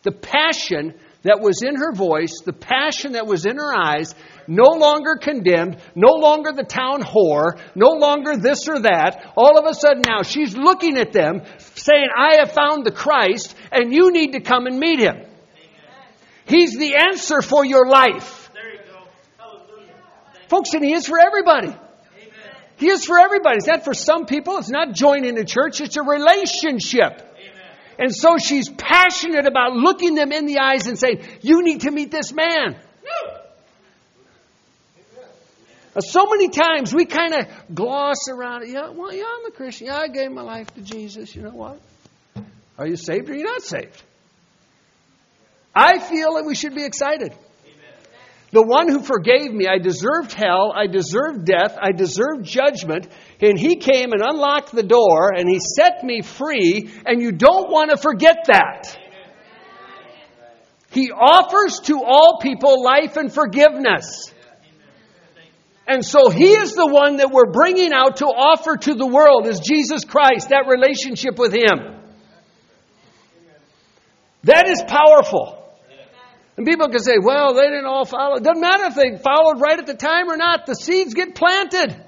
The 0.04 0.14
passion 0.14 0.94
that 1.24 1.40
was 1.42 1.62
in 1.64 1.76
her 1.76 1.94
voice, 1.94 2.42
the 2.46 2.54
passion 2.54 3.14
that 3.14 3.28
was 3.28 3.46
in 3.46 3.58
her 3.58 3.74
eyes, 3.74 4.14
no 4.48 4.78
longer 4.78 5.16
condemned, 5.16 5.78
no 5.96 6.14
longer 6.14 6.52
the 6.52 6.64
town 6.64 7.02
whore, 7.02 7.60
no 7.76 7.92
longer 7.92 8.38
this 8.38 8.68
or 8.68 8.80
that. 8.80 9.32
All 9.36 9.58
of 9.58 9.66
a 9.66 9.74
sudden 9.74 10.04
now 10.06 10.22
she's 10.24 10.56
looking 10.56 10.98
at 10.98 11.14
them 11.14 11.44
saying, 11.58 12.08
I 12.16 12.36
have 12.40 12.52
found 12.52 12.86
the 12.86 12.92
Christ 12.92 13.56
and 13.72 13.94
you 13.94 14.12
need 14.12 14.34
to 14.34 14.42
come 14.42 14.68
and 14.68 14.80
meet 14.80 15.00
him. 15.00 15.26
He's 16.46 16.78
the 16.78 16.96
answer 16.96 17.42
for 17.42 17.66
your 17.66 17.88
life. 17.88 18.52
There 18.54 18.74
you 18.74 18.80
go. 18.80 19.00
Hallelujah. 19.38 19.94
Folks, 20.50 20.74
and 20.74 20.84
He 20.84 20.94
is 20.94 21.08
for 21.08 21.18
everybody. 21.20 21.74
He 22.76 22.90
is 22.90 23.06
for 23.06 23.18
everybody. 23.18 23.58
It's 23.58 23.68
not 23.68 23.86
for 23.86 23.94
some 23.94 24.26
people. 24.26 24.58
It's 24.58 24.70
not 24.70 24.94
joining 24.94 25.38
a 25.38 25.46
church. 25.46 25.80
It's 25.80 25.96
a 25.96 26.04
relationship. 26.04 27.33
And 28.00 28.14
so 28.14 28.38
she's 28.38 28.70
passionate 28.70 29.46
about 29.46 29.74
looking 29.74 30.16
them 30.16 30.32
in 30.32 30.46
the 30.46 30.60
eyes 30.60 30.88
and 30.88 30.98
saying, 30.98 31.22
You 31.42 31.64
need 31.64 31.82
to 31.82 31.92
meet 31.92 32.12
this 32.12 32.34
man. 32.34 32.76
So 36.00 36.26
many 36.26 36.50
times 36.50 36.94
we 36.94 37.06
kind 37.06 37.36
of 37.36 37.48
gloss 37.74 38.28
around 38.28 38.64
it. 38.64 38.70
Yeah, 38.70 38.90
well, 38.90 39.14
yeah, 39.14 39.26
I'm 39.28 39.46
a 39.46 39.52
Christian. 39.52 39.88
Yeah, 39.88 40.00
I 40.00 40.08
gave 40.08 40.32
my 40.32 40.42
life 40.42 40.74
to 40.74 40.82
Jesus. 40.82 41.36
You 41.36 41.44
know 41.44 41.52
what? 41.52 41.80
Are 42.80 42.88
you 42.88 42.96
saved 42.96 43.30
or 43.30 43.34
are 43.34 43.36
you 43.36 43.44
not 43.44 43.62
saved? 43.62 44.02
I 45.76 46.00
feel 46.00 46.36
that 46.36 46.46
we 46.46 46.56
should 46.56 46.74
be 46.74 46.84
excited. 46.84 47.34
The 48.54 48.62
one 48.62 48.88
who 48.88 49.02
forgave 49.02 49.52
me, 49.52 49.68
I 49.68 49.80
deserved 49.80 50.32
hell, 50.32 50.72
I 50.76 50.86
deserved 50.86 51.44
death, 51.46 51.76
I 51.82 51.92
deserved 51.92 52.46
judgment, 52.46 53.08
and 53.42 53.58
he 53.60 53.78
came 53.78 54.12
and 54.12 54.22
unlocked 54.22 54.72
the 54.72 54.84
door 54.84 55.34
and 55.36 55.50
he 55.50 55.60
set 55.60 56.04
me 56.04 56.22
free, 56.22 56.94
and 57.04 57.20
you 57.20 57.32
don't 57.32 57.72
want 57.72 57.90
to 57.90 57.98
forget 57.98 58.46
that. 58.46 58.96
He 60.92 61.10
offers 61.10 61.80
to 61.86 62.04
all 62.04 62.38
people 62.44 62.84
life 62.84 63.18
and 63.18 63.34
forgiveness. 63.34 64.32
And 65.88 66.06
so 66.06 66.30
he 66.30 66.52
is 66.52 66.76
the 66.76 66.86
one 66.86 67.18
that 67.18 67.32
we're 67.32 67.52
bringing 67.52 67.92
out 67.92 68.18
to 68.18 68.26
offer 68.26 68.78
to 68.78 68.94
the 68.94 69.08
world 69.08 69.48
is 69.48 69.62
Jesus 69.62 70.06
Christ, 70.06 70.50
that 70.50 70.68
relationship 70.68 71.40
with 71.40 71.54
him. 71.54 72.00
That 74.44 74.70
is 74.70 74.84
powerful. 74.88 75.63
And 76.56 76.66
people 76.68 76.88
can 76.88 77.00
say, 77.00 77.18
well, 77.22 77.56
they 77.56 77.64
didn't 77.64 77.86
all 77.86 78.06
follow. 78.06 78.36
It 78.36 78.44
doesn't 78.44 78.62
matter 78.62 78.86
if 78.86 78.96
they 78.96 79.18
followed 79.18 79.60
right 79.60 79.80
at 79.80 79.88
the 79.88 79.96
time 79.96 80.30
or 80.30 80.38
not. 80.38 80.66
The 80.66 80.76
seeds 80.76 81.16
get 81.16 81.34
planted. 81.34 81.92
Amen. 81.92 82.04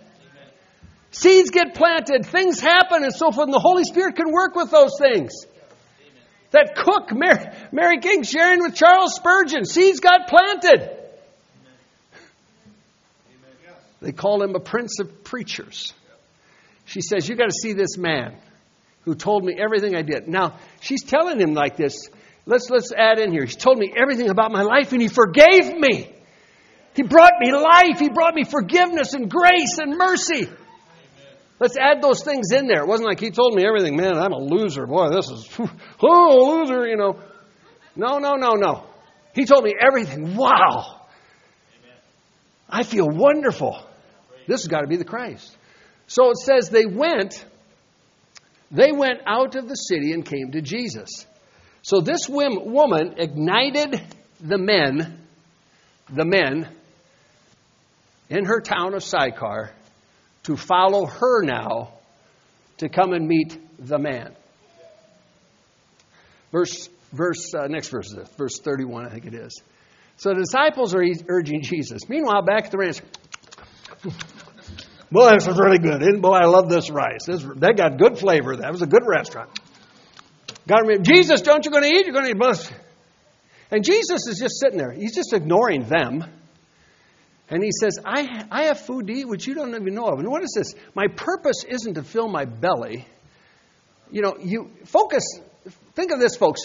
Seeds 1.12 1.50
get 1.50 1.74
planted. 1.74 2.26
Things 2.28 2.60
happen 2.60 3.04
and 3.04 3.14
so 3.14 3.32
forth. 3.32 3.48
And 3.48 3.54
the 3.54 3.60
Holy 3.60 3.84
Spirit 3.84 4.16
can 4.16 4.32
work 4.32 4.56
with 4.56 4.70
those 4.70 5.00
things. 5.00 5.34
Amen. 5.46 6.22
That 6.52 6.76
cook, 6.76 7.12
Mary, 7.12 7.46
Mary, 7.72 8.00
King, 8.00 8.22
sharing 8.22 8.62
with 8.62 8.76
Charles 8.76 9.16
Spurgeon, 9.16 9.66
seeds 9.66 10.00
got 10.00 10.28
planted. 10.28 10.82
Amen. 10.82 11.06
They 14.02 14.12
call 14.12 14.44
him 14.44 14.54
a 14.54 14.60
prince 14.60 15.00
of 15.00 15.24
preachers. 15.24 15.92
She 16.86 17.02
says, 17.02 17.28
You 17.28 17.36
got 17.36 17.50
to 17.50 17.56
see 17.56 17.74
this 17.74 17.98
man 17.98 18.36
who 19.06 19.16
told 19.16 19.44
me 19.44 19.56
everything 19.58 19.96
I 19.96 20.04
did. 20.04 20.28
Now, 20.28 20.60
she's 20.82 21.04
telling 21.04 21.40
him 21.40 21.56
like 21.56 21.78
this 21.78 22.10
Let's, 22.46 22.70
let's 22.70 22.92
add 22.96 23.20
in 23.20 23.32
here. 23.32 23.46
He's 23.46 23.56
told 23.56 23.80
me 23.80 23.94
everything 23.96 24.30
about 24.30 24.52
my 24.52 24.62
life 24.62 24.92
and 24.92 25.02
He 25.02 25.08
forgave 25.08 25.76
me. 25.78 26.12
He 26.96 27.04
brought 27.04 27.34
me 27.40 27.52
life. 27.52 28.00
He 28.00 28.10
brought 28.10 28.36
me 28.36 28.44
forgiveness 28.44 29.14
and 29.14 29.30
grace 29.30 29.78
and 29.80 29.98
mercy. 29.98 30.50
Let's 31.60 31.78
add 31.78 32.02
those 32.02 32.24
things 32.24 32.52
in 32.52 32.68
there. 32.68 32.84
It 32.84 32.88
wasn't 32.88 33.10
like 33.10 33.20
He 33.20 33.32
told 33.32 33.56
me 33.56 33.66
everything. 33.66 33.96
Man, 33.96 34.18
I'm 34.18 34.32
a 34.32 34.40
loser. 34.40 34.86
Boy, 34.86 35.10
this 35.10 35.30
is, 35.30 35.50
oh, 36.04 36.32
a 36.32 36.42
loser, 36.52 36.88
you 36.88 36.98
know. 36.98 37.20
No, 37.96 38.20
no, 38.20 38.36
no, 38.36 38.54
no. 38.54 38.86
He 39.34 39.46
told 39.46 39.64
me 39.64 39.74
everything. 39.80 40.36
Wow. 40.36 41.02
I 42.70 42.84
feel 42.84 43.08
wonderful. 43.08 43.80
This 44.48 44.62
has 44.62 44.68
got 44.68 44.82
to 44.82 44.88
be 44.88 44.98
the 44.98 45.06
Christ. 45.06 45.56
So 46.08 46.30
it 46.32 46.38
says 46.38 46.70
they 46.70 46.86
went, 46.86 47.46
they 48.70 48.92
went 48.92 49.22
out 49.26 49.56
of 49.56 49.68
the 49.68 49.76
city 49.76 50.12
and 50.12 50.26
came 50.26 50.52
to 50.52 50.62
Jesus. 50.62 51.26
So 51.86 52.02
this 52.02 52.28
woman 52.28 53.14
ignited 53.20 54.02
the 54.42 54.58
men, 54.58 55.20
the 56.12 56.26
men 56.26 56.68
in 58.28 58.46
her 58.46 58.60
town 58.60 58.96
of 58.96 59.04
Sychar 59.04 59.70
to 60.46 60.58
follow 60.58 61.06
her 61.06 61.44
now 61.44 61.94
to 62.80 62.90
come 62.90 63.14
and 63.14 63.28
meet 63.28 63.60
the 63.78 64.00
man. 64.00 64.36
Verse, 66.52 66.90
verse 67.14 67.54
uh, 67.54 67.68
next 67.68 67.90
verse 67.90 68.12
is 68.12 68.30
verse 68.36 68.58
31, 68.64 69.06
I 69.06 69.10
think 69.10 69.28
it 69.28 69.36
is. 69.36 69.62
So 70.18 70.30
the 70.30 70.42
disciples 70.42 70.96
are 70.96 71.04
urging 71.28 71.62
Jesus. 71.62 72.10
Meanwhile, 72.10 72.42
back 72.42 72.66
at 72.66 72.72
the 72.72 72.80
ranch, 72.80 73.02
boy, 75.12 75.34
this 75.34 75.46
was 75.46 75.60
really 75.60 75.78
good. 75.78 76.20
Boy, 76.20 76.34
I 76.34 76.46
love 76.46 76.68
this 76.68 76.90
rice. 76.90 77.28
This, 77.28 77.44
that 77.58 77.78
got 77.78 78.00
good 78.00 78.18
flavor. 78.18 78.56
That 78.56 78.72
was 78.72 78.82
a 78.82 78.88
good 78.88 79.04
restaurant. 79.06 79.52
God, 80.68 81.04
Jesus, 81.04 81.42
don't 81.42 81.64
you 81.66 81.72
going 81.72 81.84
to 81.84 81.90
eat? 81.90 82.06
You're 82.06 82.14
going 82.14 82.26
to 82.26 82.32
eat 82.32 82.40
both. 82.40 82.72
And 83.72 83.84
Jesus 83.84 84.28
is 84.28 84.40
just 84.40 84.60
sitting 84.60 84.78
there. 84.78 84.92
He's 84.92 85.16
just 85.16 85.34
ignoring 85.34 85.84
them. 85.84 86.24
And 87.50 87.64
he 87.64 87.72
says, 87.72 88.00
I, 88.04 88.46
I 88.50 88.64
have 88.64 88.80
food 88.80 89.08
to 89.08 89.14
eat 89.14 89.28
which 89.28 89.46
you 89.46 89.54
don't 89.54 89.70
even 89.70 89.94
know 89.94 90.08
of. 90.08 90.20
And 90.20 90.30
what 90.30 90.44
is 90.44 90.54
this? 90.56 90.74
My 90.96 91.08
purpose 91.08 91.64
isn't 91.68 91.94
to 91.96 92.04
fill 92.04 92.28
my 92.28 92.46
belly. 92.46 93.06
You 94.10 94.22
know, 94.22 94.38
you 94.40 94.72
focus, 94.86 95.24
think 95.94 96.12
of 96.12 96.20
this, 96.20 96.36
folks. 96.36 96.62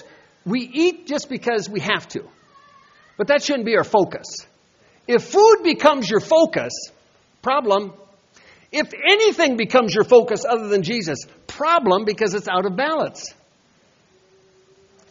We 0.46 0.60
eat 0.60 1.06
just 1.06 1.28
because 1.28 1.68
we 1.68 1.80
have 1.80 2.08
to. 2.08 2.24
But 3.18 3.28
that 3.28 3.42
shouldn't 3.42 3.66
be 3.66 3.76
our 3.76 3.84
focus. 3.84 4.24
If 5.06 5.24
food 5.24 5.58
becomes 5.62 6.08
your 6.08 6.20
focus, 6.20 6.72
problem. 7.42 7.92
If 8.72 8.92
anything 8.94 9.56
becomes 9.56 9.94
your 9.94 10.04
focus 10.04 10.44
other 10.48 10.68
than 10.68 10.82
Jesus, 10.82 11.18
problem 11.46 12.04
because 12.04 12.32
it's 12.32 12.48
out 12.48 12.64
of 12.64 12.76
balance. 12.76 13.34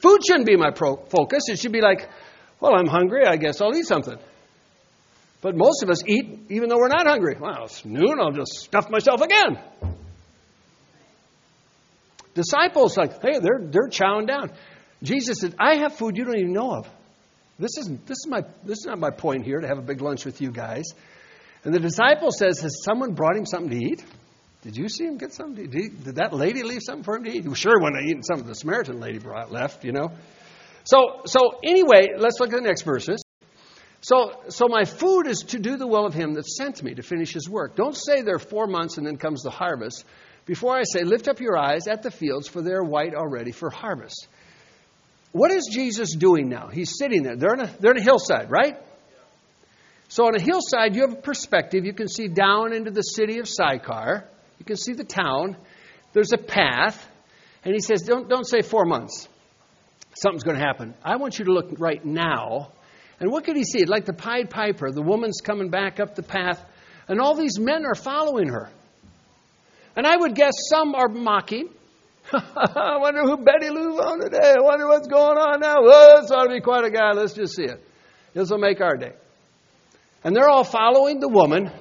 Food 0.01 0.21
shouldn't 0.25 0.45
be 0.45 0.55
my 0.55 0.71
pro- 0.71 0.97
focus. 1.07 1.43
It 1.49 1.59
should 1.59 1.71
be 1.71 1.81
like, 1.81 2.09
well, 2.59 2.75
I'm 2.75 2.87
hungry. 2.87 3.25
I 3.25 3.37
guess 3.37 3.61
I'll 3.61 3.75
eat 3.75 3.85
something. 3.85 4.17
But 5.41 5.55
most 5.55 5.83
of 5.83 5.89
us 5.89 6.03
eat 6.05 6.47
even 6.49 6.69
though 6.69 6.77
we're 6.77 6.89
not 6.89 7.07
hungry. 7.07 7.35
Well, 7.39 7.65
it's 7.65 7.85
noon. 7.85 8.19
I'll 8.19 8.31
just 8.31 8.53
stuff 8.59 8.89
myself 8.89 9.21
again. 9.21 9.59
Disciples, 12.33 12.97
like, 12.97 13.21
hey, 13.21 13.39
they're, 13.39 13.59
they're 13.61 13.89
chowing 13.89 14.27
down. 14.27 14.51
Jesus 15.01 15.39
said, 15.39 15.55
I 15.59 15.77
have 15.77 15.95
food 15.95 16.17
you 16.17 16.25
don't 16.25 16.37
even 16.37 16.53
know 16.53 16.71
of. 16.71 16.87
This 17.57 17.77
isn't, 17.79 18.05
this, 18.05 18.17
is 18.17 18.27
my, 18.27 18.41
this 18.63 18.79
is 18.79 18.85
not 18.85 18.99
my 18.99 19.09
point 19.09 19.45
here 19.45 19.59
to 19.59 19.67
have 19.67 19.77
a 19.77 19.81
big 19.81 20.01
lunch 20.01 20.25
with 20.25 20.39
you 20.41 20.51
guys. 20.51 20.85
And 21.63 21.73
the 21.73 21.79
disciple 21.79 22.31
says, 22.31 22.59
Has 22.61 22.83
someone 22.83 23.13
brought 23.13 23.35
him 23.35 23.45
something 23.45 23.69
to 23.69 23.85
eat? 23.85 24.03
Did 24.61 24.75
you 24.75 24.89
see 24.89 25.05
him 25.05 25.17
get 25.17 25.33
something? 25.33 25.69
Did, 25.69 26.03
did 26.03 26.15
that 26.15 26.33
lady 26.33 26.63
leave 26.63 26.81
something 26.83 27.03
for 27.03 27.15
him 27.15 27.23
to 27.23 27.29
eat? 27.29 27.43
He 27.43 27.49
was 27.49 27.57
sure 27.57 27.79
when 27.79 27.95
I 27.95 28.01
eaten 28.05 28.23
something 28.23 28.45
the 28.45 28.55
Samaritan 28.55 28.99
lady 28.99 29.19
brought 29.19 29.51
left, 29.51 29.85
you 29.85 29.93
know. 29.93 30.11
So 30.83 31.21
so 31.25 31.59
anyway, 31.63 32.07
let's 32.17 32.39
look 32.39 32.51
at 32.51 32.55
the 32.55 32.67
next 32.67 32.81
verses. 32.81 33.23
So 34.01 34.43
so 34.49 34.67
my 34.67 34.85
food 34.85 35.27
is 35.27 35.39
to 35.49 35.59
do 35.59 35.77
the 35.77 35.87
will 35.87 36.05
of 36.05 36.13
him 36.13 36.33
that 36.33 36.45
sent 36.45 36.83
me 36.83 36.93
to 36.95 37.03
finish 37.03 37.33
his 37.33 37.49
work. 37.49 37.75
Don't 37.75 37.95
say 37.95 38.21
there 38.21 38.35
are 38.35 38.39
four 38.39 38.67
months 38.67 38.97
and 38.97 39.07
then 39.07 39.17
comes 39.17 39.43
the 39.43 39.49
harvest. 39.49 40.03
Before 40.45 40.75
I 40.75 40.83
say, 40.83 41.03
lift 41.03 41.27
up 41.27 41.39
your 41.39 41.57
eyes 41.57 41.87
at 41.87 42.01
the 42.01 42.09
fields, 42.09 42.47
for 42.47 42.61
they 42.61 42.71
are 42.71 42.83
white 42.83 43.13
already 43.13 43.51
for 43.51 43.69
harvest. 43.69 44.27
What 45.31 45.51
is 45.51 45.69
Jesus 45.71 46.15
doing 46.15 46.49
now? 46.49 46.69
He's 46.69 46.97
sitting 46.97 47.21
there. 47.21 47.35
They're 47.35 47.51
on 47.51 47.59
a, 47.61 47.67
they're 47.79 47.91
on 47.91 47.97
a 47.97 48.03
hillside, 48.03 48.49
right? 48.49 48.75
So 50.07 50.25
on 50.25 50.35
a 50.35 50.41
hillside, 50.41 50.95
you 50.95 51.01
have 51.01 51.13
a 51.13 51.21
perspective. 51.21 51.85
You 51.85 51.93
can 51.93 52.07
see 52.07 52.27
down 52.27 52.73
into 52.73 52.89
the 52.89 53.03
city 53.03 53.37
of 53.37 53.47
Sychar. 53.47 54.27
You 54.59 54.65
can 54.65 54.77
see 54.77 54.93
the 54.93 55.03
town. 55.03 55.57
There's 56.13 56.33
a 56.33 56.37
path. 56.37 57.05
And 57.63 57.73
he 57.73 57.79
says, 57.81 58.03
don't, 58.03 58.29
don't 58.29 58.47
say 58.47 58.61
four 58.61 58.85
months. 58.85 59.27
Something's 60.15 60.43
going 60.43 60.57
to 60.57 60.63
happen. 60.63 60.93
I 61.03 61.17
want 61.17 61.39
you 61.39 61.45
to 61.45 61.51
look 61.51 61.79
right 61.79 62.03
now. 62.03 62.71
And 63.19 63.31
what 63.31 63.43
could 63.43 63.55
he 63.55 63.63
see? 63.63 63.85
Like 63.85 64.05
the 64.05 64.13
Pied 64.13 64.49
Piper, 64.49 64.91
the 64.91 65.01
woman's 65.01 65.41
coming 65.41 65.69
back 65.69 65.99
up 65.99 66.15
the 66.15 66.23
path, 66.23 66.63
and 67.07 67.19
all 67.19 67.35
these 67.35 67.59
men 67.59 67.85
are 67.85 67.95
following 67.95 68.47
her. 68.49 68.69
And 69.95 70.07
I 70.07 70.15
would 70.15 70.35
guess 70.35 70.53
some 70.69 70.95
are 70.95 71.09
mocking. 71.09 71.69
I 72.33 72.97
wonder 72.99 73.21
who 73.23 73.37
Betty 73.37 73.69
Lou's 73.69 73.99
on 73.99 74.21
today. 74.21 74.53
I 74.57 74.61
wonder 74.61 74.87
what's 74.87 75.07
going 75.07 75.37
on 75.37 75.59
now. 75.59 75.81
Well, 75.81 76.21
this 76.21 76.31
ought 76.31 76.45
to 76.45 76.53
be 76.53 76.61
quite 76.61 76.85
a 76.85 76.91
guy. 76.91 77.11
Let's 77.11 77.33
just 77.33 77.55
see 77.55 77.63
it. 77.63 77.83
This 78.33 78.49
will 78.49 78.59
make 78.59 78.79
our 78.81 78.95
day. 78.95 79.13
And 80.23 80.35
they're 80.35 80.49
all 80.49 80.63
following 80.63 81.19
the 81.19 81.27
woman 81.27 81.71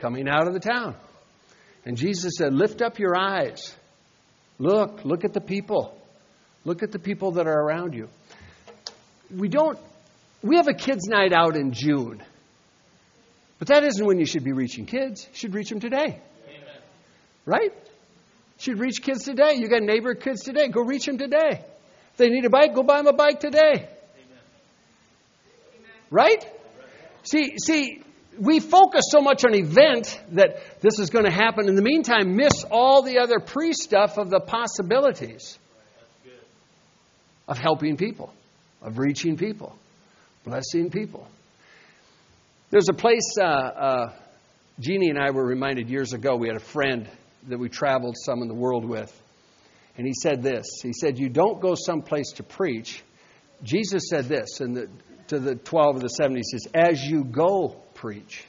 coming 0.00 0.28
out 0.28 0.46
of 0.46 0.54
the 0.54 0.60
town. 0.60 0.96
And 1.84 1.96
Jesus 1.96 2.34
said, 2.36 2.52
Lift 2.52 2.82
up 2.82 2.98
your 2.98 3.16
eyes. 3.16 3.74
Look, 4.58 5.04
look 5.04 5.24
at 5.24 5.32
the 5.32 5.40
people. 5.40 5.96
Look 6.64 6.82
at 6.82 6.92
the 6.92 6.98
people 6.98 7.32
that 7.32 7.46
are 7.46 7.60
around 7.60 7.94
you. 7.94 8.08
We 9.34 9.48
don't 9.48 9.78
we 10.42 10.56
have 10.56 10.68
a 10.68 10.74
kids' 10.74 11.06
night 11.06 11.32
out 11.32 11.56
in 11.56 11.72
June. 11.72 12.22
But 13.58 13.68
that 13.68 13.84
isn't 13.84 14.04
when 14.04 14.18
you 14.18 14.24
should 14.24 14.44
be 14.44 14.52
reaching 14.52 14.86
kids. 14.86 15.26
You 15.32 15.36
should 15.36 15.54
reach 15.54 15.68
them 15.68 15.80
today. 15.80 16.18
Amen. 16.46 16.80
Right? 17.44 17.72
You 17.72 18.58
should 18.58 18.78
reach 18.78 19.02
kids 19.02 19.24
today. 19.24 19.56
You 19.56 19.68
got 19.68 19.82
neighbor 19.82 20.14
kids 20.14 20.42
today. 20.42 20.68
Go 20.68 20.82
reach 20.82 21.04
them 21.04 21.18
today. 21.18 21.62
If 22.12 22.16
they 22.16 22.28
need 22.28 22.46
a 22.46 22.50
bike, 22.50 22.74
go 22.74 22.82
buy 22.82 22.98
them 22.98 23.08
a 23.08 23.12
bike 23.12 23.40
today. 23.40 23.74
Amen. 23.74 23.88
Right? 26.10 26.46
See, 27.22 27.58
see, 27.58 28.02
we 28.40 28.58
focus 28.58 29.04
so 29.10 29.20
much 29.20 29.44
on 29.44 29.54
event 29.54 30.18
that 30.32 30.80
this 30.80 30.98
is 30.98 31.10
going 31.10 31.26
to 31.26 31.30
happen. 31.30 31.68
In 31.68 31.74
the 31.74 31.82
meantime, 31.82 32.36
miss 32.36 32.64
all 32.70 33.02
the 33.02 33.18
other 33.18 33.38
pre 33.38 33.72
stuff 33.74 34.16
of 34.16 34.30
the 34.30 34.40
possibilities 34.40 35.58
of 37.46 37.58
helping 37.58 37.98
people, 37.98 38.32
of 38.80 38.98
reaching 38.98 39.36
people, 39.36 39.76
blessing 40.44 40.90
people. 40.90 41.26
There's 42.70 42.88
a 42.88 42.94
place, 42.94 43.36
uh, 43.38 43.44
uh, 43.44 44.12
Jeannie 44.78 45.10
and 45.10 45.18
I 45.18 45.32
were 45.32 45.44
reminded 45.44 45.90
years 45.90 46.14
ago, 46.14 46.36
we 46.36 46.48
had 46.48 46.56
a 46.56 46.60
friend 46.60 47.08
that 47.48 47.58
we 47.58 47.68
traveled 47.68 48.16
some 48.24 48.40
in 48.40 48.48
the 48.48 48.54
world 48.54 48.88
with. 48.88 49.12
And 49.98 50.06
he 50.06 50.14
said 50.14 50.42
this 50.42 50.64
He 50.82 50.94
said, 50.94 51.18
You 51.18 51.28
don't 51.28 51.60
go 51.60 51.74
someplace 51.74 52.32
to 52.36 52.42
preach. 52.42 53.02
Jesus 53.62 54.04
said 54.08 54.24
this 54.26 54.60
and 54.60 54.74
the, 54.74 54.88
to 55.30 55.38
the 55.38 55.54
12 55.54 55.96
of 55.96 56.02
the 56.02 56.08
70, 56.08 56.38
he 56.38 56.42
says, 56.42 56.68
As 56.74 57.02
you 57.02 57.24
go, 57.24 57.76
preach. 57.94 58.44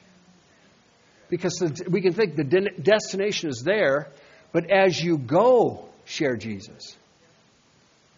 Because 1.30 1.54
the, 1.54 1.88
we 1.88 2.02
can 2.02 2.12
think 2.12 2.36
the 2.36 2.44
de- 2.44 2.82
destination 2.82 3.48
is 3.48 3.62
there, 3.64 4.08
but 4.52 4.70
as 4.70 5.02
you 5.02 5.16
go, 5.16 5.88
share 6.04 6.36
Jesus. 6.36 6.96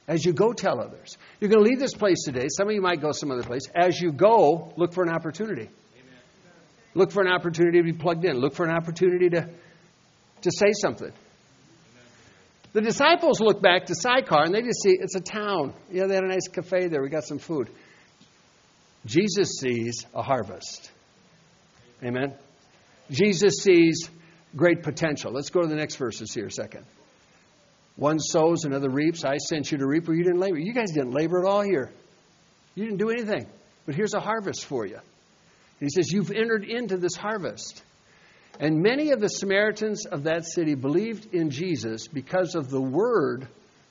As 0.08 0.24
you 0.24 0.32
go, 0.32 0.52
tell 0.52 0.80
others. 0.80 1.16
You're 1.40 1.50
going 1.50 1.62
to 1.64 1.70
leave 1.70 1.78
this 1.78 1.94
place 1.94 2.24
today. 2.24 2.46
Some 2.48 2.68
of 2.68 2.74
you 2.74 2.82
might 2.82 3.00
go 3.00 3.12
some 3.12 3.30
other 3.30 3.42
place. 3.42 3.62
As 3.74 4.00
you 4.00 4.12
go, 4.12 4.72
look 4.76 4.92
for 4.92 5.02
an 5.02 5.10
opportunity. 5.10 5.70
Look 6.94 7.12
for 7.12 7.22
an 7.22 7.32
opportunity 7.32 7.78
to 7.78 7.84
be 7.84 7.92
plugged 7.92 8.24
in. 8.24 8.36
Look 8.38 8.54
for 8.54 8.64
an 8.64 8.74
opportunity 8.74 9.30
to, 9.30 9.48
to 10.42 10.50
say 10.50 10.72
something. 10.80 11.12
The 12.72 12.80
disciples 12.80 13.40
look 13.40 13.62
back 13.62 13.86
to 13.86 13.94
Sychar 13.94 14.42
and 14.44 14.54
they 14.54 14.62
just 14.62 14.82
see 14.82 14.96
it's 14.98 15.14
a 15.14 15.20
town. 15.20 15.74
Yeah, 15.90 16.06
they 16.06 16.14
had 16.14 16.24
a 16.24 16.28
nice 16.28 16.48
cafe 16.50 16.88
there. 16.88 17.02
We 17.02 17.08
got 17.08 17.24
some 17.24 17.38
food. 17.38 17.70
Jesus 19.06 19.58
sees 19.60 20.06
a 20.14 20.22
harvest. 20.22 20.90
Amen. 22.02 22.34
Jesus 23.10 23.56
sees 23.62 24.08
great 24.56 24.82
potential. 24.82 25.32
Let's 25.32 25.50
go 25.50 25.60
to 25.60 25.66
the 25.66 25.76
next 25.76 25.96
verses 25.96 26.32
here 26.32 26.46
a 26.46 26.50
second. 26.50 26.84
One 27.96 28.18
sows, 28.18 28.64
another 28.64 28.90
reaps. 28.90 29.24
I 29.24 29.36
sent 29.36 29.70
you 29.70 29.78
to 29.78 29.86
reap 29.86 30.08
where 30.08 30.16
you 30.16 30.24
didn't 30.24 30.40
labor. 30.40 30.58
You 30.58 30.72
guys 30.72 30.90
didn't 30.90 31.12
labor 31.12 31.40
at 31.40 31.46
all 31.46 31.62
here. 31.62 31.90
You 32.74 32.84
didn't 32.84 32.98
do 32.98 33.10
anything. 33.10 33.46
But 33.86 33.94
here's 33.94 34.14
a 34.14 34.20
harvest 34.20 34.64
for 34.64 34.86
you. 34.86 34.98
He 35.80 35.88
says, 35.90 36.10
You've 36.10 36.30
entered 36.30 36.64
into 36.64 36.96
this 36.96 37.14
harvest. 37.14 37.82
And 38.58 38.82
many 38.82 39.10
of 39.10 39.20
the 39.20 39.28
Samaritans 39.28 40.06
of 40.06 40.24
that 40.24 40.44
city 40.44 40.74
believed 40.74 41.34
in 41.34 41.50
Jesus 41.50 42.08
because 42.08 42.54
of 42.54 42.70
the 42.70 42.80
word 42.80 43.48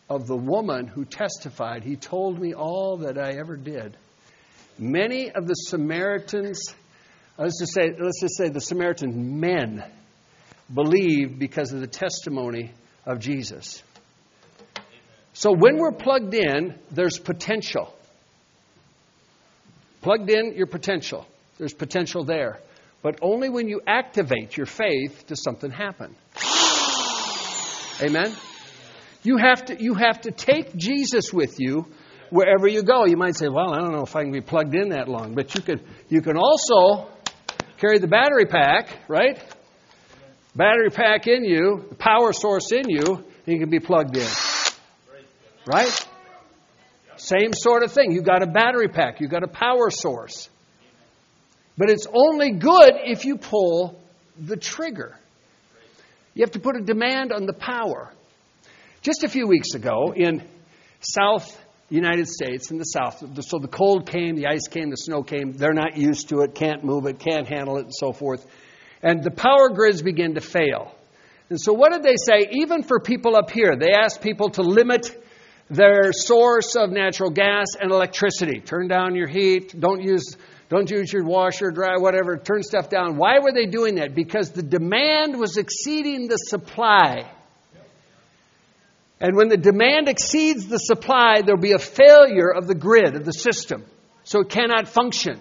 of 0.10 0.26
the 0.26 0.38
woman 0.38 0.88
who 0.88 1.06
testified, 1.06 1.84
He 1.84 1.96
told 1.96 2.40
me 2.40 2.54
all 2.54 2.98
that 2.98 3.18
I 3.18 3.38
ever 3.38 3.56
did. 3.56 3.98
Many 4.78 5.32
of 5.32 5.48
the 5.48 5.54
Samaritans, 5.54 6.74
let's 7.38 7.60
just 7.60 7.74
say, 7.74 7.90
let's 8.00 8.22
just 8.22 8.38
say 8.38 8.50
the 8.50 8.62
Samaritan 8.62 9.40
men 9.40 9.84
believed 10.74 11.38
because 11.40 11.72
of 11.72 11.80
the 11.80 11.88
testimony 11.88 12.72
of 13.06 13.20
Jesus. 13.20 13.84
So 15.34 15.52
when 15.52 15.78
we're 15.78 15.92
plugged 15.92 16.34
in, 16.34 16.76
there's 16.92 17.18
potential. 17.18 17.94
Plugged 20.02 20.30
in, 20.30 20.56
your 20.56 20.68
potential. 20.68 21.26
There's 21.58 21.74
potential 21.74 22.24
there. 22.24 22.60
But 23.02 23.20
only 23.22 23.50
when 23.50 23.68
you 23.68 23.82
activate 23.86 24.56
your 24.56 24.66
faith 24.66 25.26
does 25.28 25.44
something 25.44 25.72
happen. 25.72 26.16
Amen? 28.02 28.36
You 29.24 29.38
have 29.38 29.66
to, 29.66 29.82
you 29.82 29.94
have 29.96 30.22
to 30.22 30.32
take 30.32 30.76
Jesus 30.76 31.32
with 31.34 31.60
you 31.60 31.86
wherever 32.34 32.68
you 32.68 32.82
go. 32.82 33.06
You 33.06 33.16
might 33.16 33.36
say, 33.36 33.48
well, 33.48 33.74
I 33.74 33.80
don't 33.80 33.92
know 33.92 34.02
if 34.02 34.16
I 34.16 34.24
can 34.24 34.32
be 34.32 34.42
plugged 34.42 34.74
in 34.74 34.90
that 34.90 35.08
long. 35.08 35.36
But 35.36 35.54
you 35.54 35.62
can, 35.62 35.80
you 36.10 36.22
can 36.22 36.36
also 36.36 37.08
carry 37.78 38.00
the 38.00 38.08
battery 38.08 38.48
pack, 38.48 38.88
right? 39.08 39.38
Battery 40.56 40.90
pack 40.90 41.28
in 41.28 41.46
you, 41.46 41.86
the 41.90 41.96
power 41.96 42.34
source 42.34 42.72
in 42.72 42.90
you, 42.90 43.24
you 43.46 43.60
can 43.60 43.70
be 43.70 43.80
plugged 43.80 44.18
in. 44.18 44.28
Right? 45.68 46.08
Same 47.18 47.54
sort 47.54 47.84
of 47.84 47.92
thing. 47.92 48.12
You've 48.12 48.26
got 48.26 48.42
a 48.42 48.48
battery 48.48 48.90
pack, 48.90 49.22
you've 49.22 49.32
got 49.32 49.44
a 49.44 49.48
power 49.48 49.92
source. 49.92 50.50
But 51.78 51.90
it's 51.90 52.08
only 52.12 52.52
good 52.52 52.94
if 53.04 53.26
you 53.26 53.38
pull 53.38 54.00
the 54.40 54.58
trigger. 54.58 55.16
You 56.34 56.42
have 56.42 56.52
to 56.52 56.60
put 56.60 56.76
a 56.76 56.82
demand 56.82 57.32
on 57.32 57.46
the 57.46 57.54
power. 57.54 58.12
Just 59.02 59.24
a 59.24 59.30
few 59.30 59.48
weeks 59.48 59.76
ago 59.76 60.14
in 60.16 60.44
South 61.00 61.60
United 61.96 62.28
States, 62.28 62.72
in 62.72 62.78
the 62.78 62.86
South, 62.86 63.24
so 63.42 63.60
the 63.60 63.68
cold 63.68 64.10
came, 64.10 64.36
the 64.36 64.48
ice 64.48 64.68
came, 64.68 64.90
the 64.90 64.98
snow 64.98 65.22
came. 65.22 65.54
They're 65.54 65.74
not 65.74 65.96
used 65.96 66.30
to 66.30 66.42
it, 66.42 66.56
can't 66.56 66.84
move 66.84 67.06
it, 67.06 67.20
can't 67.20 67.48
handle 67.48 67.78
it, 67.78 67.86
and 67.86 67.94
so 67.94 68.12
forth. 68.12 68.46
And 69.04 69.24
the 69.24 69.32
power 69.32 69.70
grids 69.70 70.02
begin 70.02 70.34
to 70.36 70.42
fail. 70.42 70.96
And 71.50 71.62
so, 71.62 71.72
what 71.74 71.92
did 71.92 72.02
they 72.02 72.16
say? 72.16 72.50
Even 72.52 72.82
for 72.82 73.00
people 73.00 73.36
up 73.36 73.52
here, 73.52 73.76
they 73.78 73.92
asked 73.92 74.22
people 74.22 74.50
to 74.52 74.64
limit 74.64 75.16
their 75.70 76.12
source 76.14 76.76
of 76.76 76.90
natural 76.90 77.30
gas 77.30 77.68
and 77.80 77.92
electricity. 77.92 78.60
Turn 78.60 78.88
down 78.88 79.14
your 79.16 79.28
heat. 79.28 79.80
Don't 79.80 80.02
use 80.02 80.36
don't 80.70 80.90
use 80.90 81.14
your 81.14 81.24
washer, 81.24 81.70
dry, 81.70 81.98
whatever. 81.98 82.38
Turn 82.38 82.64
stuff 82.64 82.90
down. 82.90 83.18
Why 83.18 83.38
were 83.38 83.52
they 83.52 83.68
doing 83.68 83.96
that? 83.96 84.16
Because 84.16 84.50
the 84.50 84.64
demand 84.64 85.38
was 85.38 85.58
exceeding 85.58 86.28
the 86.28 86.38
supply. 86.38 87.30
And 89.20 89.36
when 89.36 89.48
the 89.48 89.58
demand 89.58 90.10
exceeds 90.10 90.68
the 90.68 90.78
supply, 90.78 91.42
there'll 91.42 91.62
be 91.62 91.72
a 91.72 91.80
failure 91.80 92.50
of 92.50 92.68
the 92.68 92.76
grid, 92.76 93.16
of 93.16 93.26
the 93.26 93.32
system. 93.32 93.86
So 94.24 94.42
it 94.42 94.50
cannot 94.50 94.88
function. 94.88 95.40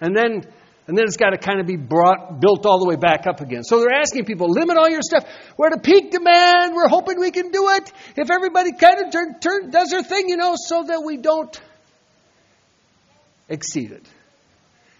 And 0.00 0.14
then, 0.16 0.44
and 0.86 0.98
then 0.98 1.04
it's 1.06 1.16
got 1.16 1.30
to 1.30 1.38
kind 1.38 1.60
of 1.60 1.66
be 1.66 1.76
brought, 1.76 2.40
built 2.40 2.66
all 2.66 2.78
the 2.78 2.86
way 2.86 2.96
back 2.96 3.26
up 3.26 3.40
again. 3.40 3.62
So 3.62 3.80
they're 3.80 3.98
asking 3.98 4.24
people, 4.26 4.50
limit 4.50 4.76
all 4.76 4.90
your 4.90 5.02
stuff. 5.02 5.24
We're 5.56 5.68
at 5.68 5.78
a 5.78 5.80
peak 5.80 6.10
demand. 6.10 6.74
We're 6.74 6.88
hoping 6.88 7.18
we 7.18 7.30
can 7.30 7.50
do 7.50 7.70
it. 7.70 7.90
If 8.16 8.30
everybody 8.30 8.72
kind 8.72 9.04
of 9.04 9.12
turn, 9.12 9.38
turn, 9.40 9.70
does 9.70 9.90
their 9.90 10.02
thing, 10.02 10.28
you 10.28 10.36
know, 10.36 10.54
so 10.56 10.84
that 10.84 11.02
we 11.04 11.16
don't 11.16 11.58
exceed 13.48 13.92
it. 13.92 14.06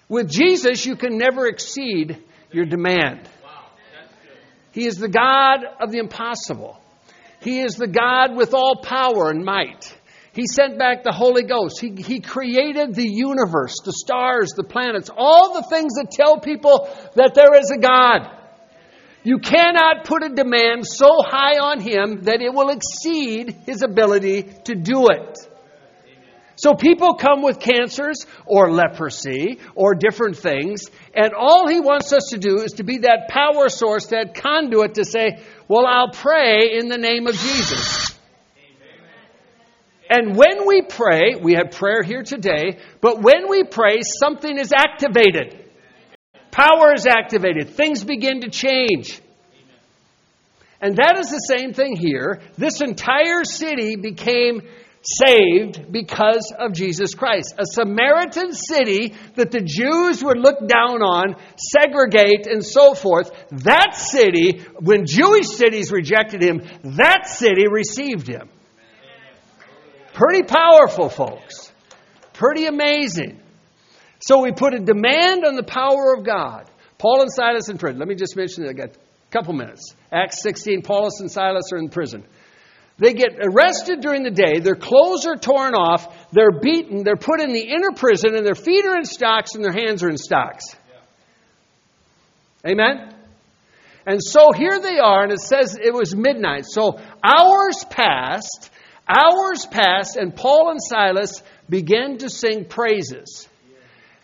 With 0.09 0.31
Jesus, 0.31 0.87
you 0.87 0.97
can 0.97 1.19
never 1.19 1.47
exceed 1.47 2.23
your 2.53 2.67
demand. 2.67 3.29
He 4.73 4.87
is 4.87 4.97
the 4.97 5.09
God 5.09 5.65
of 5.81 5.93
the 5.93 5.99
impossible. 5.99 6.81
He 7.45 7.61
is 7.61 7.75
the 7.75 7.87
God 7.87 8.35
with 8.35 8.55
all 8.55 8.81
power 8.83 9.29
and 9.29 9.45
might. 9.45 9.95
He 10.33 10.47
sent 10.47 10.79
back 10.79 11.05
the 11.05 11.13
Holy 11.13 11.43
Ghost. 11.43 11.79
He, 11.79 11.91
he 11.91 12.21
created 12.21 12.95
the 12.95 13.07
universe, 13.07 13.77
the 13.85 13.93
stars, 13.93 14.53
the 14.57 14.65
planets, 14.65 15.11
all 15.15 15.53
the 15.53 15.69
things 15.69 15.95
that 15.95 16.11
tell 16.11 16.41
people 16.41 16.89
that 17.15 17.35
there 17.35 17.55
is 17.55 17.71
a 17.71 17.79
God. 17.79 18.31
You 19.23 19.39
cannot 19.39 20.05
put 20.05 20.25
a 20.25 20.31
demand 20.31 20.87
so 20.87 21.23
high 21.23 21.59
on 21.59 21.81
Him 21.81 22.25
that 22.25 22.41
it 22.41 22.53
will 22.53 22.71
exceed 22.71 23.55
His 23.67 23.83
ability 23.83 24.45
to 24.65 24.75
do 24.75 25.09
it. 25.09 25.39
So 26.57 26.75
people 26.75 27.15
come 27.15 27.43
with 27.43 27.59
cancers 27.59 28.27
or 28.47 28.73
leprosy 28.73 29.59
or 29.75 29.95
different 29.95 30.37
things, 30.37 30.83
and 31.15 31.33
all 31.35 31.69
he 31.69 31.81
wants 31.81 32.13
us 32.13 32.29
to 32.31 32.39
do 32.39 32.63
is 32.63 32.73
to 32.75 32.85
be 32.85 32.99
that 32.99 33.29
power 33.29 33.69
source, 33.69 34.07
that 34.07 34.35
conduit 34.35 34.95
to 34.95 35.05
say, 35.05 35.41
Well, 35.69 35.87
I'll 35.87 36.13
pray 36.13 36.79
in 36.79 36.89
the 36.89 36.99
name 36.99 37.27
of 37.27 37.35
Jesus. 37.35 38.15
And 40.09 40.37
when 40.37 40.67
we 40.67 40.83
pray, 40.83 41.35
we 41.41 41.55
had 41.55 41.73
prayer 41.73 42.03
here 42.03 42.23
today, 42.23 42.79
but 43.01 43.23
when 43.23 43.49
we 43.49 43.65
pray, 43.65 44.03
something 44.03 44.59
is 44.59 44.73
activated. 44.73 45.59
Power 46.51 46.93
is 46.95 47.07
activated. 47.07 47.71
Things 47.71 48.05
begin 48.05 48.43
to 48.43 48.51
change. 48.51 49.21
And 50.81 50.97
that 50.97 51.19
is 51.19 51.31
the 51.31 51.39
same 51.39 51.73
thing 51.73 51.97
here. 51.97 52.43
This 52.59 52.83
entire 52.83 53.43
city 53.45 53.97
became 53.97 54.63
saved 55.05 55.93
because 55.93 56.53
of 56.59 56.73
Jesus 56.73 57.15
Christ. 57.15 57.55
A 57.59 57.65
Samaritan 57.67 58.53
city 58.53 59.15
that 59.35 59.51
the 59.51 59.61
Jews 59.61 60.25
would 60.25 60.39
look 60.39 60.67
down 60.67 61.03
on, 61.03 61.37
segregate, 61.57 62.47
and 62.47 62.65
so 62.65 62.95
forth. 62.95 63.31
That 63.51 63.97
city, 63.97 64.63
when 64.81 65.05
Jewish 65.07 65.49
cities 65.49 65.93
rejected 65.93 66.43
him, 66.43 66.63
that 66.97 67.29
city 67.29 67.69
received 67.69 68.27
him. 68.27 68.49
Pretty 70.15 70.45
powerful, 70.45 71.09
folks. 71.09 71.73
Pretty 72.33 72.67
amazing. 72.67 73.41
So 74.21 74.43
we 74.43 74.53
put 74.53 74.73
a 74.73 74.79
demand 74.79 75.45
on 75.45 75.57
the 75.57 75.65
power 75.65 76.15
of 76.17 76.25
God. 76.25 76.71
Paul 76.99 77.21
and 77.21 77.31
Silas 77.33 77.69
in 77.69 77.77
prison. 77.77 77.99
Let 77.99 78.09
me 78.09 78.15
just 78.15 78.37
mention 78.37 78.65
that. 78.65 78.71
I 78.71 78.73
got 78.73 78.97
a 78.97 79.31
couple 79.31 79.53
minutes. 79.53 79.95
Acts 80.11 80.41
16, 80.43 80.83
Paul 80.83 81.11
and 81.19 81.31
Silas 81.31 81.65
are 81.73 81.79
in 81.79 81.89
prison. 81.89 82.25
They 82.97 83.13
get 83.13 83.39
arrested 83.41 84.01
during 84.01 84.23
the 84.23 84.31
day, 84.31 84.61
their 84.61 84.77
clothes 84.77 85.27
are 85.27 85.37
torn 85.37 85.75
off, 85.75 86.31
they're 86.31 86.61
beaten, 86.61 87.03
they're 87.03 87.17
put 87.17 87.41
in 87.41 87.53
the 87.53 87.63
inner 87.63 87.91
prison, 87.91 88.37
and 88.37 88.47
their 88.47 88.55
feet 88.55 88.85
are 88.87 88.97
in 88.97 89.05
stocks 89.05 89.57
and 89.57 89.65
their 89.65 89.73
hands 89.73 90.03
are 90.05 90.09
in 90.09 90.17
stocks. 90.17 90.65
Amen? 92.67 93.13
And 94.07 94.23
so 94.23 94.53
here 94.53 94.79
they 94.79 94.99
are, 94.99 95.25
and 95.25 95.33
it 95.33 95.41
says 95.41 95.77
it 95.81 95.93
was 95.93 96.15
midnight. 96.15 96.67
So 96.67 97.01
hours 97.23 97.85
passed, 97.91 98.71
hours 99.09 99.67
passed, 99.67 100.17
and 100.17 100.35
Paul 100.35 100.71
and 100.71 100.81
Silas 100.81 101.43
began 101.69 102.19
to 102.19 102.31
sing 102.31 102.65
praises. 102.67 103.49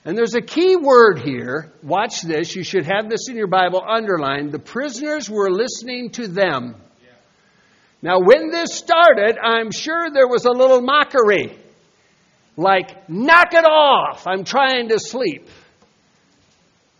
And 0.04 0.16
there's 0.16 0.34
a 0.34 0.40
key 0.40 0.76
word 0.76 1.20
here. 1.20 1.72
Watch 1.82 2.22
this. 2.22 2.54
You 2.54 2.62
should 2.62 2.86
have 2.86 3.10
this 3.10 3.28
in 3.28 3.36
your 3.36 3.48
Bible 3.48 3.82
underlined. 3.86 4.52
The 4.52 4.58
prisoners 4.58 5.28
were 5.28 5.50
listening 5.50 6.10
to 6.12 6.28
them. 6.28 6.76
Now, 8.02 8.18
when 8.20 8.50
this 8.50 8.74
started, 8.74 9.38
I'm 9.42 9.70
sure 9.70 10.10
there 10.10 10.28
was 10.28 10.46
a 10.46 10.50
little 10.50 10.80
mockery. 10.80 11.56
Like, 12.56 13.08
knock 13.08 13.52
it 13.52 13.64
off. 13.64 14.26
I'm 14.26 14.44
trying 14.44 14.88
to 14.88 14.98
sleep. 14.98 15.48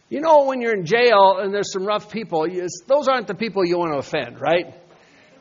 You 0.08 0.20
know, 0.20 0.44
when 0.44 0.60
you're 0.60 0.74
in 0.74 0.86
jail 0.86 1.38
and 1.38 1.54
there's 1.54 1.72
some 1.72 1.86
rough 1.86 2.10
people, 2.10 2.46
those 2.86 3.08
aren't 3.08 3.28
the 3.28 3.34
people 3.34 3.64
you 3.64 3.78
want 3.78 3.92
to 3.92 3.98
offend, 3.98 4.40
right? 4.40 4.74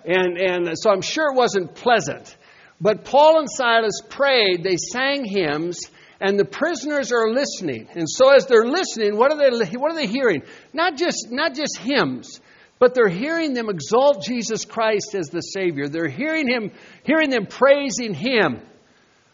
And, 0.06 0.38
and 0.38 0.70
so 0.76 0.92
I'm 0.92 1.02
sure 1.02 1.32
it 1.32 1.36
wasn't 1.36 1.76
pleasant. 1.76 2.36
But 2.80 3.04
Paul 3.04 3.40
and 3.40 3.50
Silas 3.50 4.02
prayed, 4.10 4.64
they 4.64 4.78
sang 4.78 5.26
hymns, 5.26 5.90
and 6.22 6.40
the 6.40 6.46
prisoners 6.46 7.12
are 7.12 7.30
listening. 7.30 7.88
And 7.94 8.08
so 8.08 8.30
as 8.30 8.46
they're 8.46 8.68
listening, 8.68 9.18
what 9.18 9.32
are 9.32 9.38
they, 9.38 9.76
what 9.76 9.92
are 9.92 9.96
they 9.96 10.08
hearing? 10.08 10.44
Not 10.72 10.98
just, 10.98 11.28
not 11.32 11.56
just 11.56 11.78
hymns, 11.78 12.40
but 12.80 12.96
they're 12.96 13.10
hearing 13.10 13.54
them 13.54 13.70
exalt 13.70 14.24
Jesus 14.24 14.64
Christ 14.66 15.14
as 15.14 15.28
the 15.28 15.42
Savior. 15.42 15.88
They're 15.88 16.08
hearing 16.08 16.48
him, 16.48 16.72
hearing 17.04 17.30
them 17.30 17.46
praising 17.46 18.14
Him 18.14 18.62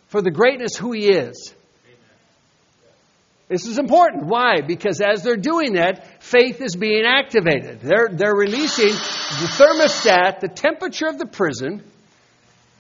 for 0.08 0.22
the 0.22 0.32
greatness 0.32 0.76
who 0.76 0.92
He 0.92 1.10
is. 1.10 1.54
This 3.48 3.68
is 3.68 3.78
important. 3.78 4.26
Why? 4.26 4.62
Because 4.62 5.02
as 5.02 5.22
they're 5.22 5.38
doing 5.38 5.74
that, 5.74 6.24
faith 6.24 6.62
is 6.62 6.76
being 6.76 7.06
activated. 7.06 7.80
They're, 7.80 8.10
they're 8.12 8.36
releasing 8.36 8.88
the 8.88 9.48
thermostat, 9.58 10.40
the 10.40 10.48
temperature 10.48 11.06
of 11.06 11.20
the 11.20 11.28
prison 11.28 11.84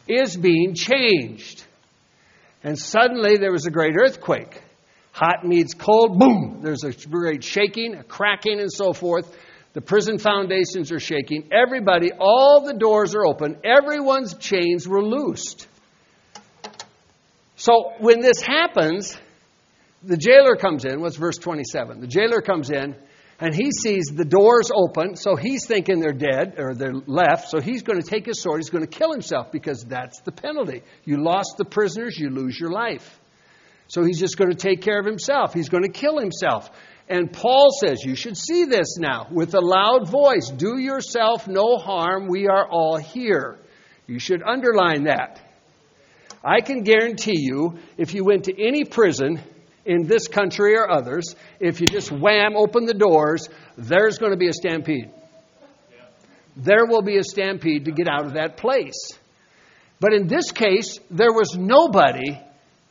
is 0.08 0.36
being 0.36 0.74
changed. 0.74 1.64
And 2.64 2.80
suddenly 2.80 3.38
there 3.38 3.52
was 3.52 3.68
a 3.68 3.72
great 3.72 3.94
earthquake. 3.96 4.60
Hot 5.12 5.46
meets 5.46 5.76
cold, 5.76 6.20
boom! 6.20 6.62
There's 6.64 6.84
a 6.84 6.92
great 6.92 7.44
shaking, 7.44 7.94
a 7.94 8.04
cracking, 8.04 8.60
and 8.60 8.72
so 8.72 8.92
forth. 8.92 9.32
The 9.76 9.82
prison 9.82 10.20
foundations 10.20 10.94
are 10.94 11.02
shaking. 11.02 11.50
Everybody, 11.52 12.14
all 12.18 12.64
the 12.66 12.74
doors 12.74 13.14
are 13.14 13.26
open. 13.26 13.58
Everyone's 13.66 14.34
chains 14.36 14.88
were 14.88 15.04
loosed. 15.04 15.68
So 17.58 17.92
when 18.00 18.22
this 18.22 18.42
happens, 18.42 19.18
the 20.02 20.16
jailer 20.16 20.56
comes 20.56 20.86
in. 20.86 21.02
What's 21.02 21.18
verse 21.18 21.38
27? 21.38 22.00
The 22.00 22.08
jailer 22.08 22.40
comes 22.40 22.72
in 22.72 22.96
and 23.42 23.54
he 23.54 23.72
sees 23.72 24.06
the 24.06 24.24
doors 24.24 24.72
open, 24.74 25.18
so 25.18 25.36
he's 25.36 25.66
thinking 25.68 26.00
they're 26.00 26.14
dead 26.14 26.56
or 26.58 26.74
they're 26.74 26.94
left, 27.06 27.50
so 27.50 27.60
he's 27.60 27.84
going 27.84 28.02
to 28.02 28.10
take 28.10 28.26
his 28.26 28.42
sword, 28.42 28.62
he's 28.62 28.70
going 28.70 28.88
to 28.88 28.90
kill 28.90 29.12
himself 29.12 29.52
because 29.52 29.84
that's 29.84 30.22
the 30.22 30.32
penalty. 30.32 30.84
You 31.04 31.22
lost 31.22 31.56
the 31.58 31.66
prisoners, 31.66 32.18
you 32.18 32.30
lose 32.30 32.58
your 32.58 32.72
life. 32.72 33.20
So 33.88 34.06
he's 34.06 34.22
just 34.22 34.38
going 34.38 34.52
to 34.52 34.58
take 34.58 34.82
care 34.82 35.00
of 35.00 35.06
himself. 35.06 35.54
He's 35.54 35.68
going 35.68 35.84
to 35.84 35.92
kill 35.92 36.18
himself. 36.18 36.70
And 37.08 37.32
Paul 37.32 37.70
says, 37.80 38.04
You 38.04 38.16
should 38.16 38.38
see 38.38 38.66
this 38.66 38.98
now 38.98 39.28
with 39.32 39.54
a 39.54 39.62
loud 39.62 40.10
voice 40.10 40.50
Do 40.50 40.78
yourself 40.78 41.48
no 41.48 41.78
harm, 41.78 42.28
we 42.28 42.48
are 42.48 42.68
all 42.68 42.98
here. 42.98 43.60
You 44.08 44.20
should 44.20 44.44
underline 44.44 45.06
that. 45.06 45.42
I 46.44 46.62
can 46.62 46.84
guarantee 46.84 47.40
you, 47.40 47.80
if 47.98 48.14
you 48.14 48.24
went 48.24 48.46
to 48.46 48.64
any 48.64 48.86
prison 48.86 49.42
in 49.84 50.08
this 50.08 50.28
country 50.28 50.76
or 50.76 50.90
others, 50.90 51.36
if 51.60 51.80
you 51.80 51.88
just 51.88 52.12
wham, 52.12 52.56
open 52.56 52.86
the 52.86 52.94
doors, 52.94 53.50
there's 53.78 54.20
going 54.20 54.32
to 54.32 54.38
be 54.38 54.48
a 54.48 54.54
stampede. 54.54 55.12
There 56.56 56.86
will 56.86 57.02
be 57.02 57.18
a 57.18 57.24
stampede 57.24 57.86
to 57.86 57.92
get 57.92 58.08
out 58.08 58.26
of 58.26 58.34
that 58.34 58.58
place. 58.58 59.12
But 60.00 60.14
in 60.14 60.28
this 60.28 60.52
case, 60.52 61.00
there 61.10 61.34
was 61.34 61.56
nobody, 61.58 62.40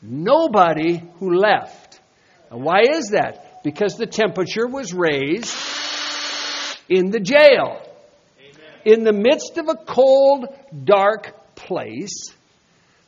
nobody 0.03 1.03
who 1.19 1.35
left. 1.35 2.01
And 2.51 2.63
why 2.63 2.83
is 2.91 3.11
that? 3.11 3.54
Because 3.65 3.97
the 3.97 4.07
temperature 4.07 4.69
was 4.69 4.93
raised 4.93 5.57
in 6.89 7.11
the 7.11 7.19
jail. 7.19 7.81
In 8.85 9.03
the 9.03 9.13
midst 9.13 9.57
of 9.57 9.69
a 9.69 9.75
cold, 9.75 10.47
dark 10.85 11.57
place, 11.57 12.33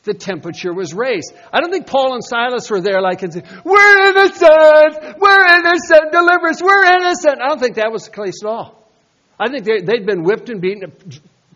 the 0.04 0.14
temperature 0.14 0.72
was 0.72 0.94
raised. 0.94 1.34
I 1.52 1.60
don't 1.60 1.70
think 1.70 1.86
Paul 1.86 2.14
and 2.14 2.24
Silas 2.24 2.70
were 2.70 2.80
there 2.80 3.02
like 3.02 3.20
We're 3.20 4.08
innocent! 4.08 5.18
We're 5.20 5.46
innocent! 5.58 6.12
Deliverance! 6.12 6.62
We're 6.62 6.84
innocent! 6.84 7.42
I 7.42 7.48
don't 7.48 7.60
think 7.60 7.76
that 7.76 7.92
was 7.92 8.06
the 8.06 8.12
case 8.12 8.42
at 8.42 8.48
all. 8.48 8.90
I 9.38 9.50
think 9.50 9.64
they, 9.64 9.82
they'd 9.82 10.06
been 10.06 10.22
whipped 10.22 10.48
and 10.48 10.62
beaten. 10.62 10.90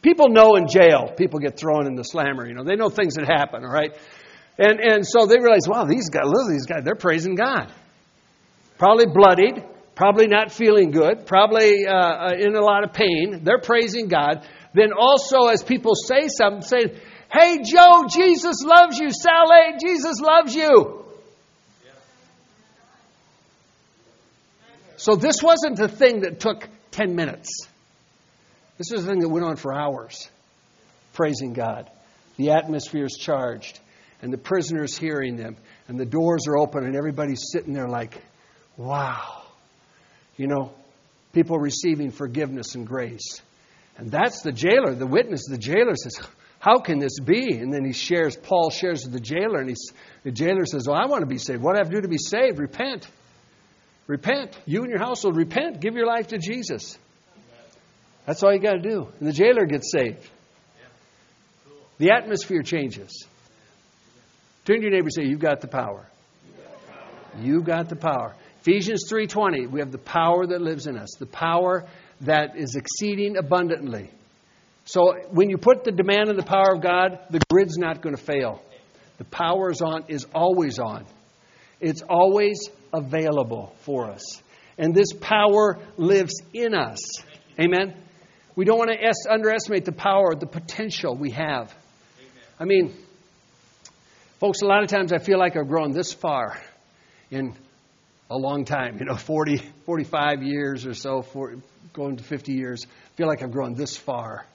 People 0.03 0.29
know 0.29 0.57
in 0.57 0.69
jail, 0.69 1.15
people 1.17 1.39
get 1.41 1.59
thrown 1.59 1.87
in 1.87 1.95
the 1.95 2.05
slammer. 2.05 2.47
You 2.47 2.55
know, 2.55 2.65
they 2.65 2.77
know 2.77 2.91
things 2.91 3.15
that 3.15 3.27
happen, 3.27 3.65
all 3.65 3.73
right? 3.73 3.97
And, 4.59 4.79
and 4.81 5.07
so 5.07 5.25
they 5.25 5.39
realize, 5.39 5.67
wow, 5.67 5.85
these 5.87 6.11
guys, 6.11 6.25
look, 6.27 6.51
these 6.51 6.67
guys, 6.67 6.85
they're 6.85 6.95
praising 6.95 7.35
God. 7.35 7.73
Probably 8.81 9.05
bloodied, 9.05 9.63
probably 9.95 10.27
not 10.27 10.51
feeling 10.51 10.91
good, 10.91 11.27
probably 11.27 11.87
uh, 11.87 11.93
uh 11.93 12.33
in 12.39 12.57
a 12.57 12.63
lot 12.63 12.83
of 12.83 12.95
pain. 12.95 13.45
They're 13.45 13.61
praising 13.61 14.09
God. 14.09 14.49
Then 14.73 14.95
also, 14.99 15.49
as 15.49 15.63
people 15.63 15.95
say 15.95 16.29
something, 16.29 16.63
say, 16.63 16.99
Hey, 17.31 17.59
Joe, 17.63 18.07
Jesus 18.09 18.65
loves 18.65 18.99
you. 18.99 19.11
Sally, 19.11 19.77
Jesus 19.79 20.19
loves 20.23 20.55
you. 20.55 21.05
So 24.97 25.15
this 25.15 25.43
wasn't 25.43 25.79
a 25.79 25.89
thing 25.89 26.21
that 26.21 26.41
took 26.41 26.67
10 26.93 27.15
minutes. 27.15 27.67
This 28.79 28.91
was 28.93 29.05
a 29.05 29.09
thing 29.09 29.19
that 29.19 29.29
went 29.29 29.45
on 29.45 29.57
for 29.57 29.75
hours, 29.75 30.31
praising 31.13 31.53
God. 31.53 31.91
The 32.39 32.53
atmosphere 32.53 33.05
is 33.05 33.19
charged, 33.21 33.79
and 34.23 34.33
the 34.33 34.39
prisoners 34.39 34.97
hearing 34.97 35.37
them, 35.37 35.59
and 35.87 36.01
the 36.01 36.07
doors 36.07 36.47
are 36.49 36.57
open, 36.57 36.85
and 36.85 36.97
everybody's 36.97 37.51
sitting 37.53 37.75
there 37.75 37.87
like, 37.87 38.23
wow. 38.81 39.43
You 40.37 40.47
know, 40.47 40.73
people 41.33 41.59
receiving 41.59 42.11
forgiveness 42.11 42.75
and 42.75 42.87
grace. 42.87 43.41
And 43.99 44.11
that's 44.11 44.43
the 44.43 44.53
jailer, 44.53 44.95
the 44.95 45.07
witness, 45.07 45.47
the 45.47 45.59
jailer 45.59 45.95
says, 45.95 46.19
how 46.61 46.79
can 46.79 46.99
this 46.99 47.19
be? 47.19 47.57
And 47.57 47.73
then 47.73 47.85
he 47.87 47.93
shares, 47.93 48.37
Paul 48.37 48.71
shares 48.71 49.05
with 49.05 49.15
the 49.15 49.21
jailer, 49.21 49.61
and 49.61 49.69
he's, 49.69 49.93
the 50.25 50.31
jailer 50.31 50.67
says, 50.67 50.87
Well, 50.87 50.97
I 50.97 51.07
want 51.07 51.23
to 51.23 51.27
be 51.27 51.39
saved. 51.39 51.63
What 51.63 51.73
do 51.73 51.77
I 51.77 51.81
have 51.81 51.89
to 51.89 51.97
do 51.97 52.03
to 52.03 52.09
be 52.09 52.19
saved? 52.19 52.59
Repent. 52.59 53.09
Repent. 54.07 54.59
You 54.67 54.83
and 54.83 54.91
your 54.91 54.99
household, 54.99 55.37
repent. 55.37 55.81
Give 55.81 55.95
your 55.95 56.07
life 56.07 56.29
to 56.29 56.39
Jesus. 56.39 56.99
That's 58.27 58.43
all 58.43 58.53
you 58.53 58.61
got 58.61 58.75
to 58.75 58.89
do. 58.89 59.09
And 59.19 59.29
the 59.29 59.33
jailer 59.33 59.65
gets 59.65 59.91
saved. 59.91 60.29
The 61.97 62.11
atmosphere 62.13 62.63
changes. 62.63 63.27
Turn 64.67 64.77
to 64.77 64.83
your 64.83 64.91
neighbor 64.91 65.07
and 65.07 65.15
say, 65.15 65.25
You've 65.25 65.41
got 65.41 65.63
the 65.63 65.69
power. 65.69 66.07
You've 67.41 67.65
got 67.65 67.89
the 67.89 67.97
power. 67.97 68.35
Ephesians 68.61 69.05
3:20, 69.11 69.67
we 69.67 69.81
have 69.81 69.91
the 69.91 69.99
power 69.99 70.47
that 70.47 70.61
lives 70.61 70.87
in 70.87 70.99
us, 70.99 71.15
the 71.19 71.27
power 71.27 71.87
that 72.23 72.57
is 72.57 72.77
exceeding 72.77 73.39
abundantly. 73.39 74.11
So 74.85 75.15
when 75.31 75.49
you 75.49 75.57
put 75.57 75.85
the 75.85 75.93
demand 75.93 76.29
and 76.29 76.39
the 76.39 76.45
power 76.45 76.75
of 76.75 76.83
God, 76.83 77.21
the 77.31 77.41
grid's 77.51 77.79
not 77.79 78.03
going 78.03 78.15
to 78.15 78.23
fail. 78.23 78.63
The 79.19 79.25
power 79.25 79.71
is 79.71 79.81
on 79.81 80.05
is 80.09 80.27
always 80.35 80.79
on. 80.79 81.07
It's 81.81 82.03
always 82.03 82.69
available 82.93 83.75
for 83.81 84.11
us. 84.11 84.43
And 84.77 84.95
this 84.95 85.13
power 85.21 85.79
lives 85.97 86.35
in 86.53 86.75
us. 86.75 86.99
Amen. 87.59 87.95
We 88.57 88.65
don't 88.67 88.79
want 88.79 88.91
to 88.91 89.03
es- 89.03 89.27
underestimate 89.29 89.87
the 89.87 89.93
power, 89.93 90.35
the 90.35 90.47
potential 90.47 91.17
we 91.17 91.31
have. 91.31 91.75
I 92.59 92.65
mean, 92.65 92.95
folks, 94.39 94.61
a 94.61 94.67
lot 94.67 94.83
of 94.83 94.91
times 94.91 95.13
I 95.13 95.19
feel 95.19 95.39
like 95.39 95.57
I've 95.57 95.69
grown 95.69 95.93
this 95.93 96.13
far 96.13 96.61
in 97.31 97.55
a 98.31 98.37
long 98.37 98.65
time, 98.65 98.99
you 98.99 99.05
know, 99.05 99.17
40, 99.17 99.57
45 99.85 100.43
years 100.43 100.87
or 100.87 100.95
so, 100.95 101.23
for, 101.23 101.57
going 101.93 102.17
to 102.17 102.23
50 102.23 102.53
years. 102.53 102.85
I 102.87 103.17
feel 103.17 103.27
like 103.27 103.43
I've 103.43 103.51
grown 103.51 103.75
this 103.75 103.97
far 103.97 104.47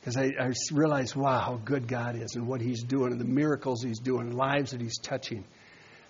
because 0.00 0.16
I, 0.16 0.32
I 0.40 0.52
realize, 0.72 1.14
wow, 1.14 1.38
how 1.40 1.60
good 1.62 1.86
God 1.86 2.16
is 2.16 2.34
and 2.36 2.46
what 2.46 2.60
He's 2.60 2.82
doing 2.82 3.12
and 3.12 3.20
the 3.20 3.26
miracles 3.26 3.82
He's 3.82 3.98
doing, 3.98 4.32
lives 4.32 4.72
that 4.72 4.80
He's 4.80 4.98
touching. 4.98 5.44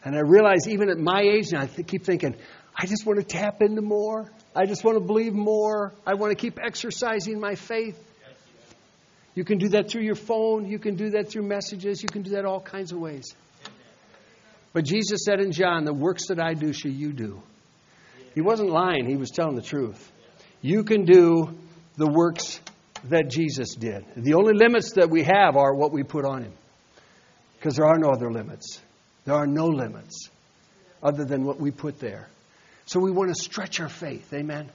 And 0.05 0.15
I 0.15 0.21
realize, 0.21 0.69
even 0.69 0.91
at 0.91 0.99
my 0.99 1.23
age 1.23 1.53
now, 1.53 1.63
I 1.63 1.67
th- 1.67 1.89
keep 1.89 2.05
thinking, 2.05 2.37
I 2.77 2.87
just 2.87 3.07
want 3.07 3.19
to 3.21 3.25
tap 3.25 3.63
into 3.63 3.83
more. 3.83 4.31
I 4.55 4.67
just 4.67 4.85
want 4.85 4.97
to 4.97 5.05
believe 5.05 5.33
more. 5.33 5.93
I 6.07 6.15
want 6.15 6.31
to 6.31 6.37
keep 6.37 6.59
exercising 6.63 7.41
my 7.41 7.55
faith. 7.55 7.99
You 9.35 9.45
can 9.45 9.59
do 9.59 9.71
that 9.71 9.91
through 9.91 10.03
your 10.03 10.15
phone. 10.15 10.67
You 10.67 10.79
can 10.79 10.95
do 10.95 11.11
that 11.11 11.31
through 11.31 11.43
messages. 11.43 12.03
You 12.03 12.09
can 12.09 12.23
do 12.23 12.31
that 12.31 12.45
all 12.45 12.61
kinds 12.61 12.93
of 12.93 12.99
ways. 12.99 13.35
But 14.75 14.85
Jesus 14.85 15.25
said 15.25 15.41
in 15.41 15.53
John, 15.53 15.85
The 15.85 15.95
works 15.95 16.27
that 16.29 16.39
I 16.39 16.53
do 16.53 16.75
shall 16.75 16.91
you 16.91 17.15
do. 17.15 17.41
He 18.35 18.43
wasn't 18.43 18.71
lying, 18.71 19.09
he 19.09 19.17
was 19.17 19.31
telling 19.31 19.55
the 19.55 19.63
truth. 19.63 20.13
You 20.61 20.83
can 20.83 21.05
do 21.05 21.57
the 21.97 22.09
works 22.09 22.61
that 23.05 23.31
Jesus 23.31 23.75
did. 23.75 24.05
The 24.17 24.35
only 24.35 24.55
limits 24.55 24.93
that 24.95 25.09
we 25.09 25.23
have 25.23 25.57
are 25.57 25.75
what 25.75 25.93
we 25.93 26.03
put 26.03 26.25
on 26.25 26.43
him. 26.43 26.53
Because 27.57 27.77
there 27.77 27.87
are 27.87 27.99
no 27.99 28.11
other 28.11 28.31
limits. 28.31 28.81
There 29.25 29.35
are 29.35 29.47
no 29.47 29.67
limits 29.67 30.29
other 31.03 31.25
than 31.25 31.45
what 31.45 31.61
we 31.61 31.71
put 31.71 32.01
there. 32.01 32.29
So 32.87 32.99
we 32.99 33.11
want 33.11 33.35
to 33.35 33.41
stretch 33.41 33.79
our 33.81 33.89
faith. 33.89 34.33
Amen. 34.35 34.71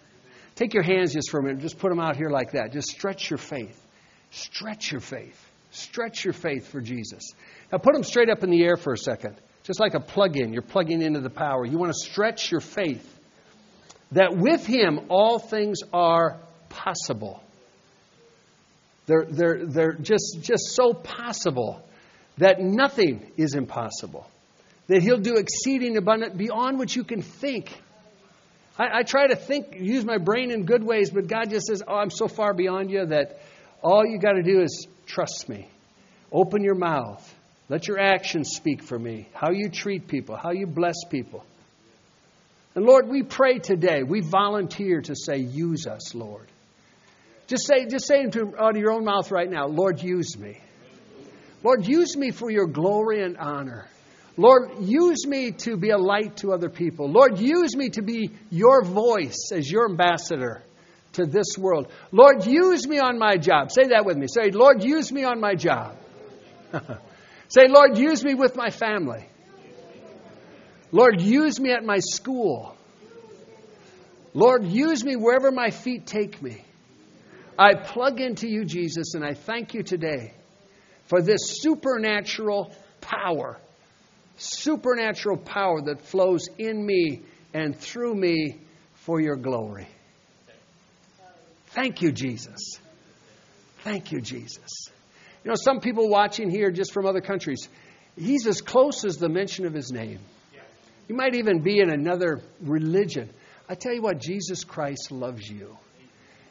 Take 0.56 0.74
your 0.74 0.84
hands 0.84 1.14
just 1.14 1.30
for 1.30 1.40
a 1.40 1.44
minute. 1.44 1.60
Just 1.60 1.78
put 1.78 1.90
them 1.90 2.00
out 2.00 2.16
here 2.16 2.30
like 2.30 2.52
that. 2.54 2.72
Just 2.72 2.90
stretch 2.90 3.30
your 3.30 3.38
faith. 3.38 3.80
Stretch 4.32 4.92
your 4.92 5.02
faith. 5.02 5.40
Stretch 5.72 6.24
your 6.24 6.34
faith 6.34 6.68
for 6.68 6.82
Jesus. 6.82 7.34
Now 7.72 7.80
put 7.80 7.94
them 7.94 8.04
straight 8.04 8.30
up 8.30 8.44
in 8.44 8.50
the 8.50 8.64
air 8.64 8.78
for 8.78 8.94
a 8.94 8.98
second. 8.98 9.36
Just 9.70 9.80
like 9.80 9.94
a 9.94 10.00
plug 10.00 10.36
in. 10.36 10.52
You're 10.52 10.64
plugging 10.64 11.04
into 11.04 11.20
the 11.20 11.30
power. 11.30 11.64
You 11.64 11.78
want 11.78 11.94
to 11.94 12.10
stretch 12.10 12.50
your 12.52 12.60
faith. 12.60 13.08
That 14.14 14.36
with 14.36 14.66
Him 14.66 15.00
all 15.10 15.38
things 15.38 15.82
are 15.94 16.40
possible. 16.70 17.40
They're, 19.06 19.28
they're, 19.30 19.66
they're 19.68 19.94
just, 19.94 20.40
just 20.42 20.72
so 20.72 20.96
possible 20.96 21.84
that 22.40 22.60
nothing 22.60 23.32
is 23.38 23.54
impossible. 23.54 24.28
That 24.88 25.04
He'll 25.04 25.20
do 25.20 25.36
exceeding 25.36 25.98
abundant 25.98 26.36
beyond 26.36 26.80
what 26.80 26.96
you 26.96 27.04
can 27.04 27.22
think. 27.22 27.72
I, 28.76 29.02
I 29.02 29.04
try 29.04 29.28
to 29.28 29.36
think, 29.36 29.76
use 29.80 30.04
my 30.04 30.18
brain 30.18 30.50
in 30.50 30.66
good 30.66 30.84
ways, 30.84 31.12
but 31.12 31.28
God 31.28 31.52
just 31.52 31.68
says, 31.68 31.84
Oh, 31.88 31.94
I'm 31.94 32.10
so 32.10 32.28
far 32.28 32.56
beyond 32.56 32.90
you 32.90 33.06
that 33.06 33.40
all 33.84 34.04
you 34.04 34.18
got 34.18 34.34
to 34.34 34.42
do 34.42 34.62
is 34.62 34.88
trust 35.06 35.48
me. 35.48 35.70
Open 36.32 36.64
your 36.64 36.74
mouth. 36.74 37.36
Let 37.70 37.88
your 37.88 38.00
actions 38.00 38.50
speak 38.56 38.82
for 38.82 38.98
me. 38.98 39.30
How 39.34 39.52
you 39.52 39.70
treat 39.70 40.08
people, 40.08 40.36
how 40.36 40.52
you 40.52 40.66
bless 40.66 40.96
people. 41.10 41.46
And 42.76 42.86
Lord, 42.86 43.08
we 43.08 43.24
pray 43.24 43.60
today. 43.60 44.04
We 44.04 44.22
volunteer 44.22 45.02
to 45.02 45.16
say, 45.16 45.38
use 45.38 45.86
us, 45.86 46.16
Lord. 46.16 46.48
Just 47.48 47.68
say, 47.68 47.86
just 47.86 48.08
say 48.08 48.22
into, 48.22 48.54
out 48.60 48.76
of 48.76 48.78
your 48.78 48.92
own 48.92 49.06
mouth 49.06 49.32
right 49.32 49.50
now, 49.50 49.68
Lord, 49.68 50.02
use 50.02 50.38
me. 50.38 50.60
Lord, 51.64 51.86
use 51.86 52.16
me 52.16 52.32
for 52.32 52.50
your 52.50 52.68
glory 52.68 53.24
and 53.24 53.38
honor. 53.38 53.88
Lord, 54.38 54.82
use 54.82 55.28
me 55.28 55.52
to 55.52 55.76
be 55.76 55.90
a 55.90 55.98
light 55.98 56.38
to 56.38 56.54
other 56.54 56.70
people. 56.70 57.12
Lord, 57.12 57.40
use 57.40 57.76
me 57.76 57.90
to 57.90 58.02
be 58.02 58.32
your 58.50 58.84
voice 58.84 59.52
as 59.52 59.70
your 59.70 59.90
ambassador 59.90 60.64
to 61.14 61.26
this 61.26 61.58
world. 61.58 61.92
Lord, 62.12 62.46
use 62.46 62.88
me 62.88 63.00
on 63.00 63.20
my 63.20 63.38
job. 63.38 63.72
Say 63.72 63.90
that 63.90 64.06
with 64.06 64.16
me. 64.16 64.28
Say, 64.28 64.52
Lord, 64.52 64.84
use 64.84 65.12
me 65.12 65.24
on 65.24 65.40
my 65.40 65.56
job. 65.56 65.98
Say, 67.50 67.68
Lord, 67.68 67.98
use 67.98 68.24
me 68.24 68.36
with 68.36 68.56
my 68.56 68.70
family. 68.70 69.26
Lord, 70.92 71.20
use 71.20 71.60
me 71.60 71.72
at 71.72 71.84
my 71.84 71.98
school. 72.00 72.76
Lord, 74.34 74.66
use 74.66 75.04
me 75.04 75.16
wherever 75.16 75.52
my 75.52 75.72
feet 75.72 76.06
take 76.06 76.42
me. 76.42 76.64
I 77.58 77.74
plug 77.74 78.22
into 78.22 78.48
you, 78.48 78.66
Jesus, 78.66 79.16
and 79.16 79.26
I 79.26 79.34
thank 79.34 79.74
you 79.74 79.84
today 79.84 80.34
for 81.06 81.22
this 81.22 81.60
supernatural 81.62 82.74
power, 83.02 83.60
supernatural 84.38 85.38
power 85.38 85.82
that 85.82 86.02
flows 86.02 86.48
in 86.58 86.86
me 86.86 87.24
and 87.54 87.76
through 87.76 88.14
me 88.14 88.60
for 88.94 89.20
your 89.20 89.36
glory. 89.36 89.88
Thank 91.72 92.02
you, 92.04 92.12
Jesus. 92.12 92.80
Thank 93.84 94.12
you, 94.12 94.22
Jesus. 94.22 94.90
You 95.44 95.50
know, 95.50 95.56
some 95.56 95.80
people 95.80 96.10
watching 96.10 96.50
here 96.50 96.72
just 96.72 96.94
from 96.94 97.06
other 97.06 97.22
countries, 97.22 97.68
he's 98.18 98.46
as 98.46 98.62
close 98.62 99.06
as 99.06 99.18
the 99.18 99.30
mention 99.30 99.66
of 99.66 99.74
his 99.74 99.92
name. 99.92 100.20
You 101.08 101.16
might 101.16 101.36
even 101.36 101.62
be 101.62 101.80
in 101.80 101.90
another 101.90 102.42
religion. 102.62 103.30
I 103.68 103.76
tell 103.76 103.94
you 103.94 104.02
what, 104.02 104.20
Jesus 104.20 104.64
Christ 104.64 105.12
loves 105.12 105.50
you. 105.50 105.78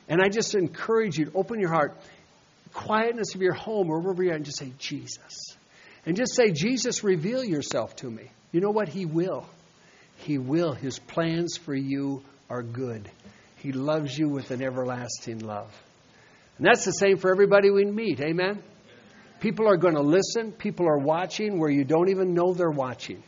And 0.08 0.20
I 0.22 0.28
just 0.28 0.54
encourage 0.54 1.18
you 1.18 1.26
to 1.26 1.32
open 1.34 1.60
your 1.60 1.68
heart, 1.68 1.96
quietness 2.72 3.34
of 3.34 3.42
your 3.42 3.52
home 3.52 3.90
or 3.90 4.00
wherever 4.00 4.22
you're 4.22 4.34
and 4.34 4.44
just 4.44 4.58
say, 4.58 4.72
Jesus. 4.78 5.56
And 6.06 6.16
just 6.16 6.34
say, 6.34 6.50
Jesus, 6.50 7.04
reveal 7.04 7.44
yourself 7.44 7.94
to 7.96 8.10
me. 8.10 8.30
You 8.50 8.60
know 8.60 8.70
what? 8.70 8.88
He 8.88 9.04
will. 9.04 9.46
He 10.16 10.38
will. 10.38 10.72
His 10.72 10.98
plans 10.98 11.56
for 11.56 11.74
you 11.74 12.22
are 12.48 12.62
good. 12.62 13.08
He 13.56 13.72
loves 13.72 14.16
you 14.16 14.28
with 14.28 14.50
an 14.50 14.62
everlasting 14.62 15.40
love. 15.40 15.70
And 16.56 16.66
that's 16.66 16.84
the 16.84 16.92
same 16.92 17.18
for 17.18 17.30
everybody 17.30 17.70
we 17.70 17.84
meet. 17.84 18.20
Amen? 18.20 18.62
People 19.40 19.68
are 19.68 19.76
going 19.76 19.94
to 19.94 20.02
listen. 20.02 20.52
People 20.52 20.86
are 20.88 20.98
watching 20.98 21.58
where 21.58 21.70
you 21.70 21.84
don't 21.84 22.08
even 22.08 22.34
know 22.34 22.54
they're 22.54 22.70
watching. 22.70 23.22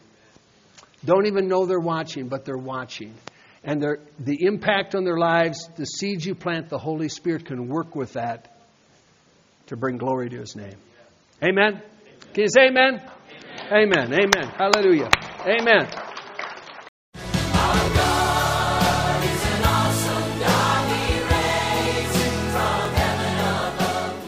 Don't 1.04 1.26
even 1.26 1.48
know 1.48 1.66
they're 1.66 1.78
watching, 1.78 2.28
but 2.28 2.44
they're 2.44 2.56
watching. 2.56 3.14
And 3.62 3.82
the 3.82 4.46
impact 4.46 4.94
on 4.94 5.04
their 5.04 5.18
lives, 5.18 5.68
the 5.76 5.84
seeds 5.84 6.24
you 6.24 6.34
plant, 6.34 6.68
the 6.68 6.78
Holy 6.78 7.08
Spirit 7.08 7.46
can 7.46 7.68
work 7.68 7.94
with 7.94 8.14
that 8.14 8.56
to 9.66 9.76
bring 9.76 9.98
glory 9.98 10.30
to 10.30 10.38
His 10.38 10.56
name. 10.56 10.76
Amen? 11.42 11.82
Can 12.34 12.42
you 12.44 12.48
say 12.48 12.68
amen? 12.68 13.02
Amen. 13.72 14.12
Amen. 14.12 14.14
amen. 14.14 14.52
Hallelujah. 14.56 15.11
Amen. 15.46 16.09